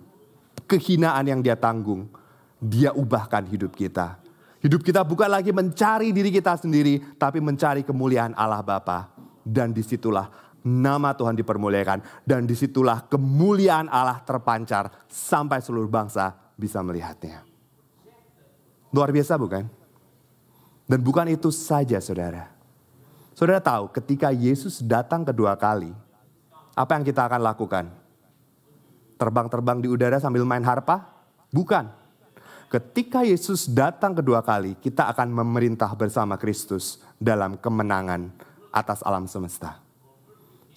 kehinaan 0.71 1.27
yang 1.27 1.41
dia 1.43 1.59
tanggung, 1.59 2.07
dia 2.63 2.95
ubahkan 2.95 3.43
hidup 3.51 3.75
kita. 3.75 4.23
Hidup 4.63 4.87
kita 4.87 5.03
bukan 5.03 5.29
lagi 5.29 5.51
mencari 5.51 6.15
diri 6.15 6.31
kita 6.31 6.55
sendiri, 6.55 7.19
tapi 7.19 7.43
mencari 7.43 7.83
kemuliaan 7.83 8.39
Allah 8.39 8.63
Bapa. 8.63 9.11
Dan 9.43 9.75
di 9.75 9.83
situlah 9.83 10.48
nama 10.65 11.15
Tuhan 11.15 11.37
dipermuliakan. 11.39 12.25
Dan 12.25 12.47
di 12.49 12.55
situlah 12.55 13.07
kemuliaan 13.07 13.87
Allah 13.91 14.23
terpancar 14.23 15.07
sampai 15.07 15.63
seluruh 15.63 15.91
bangsa 15.91 16.35
bisa 16.57 16.83
melihatnya. 16.83 17.45
Luar 18.95 19.13
biasa 19.13 19.37
bukan? 19.37 19.69
Dan 20.89 21.01
bukan 21.05 21.29
itu 21.29 21.53
saja 21.53 22.01
saudara. 22.01 22.49
Saudara 23.37 23.61
tahu 23.61 23.93
ketika 23.93 24.33
Yesus 24.33 24.81
datang 24.81 25.23
kedua 25.23 25.55
kali, 25.55 25.93
apa 26.73 26.91
yang 26.97 27.05
kita 27.05 27.29
akan 27.29 27.41
lakukan? 27.45 27.87
terbang-terbang 29.19 29.83
di 29.83 29.91
udara 29.91 30.23
sambil 30.23 30.47
main 30.47 30.63
harpa? 30.63 31.11
Bukan. 31.51 31.91
Ketika 32.69 33.27
Yesus 33.27 33.67
datang 33.67 34.15
kedua 34.15 34.45
kali, 34.45 34.79
kita 34.79 35.11
akan 35.11 35.35
memerintah 35.43 35.91
bersama 35.99 36.39
Kristus 36.39 37.03
dalam 37.19 37.59
kemenangan 37.59 38.31
atas 38.71 39.03
alam 39.03 39.27
semesta. 39.27 39.88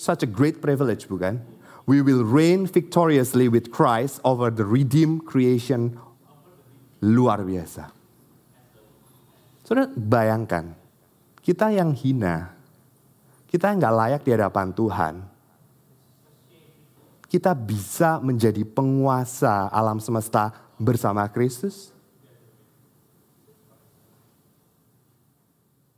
Such 0.02 0.26
a 0.26 0.30
great 0.30 0.66
privilege, 0.66 1.06
bukan? 1.06 1.46
We 1.86 2.02
will 2.02 2.26
reign 2.26 2.66
victoriously 2.66 3.46
with 3.46 3.70
Christ 3.70 4.18
over 4.26 4.50
the 4.50 4.66
redeemed 4.66 5.30
creation. 5.30 5.94
Luar 7.06 7.46
biasa. 7.46 7.94
Saudara 9.62 9.94
bayangkan, 9.94 10.74
kita 11.46 11.70
yang 11.70 11.94
hina, 11.94 12.50
kita 13.46 13.70
yang 13.70 13.78
gak 13.78 13.98
layak 14.02 14.22
di 14.26 14.34
hadapan 14.34 14.74
Tuhan, 14.74 15.14
kita 17.30 17.54
bisa 17.54 18.18
menjadi 18.26 18.66
penguasa 18.66 19.70
alam 19.70 20.02
semesta 20.02 20.50
bersama 20.82 21.30
Kristus? 21.30 21.94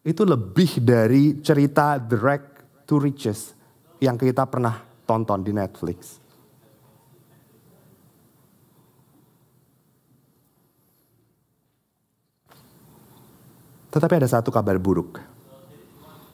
Itu 0.04 0.28
lebih 0.28 0.84
dari 0.84 1.39
cerita 1.39 1.95
Rack 1.95 2.43
to 2.84 2.99
Riches 2.99 3.62
yang 4.04 4.20
kita 4.20 4.43
pernah 4.43 4.84
tonton 5.08 5.39
di 5.39 5.56
Netflix. 5.56 6.20
Tetapi 13.88 14.14
ada 14.20 14.28
satu 14.28 14.51
kabar 14.51 14.76
buruk. 14.76 15.24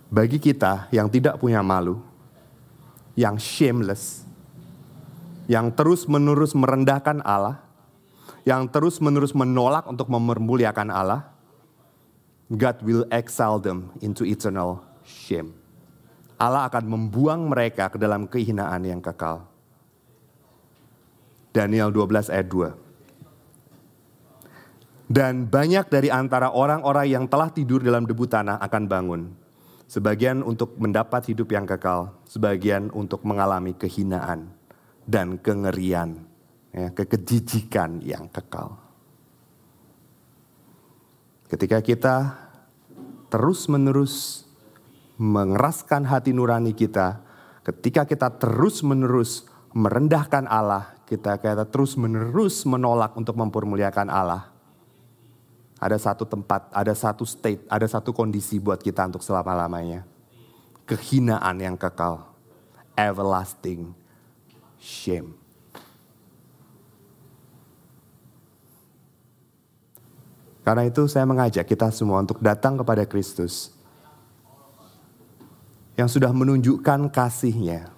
Bagi 0.10 0.42
kita 0.42 0.90
yang 0.90 1.12
tidak 1.12 1.38
punya 1.38 1.62
malu, 1.62 2.02
yang 3.14 3.38
shameless, 3.38 4.26
yang 5.46 5.70
terus-menerus 5.70 6.58
merendahkan 6.58 7.22
Allah, 7.22 7.62
yang 8.48 8.66
terus-menerus 8.66 9.36
menolak 9.38 9.86
untuk 9.86 10.10
memermuliakan 10.10 10.90
Allah, 10.90 11.30
God 12.50 12.82
will 12.82 13.06
exile 13.14 13.62
them 13.62 13.94
into 14.02 14.26
eternal 14.26 14.82
shame. 15.04 15.59
Allah 16.40 16.72
akan 16.72 16.88
membuang 16.88 17.52
mereka 17.52 17.92
ke 17.92 18.00
dalam 18.00 18.24
kehinaan 18.24 18.88
yang 18.88 19.04
kekal. 19.04 19.44
Daniel 21.52 21.92
12 21.92 22.32
ayat 22.32 22.48
2. 22.48 22.72
Dan 25.10 25.50
banyak 25.52 25.90
dari 25.92 26.08
antara 26.08 26.54
orang-orang 26.56 27.12
yang 27.12 27.26
telah 27.28 27.52
tidur 27.52 27.84
dalam 27.84 28.08
debu 28.08 28.24
tanah 28.30 28.62
akan 28.62 28.84
bangun. 28.88 29.22
Sebagian 29.90 30.46
untuk 30.46 30.78
mendapat 30.78 31.34
hidup 31.34 31.50
yang 31.50 31.66
kekal, 31.66 32.14
sebagian 32.30 32.94
untuk 32.94 33.26
mengalami 33.26 33.74
kehinaan 33.74 34.54
dan 35.10 35.42
kengerian, 35.42 36.30
ya, 36.70 36.94
kekejijikan 36.94 37.98
yang 38.06 38.30
kekal. 38.30 38.78
Ketika 41.50 41.82
kita 41.82 42.38
terus-menerus 43.34 44.46
mengeraskan 45.20 46.08
hati 46.08 46.32
nurani 46.32 46.72
kita, 46.72 47.20
ketika 47.68 48.08
kita 48.08 48.32
terus-menerus 48.40 49.44
merendahkan 49.76 50.48
Allah, 50.48 50.96
kita 51.04 51.36
kita 51.38 51.68
terus-menerus 51.68 52.64
menolak 52.64 53.14
untuk 53.20 53.36
mempermuliakan 53.36 54.08
Allah. 54.08 54.48
Ada 55.80 56.00
satu 56.00 56.24
tempat, 56.24 56.72
ada 56.72 56.92
satu 56.96 57.28
state, 57.28 57.64
ada 57.68 57.88
satu 57.88 58.16
kondisi 58.16 58.60
buat 58.60 58.80
kita 58.80 59.12
untuk 59.12 59.24
selama-lamanya. 59.24 60.08
Kehinaan 60.88 61.56
yang 61.60 61.76
kekal. 61.76 62.28
Everlasting 63.00 63.96
shame. 64.76 65.36
Karena 70.68 70.84
itu 70.84 71.08
saya 71.08 71.24
mengajak 71.24 71.64
kita 71.64 71.88
semua 71.96 72.20
untuk 72.20 72.44
datang 72.44 72.76
kepada 72.76 73.08
Kristus 73.08 73.79
yang 76.00 76.08
sudah 76.08 76.32
menunjukkan 76.32 77.12
kasihnya, 77.12 77.92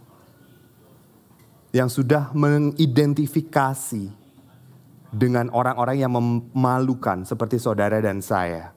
yang 1.69 1.85
sudah 1.85 2.33
mengidentifikasi 2.33 4.09
dengan 5.13 5.53
orang-orang 5.53 6.01
yang 6.01 6.09
memalukan 6.09 7.21
seperti 7.29 7.61
saudara 7.61 8.01
dan 8.01 8.25
saya. 8.25 8.73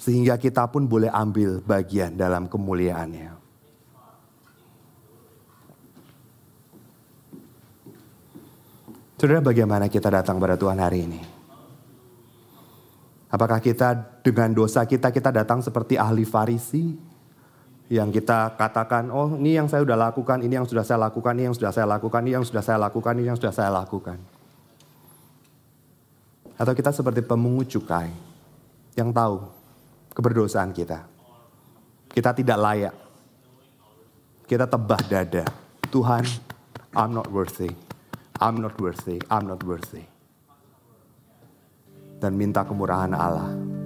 Sehingga 0.00 0.40
kita 0.40 0.64
pun 0.72 0.88
boleh 0.88 1.12
ambil 1.12 1.60
bagian 1.60 2.16
dalam 2.16 2.48
kemuliaannya. 2.48 3.36
Saudara, 9.20 9.44
bagaimana 9.44 9.92
kita 9.92 10.08
datang 10.08 10.40
pada 10.40 10.56
Tuhan 10.56 10.80
hari 10.80 11.04
ini? 11.04 11.20
Apakah 13.28 13.60
kita 13.60 13.94
dengan 14.24 14.56
dosa 14.56 14.88
kita, 14.88 15.12
kita 15.12 15.28
datang 15.30 15.60
seperti 15.60 16.00
ahli 16.00 16.24
farisi? 16.24 17.11
Yang 17.90 18.22
kita 18.22 18.54
katakan, 18.54 19.10
oh 19.10 19.34
ini 19.36 19.58
yang 19.58 19.66
saya 19.66 19.82
sudah 19.82 19.98
lakukan, 19.98 20.38
ini 20.42 20.54
yang 20.58 20.66
sudah 20.68 20.84
saya 20.84 20.98
lakukan, 21.02 21.32
ini 21.34 21.44
yang 21.50 21.56
sudah 21.56 21.72
saya 21.74 21.86
lakukan, 21.86 22.20
ini 22.22 22.32
yang 22.34 22.46
sudah 22.46 22.62
saya 22.62 22.78
lakukan, 22.78 23.12
ini 23.18 23.26
yang 23.28 23.38
sudah 23.38 23.52
saya 23.52 23.70
lakukan. 23.70 24.18
Atau 26.56 26.72
kita 26.78 26.94
seperti 26.94 27.20
pemungut 27.26 27.68
cukai 27.68 28.08
yang 28.94 29.10
tahu 29.10 29.44
keberdosaan 30.14 30.70
kita. 30.70 31.04
Kita 32.12 32.30
tidak 32.36 32.58
layak. 32.60 32.94
Kita 34.46 34.68
tebah 34.68 35.02
dada. 35.08 35.44
Tuhan, 35.88 36.24
I'm 36.92 37.12
not 37.12 37.28
worthy. 37.28 37.72
I'm 38.42 38.58
not 38.58 38.74
worthy, 38.82 39.22
I'm 39.30 39.46
not 39.46 39.62
worthy. 39.62 40.02
Dan 42.18 42.34
minta 42.34 42.66
kemurahan 42.66 43.14
Allah. 43.14 43.81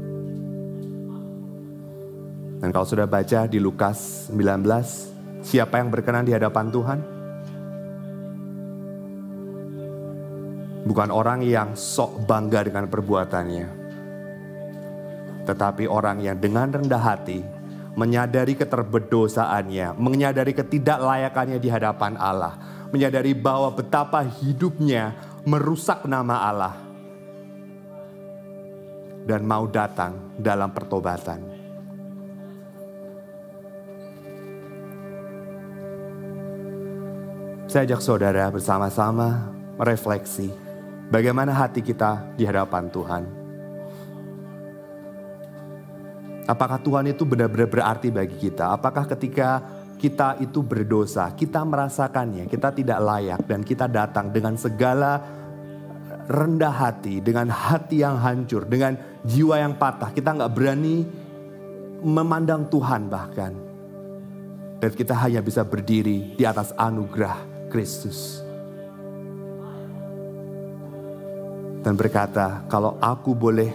Dan 2.57 2.73
kalau 2.73 2.89
sudah 2.89 3.05
baca 3.05 3.45
di 3.45 3.61
Lukas 3.61 4.29
19, 4.33 5.45
siapa 5.45 5.77
yang 5.77 5.93
berkenan 5.93 6.25
di 6.25 6.33
hadapan 6.33 6.73
Tuhan? 6.73 6.99
Bukan 10.87 11.11
orang 11.13 11.45
yang 11.45 11.77
sok 11.77 12.25
bangga 12.25 12.65
dengan 12.65 12.89
perbuatannya. 12.89 13.69
Tetapi 15.47 15.85
orang 15.87 16.25
yang 16.25 16.39
dengan 16.41 16.73
rendah 16.73 17.03
hati 17.03 17.43
menyadari 17.97 18.55
keterbedosaannya, 18.55 19.97
menyadari 19.97 20.53
ketidaklayakannya 20.53 21.59
di 21.59 21.69
hadapan 21.73 22.15
Allah, 22.21 22.55
menyadari 22.93 23.33
bahwa 23.33 23.73
betapa 23.73 24.21
hidupnya 24.21 25.17
merusak 25.49 26.05
nama 26.05 26.45
Allah 26.45 26.75
dan 29.27 29.43
mau 29.43 29.65
datang 29.67 30.39
dalam 30.39 30.71
pertobatan. 30.71 31.56
Saya 37.77 37.93
ajak 37.93 38.09
saudara 38.09 38.49
bersama-sama 38.49 39.53
merefleksi 39.77 40.49
bagaimana 41.13 41.53
hati 41.53 41.85
kita 41.85 42.25
di 42.33 42.49
hadapan 42.49 42.89
Tuhan. 42.89 43.29
Apakah 46.49 46.81
Tuhan 46.81 47.13
itu 47.13 47.29
benar-benar 47.29 47.69
berarti 47.69 48.09
bagi 48.09 48.49
kita? 48.49 48.73
Apakah 48.73 49.05
ketika 49.05 49.61
kita 50.01 50.41
itu 50.41 50.65
berdosa, 50.65 51.29
kita 51.37 51.69
merasakannya, 51.69 52.49
kita 52.49 52.73
tidak 52.73 52.97
layak 52.97 53.45
dan 53.45 53.61
kita 53.61 53.85
datang 53.93 54.33
dengan 54.33 54.57
segala 54.57 55.21
rendah 56.33 56.73
hati, 56.73 57.21
dengan 57.21 57.53
hati 57.53 58.01
yang 58.01 58.17
hancur, 58.17 58.65
dengan 58.65 58.97
jiwa 59.21 59.61
yang 59.61 59.77
patah. 59.77 60.17
Kita 60.17 60.33
nggak 60.33 60.53
berani 60.57 61.05
memandang 62.01 62.73
Tuhan 62.73 63.13
bahkan. 63.13 63.53
Dan 64.81 64.91
kita 64.97 65.13
hanya 65.13 65.45
bisa 65.45 65.61
berdiri 65.61 66.41
di 66.41 66.45
atas 66.49 66.73
anugerah 66.73 67.56
Kristus. 67.69 68.47
Dan 71.87 71.95
berkata, 71.95 72.67
kalau 72.67 72.99
aku 72.99 73.31
boleh, 73.31 73.71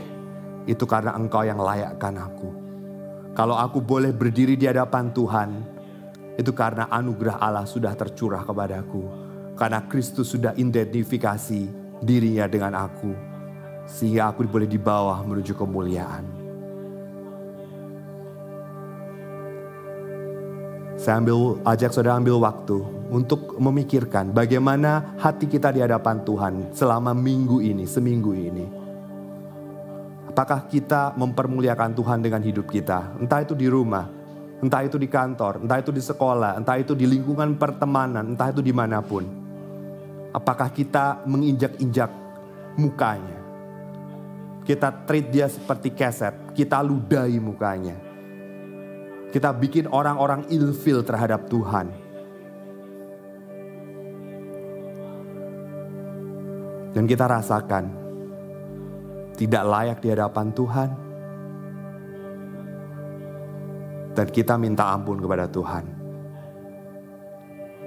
itu 0.67 0.83
karena 0.83 1.15
engkau 1.15 1.47
yang 1.47 1.63
layakkan 1.63 2.19
aku. 2.19 2.49
Kalau 3.31 3.55
aku 3.55 3.79
boleh 3.79 4.11
berdiri 4.11 4.59
di 4.59 4.67
hadapan 4.67 5.15
Tuhan, 5.15 5.49
itu 6.35 6.51
karena 6.51 6.91
anugerah 6.91 7.39
Allah 7.39 7.63
sudah 7.63 7.95
tercurah 7.95 8.43
kepadaku. 8.43 9.03
Karena 9.55 9.83
Kristus 9.87 10.31
sudah 10.35 10.51
identifikasi 10.55 11.61
dirinya 12.03 12.47
dengan 12.51 12.75
aku. 12.75 13.11
Sehingga 13.87 14.31
aku 14.31 14.47
boleh 14.47 14.67
dibawa 14.67 15.23
menuju 15.23 15.55
kemuliaan. 15.55 16.30
Saya 21.01 21.17
ambil, 21.17 21.57
ajak 21.65 21.97
saudara 21.97 22.21
ambil 22.21 22.37
waktu 22.37 22.77
untuk 23.09 23.57
memikirkan 23.57 24.29
bagaimana 24.29 25.17
hati 25.17 25.49
kita 25.49 25.73
di 25.73 25.81
hadapan 25.81 26.21
Tuhan 26.21 26.53
selama 26.77 27.17
minggu 27.17 27.57
ini, 27.57 27.89
seminggu 27.89 28.37
ini. 28.37 28.65
Apakah 30.29 30.69
kita 30.69 31.17
mempermuliakan 31.17 31.97
Tuhan 31.97 32.21
dengan 32.21 32.45
hidup 32.45 32.69
kita? 32.69 33.17
Entah 33.17 33.41
itu 33.41 33.57
di 33.57 33.65
rumah, 33.65 34.21
Entah 34.61 34.85
itu 34.85 35.01
di 35.01 35.09
kantor, 35.09 35.65
entah 35.65 35.81
itu 35.81 35.89
di 35.89 36.05
sekolah, 36.05 36.53
entah 36.61 36.77
itu 36.77 36.93
di 36.93 37.09
lingkungan 37.09 37.57
pertemanan, 37.57 38.37
entah 38.37 38.53
itu 38.53 38.61
di 38.61 38.69
mana 38.69 39.01
pun. 39.01 39.25
Apakah 40.37 40.69
kita 40.69 41.25
menginjak-injak 41.25 42.13
mukanya? 42.77 43.41
Kita 44.61 44.93
treat 45.09 45.33
dia 45.33 45.49
seperti 45.49 45.89
keset, 45.97 46.53
kita 46.53 46.77
ludahi 46.85 47.41
mukanya. 47.41 48.10
Kita 49.31 49.55
bikin 49.55 49.87
orang-orang 49.87 50.45
ilfil 50.51 51.07
terhadap 51.07 51.47
Tuhan. 51.47 51.87
Dan 56.91 57.07
kita 57.07 57.23
rasakan 57.23 57.87
tidak 59.39 59.63
layak 59.63 59.97
di 60.03 60.11
hadapan 60.11 60.51
Tuhan 60.51 60.89
dan 64.11 64.27
kita 64.27 64.59
minta 64.59 64.91
ampun 64.91 65.17
kepada 65.17 65.47
Tuhan. 65.47 65.85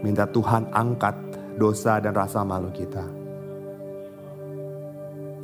Minta 0.00 0.24
Tuhan 0.28 0.72
angkat 0.72 1.16
dosa 1.60 2.00
dan 2.00 2.16
rasa 2.16 2.40
malu 2.42 2.72
kita. 2.72 3.04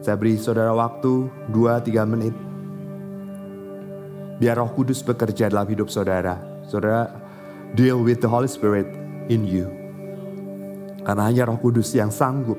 Saya 0.01 0.17
beri 0.17 0.41
saudara 0.41 0.73
waktu 0.73 1.29
2-3 1.53 2.09
menit. 2.09 2.50
Biar 4.41 4.57
roh 4.57 4.73
kudus 4.73 5.05
bekerja 5.05 5.53
dalam 5.53 5.69
hidup 5.69 5.93
saudara. 5.93 6.41
Saudara 6.65 7.13
deal 7.77 8.01
with 8.01 8.25
the 8.25 8.31
Holy 8.31 8.49
Spirit 8.49 8.89
in 9.29 9.45
you. 9.45 9.69
Karena 11.05 11.29
hanya 11.29 11.53
roh 11.53 11.61
kudus 11.61 11.93
yang 11.93 12.09
sanggup 12.09 12.57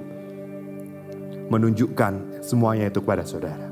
menunjukkan 1.50 2.46
semuanya 2.46 2.94
itu 2.94 3.02
kepada 3.02 3.26
saudara. 3.26 3.71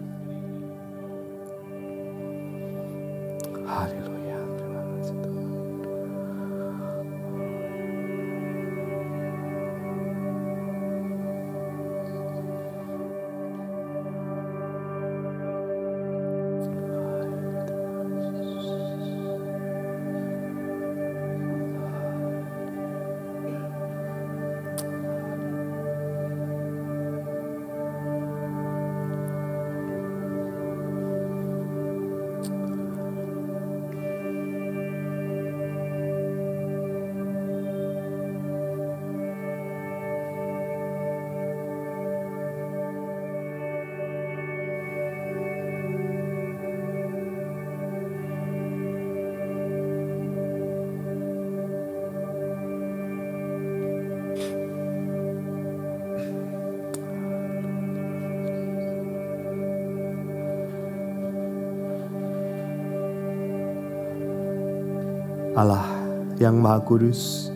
Yang 66.49 66.65
Maha 66.65 66.81
Kudus, 66.81 67.53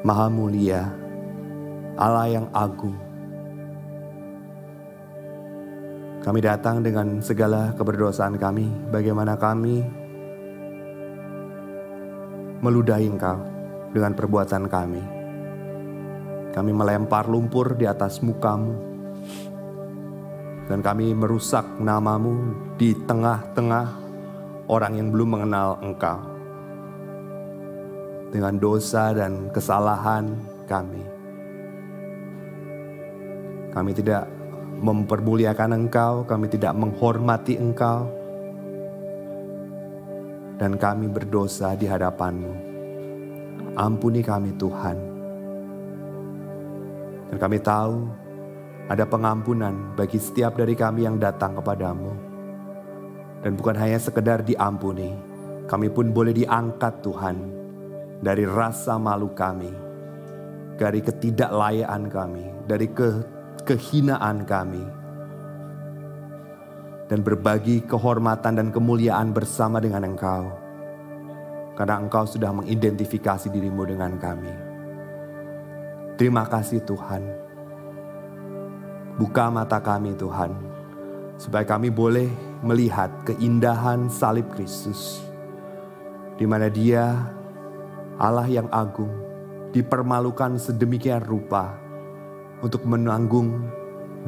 Maha 0.00 0.32
Mulia, 0.32 0.88
Allah 2.00 2.32
yang 2.32 2.48
agung. 2.56 2.96
Kami 6.24 6.40
datang 6.40 6.80
dengan 6.80 7.20
segala 7.20 7.76
keberdosaan 7.76 8.40
kami, 8.40 8.72
bagaimana 8.88 9.36
kami 9.36 9.84
meludahi 12.64 13.04
Engkau 13.04 13.36
dengan 13.92 14.16
perbuatan 14.16 14.64
kami. 14.64 15.02
Kami 16.56 16.70
melempar 16.72 17.28
lumpur 17.28 17.76
di 17.76 17.84
atas 17.84 18.24
mukamu, 18.24 18.80
dan 20.72 20.80
kami 20.80 21.12
merusak 21.12 21.68
namamu 21.76 22.56
di 22.80 22.96
tengah-tengah 22.96 23.86
orang 24.72 24.92
yang 24.96 25.12
belum 25.12 25.36
mengenal 25.36 25.76
Engkau 25.84 26.29
dengan 28.30 28.54
dosa 28.56 29.10
dan 29.10 29.50
kesalahan 29.50 30.30
kami. 30.70 31.02
Kami 33.70 33.90
tidak 33.94 34.26
mempermuliakan 34.80 35.86
Engkau, 35.86 36.22
kami 36.26 36.46
tidak 36.46 36.74
menghormati 36.78 37.58
Engkau. 37.58 38.06
Dan 40.58 40.76
kami 40.78 41.08
berdosa 41.10 41.74
di 41.74 41.88
hadapan-Mu. 41.88 42.52
Ampuni 43.80 44.20
kami 44.20 44.54
Tuhan. 44.60 44.98
Dan 47.30 47.36
kami 47.38 47.58
tahu 47.62 47.94
ada 48.90 49.06
pengampunan 49.06 49.94
bagi 49.94 50.18
setiap 50.18 50.58
dari 50.58 50.74
kami 50.74 51.06
yang 51.06 51.16
datang 51.16 51.56
kepadamu. 51.56 52.12
Dan 53.40 53.56
bukan 53.56 53.72
hanya 53.78 53.96
sekedar 53.96 54.44
diampuni, 54.44 55.16
kami 55.64 55.88
pun 55.88 56.12
boleh 56.12 56.36
diangkat 56.36 57.00
Tuhan 57.00 57.59
dari 58.20 58.44
rasa 58.44 59.00
malu 59.00 59.32
kami, 59.32 59.72
dari 60.76 61.00
ketidaklayaan 61.00 62.04
kami, 62.12 62.46
dari 62.68 62.88
ke, 62.92 63.24
kehinaan 63.64 64.44
kami, 64.44 64.84
dan 67.08 67.24
berbagi 67.24 67.80
kehormatan 67.88 68.60
dan 68.60 68.68
kemuliaan 68.68 69.32
bersama 69.32 69.80
dengan 69.80 70.04
Engkau, 70.04 70.52
karena 71.80 71.96
Engkau 71.96 72.28
sudah 72.28 72.52
mengidentifikasi 72.52 73.48
dirimu 73.48 73.88
dengan 73.88 74.20
kami. 74.20 74.52
Terima 76.20 76.44
kasih 76.44 76.84
Tuhan. 76.84 77.24
Buka 79.16 79.48
mata 79.48 79.80
kami 79.80 80.12
Tuhan, 80.20 80.52
supaya 81.40 81.64
kami 81.64 81.88
boleh 81.88 82.28
melihat 82.60 83.08
keindahan 83.24 84.12
salib 84.12 84.44
Kristus, 84.52 85.24
di 86.36 86.44
mana 86.44 86.68
Dia 86.68 87.39
Allah 88.20 88.44
yang 88.44 88.68
agung 88.68 89.08
dipermalukan 89.72 90.60
sedemikian 90.60 91.24
rupa 91.24 91.72
untuk 92.60 92.84
menanggung 92.84 93.64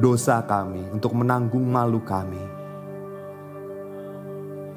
dosa 0.01 0.41
kami, 0.41 0.81
untuk 0.89 1.13
menanggung 1.13 1.61
malu 1.61 2.01
kami. 2.01 2.41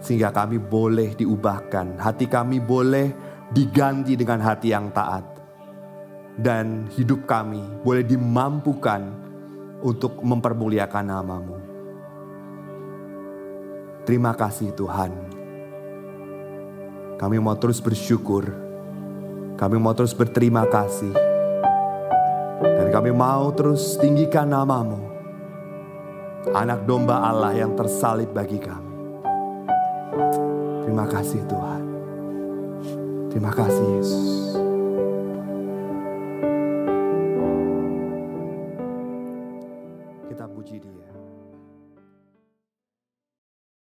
Sehingga 0.05 0.29
kami 0.29 0.61
boleh 0.61 1.17
diubahkan, 1.17 1.97
hati 1.97 2.29
kami 2.29 2.61
boleh 2.61 3.17
diganti 3.57 4.21
dengan 4.21 4.45
hati 4.45 4.77
yang 4.77 4.93
taat. 4.93 5.25
Dan 6.37 6.85
hidup 6.93 7.25
kami 7.25 7.65
boleh 7.81 8.05
dimampukan 8.05 9.01
untuk 9.81 10.21
mempermuliakan 10.21 11.05
namamu. 11.09 11.57
Terima 14.05 14.37
kasih 14.37 14.77
Tuhan. 14.77 15.13
Kami 17.17 17.41
mau 17.41 17.57
terus 17.57 17.81
bersyukur 17.81 18.66
kami 19.57 19.81
mau 19.81 19.97
terus 19.97 20.13
berterima 20.13 20.69
kasih. 20.69 21.17
Dan 22.61 22.89
kami 22.93 23.11
mau 23.13 23.49
terus 23.57 23.97
tinggikan 23.97 24.53
namamu. 24.53 25.01
Anak 26.53 26.85
domba 26.85 27.25
Allah 27.25 27.57
yang 27.57 27.73
tersalib 27.73 28.31
bagi 28.37 28.61
kami. 28.61 28.95
Terima 30.87 31.09
kasih 31.09 31.41
Tuhan. 31.49 31.83
Terima 33.33 33.53
kasih 33.53 33.87
Yesus. 33.99 34.46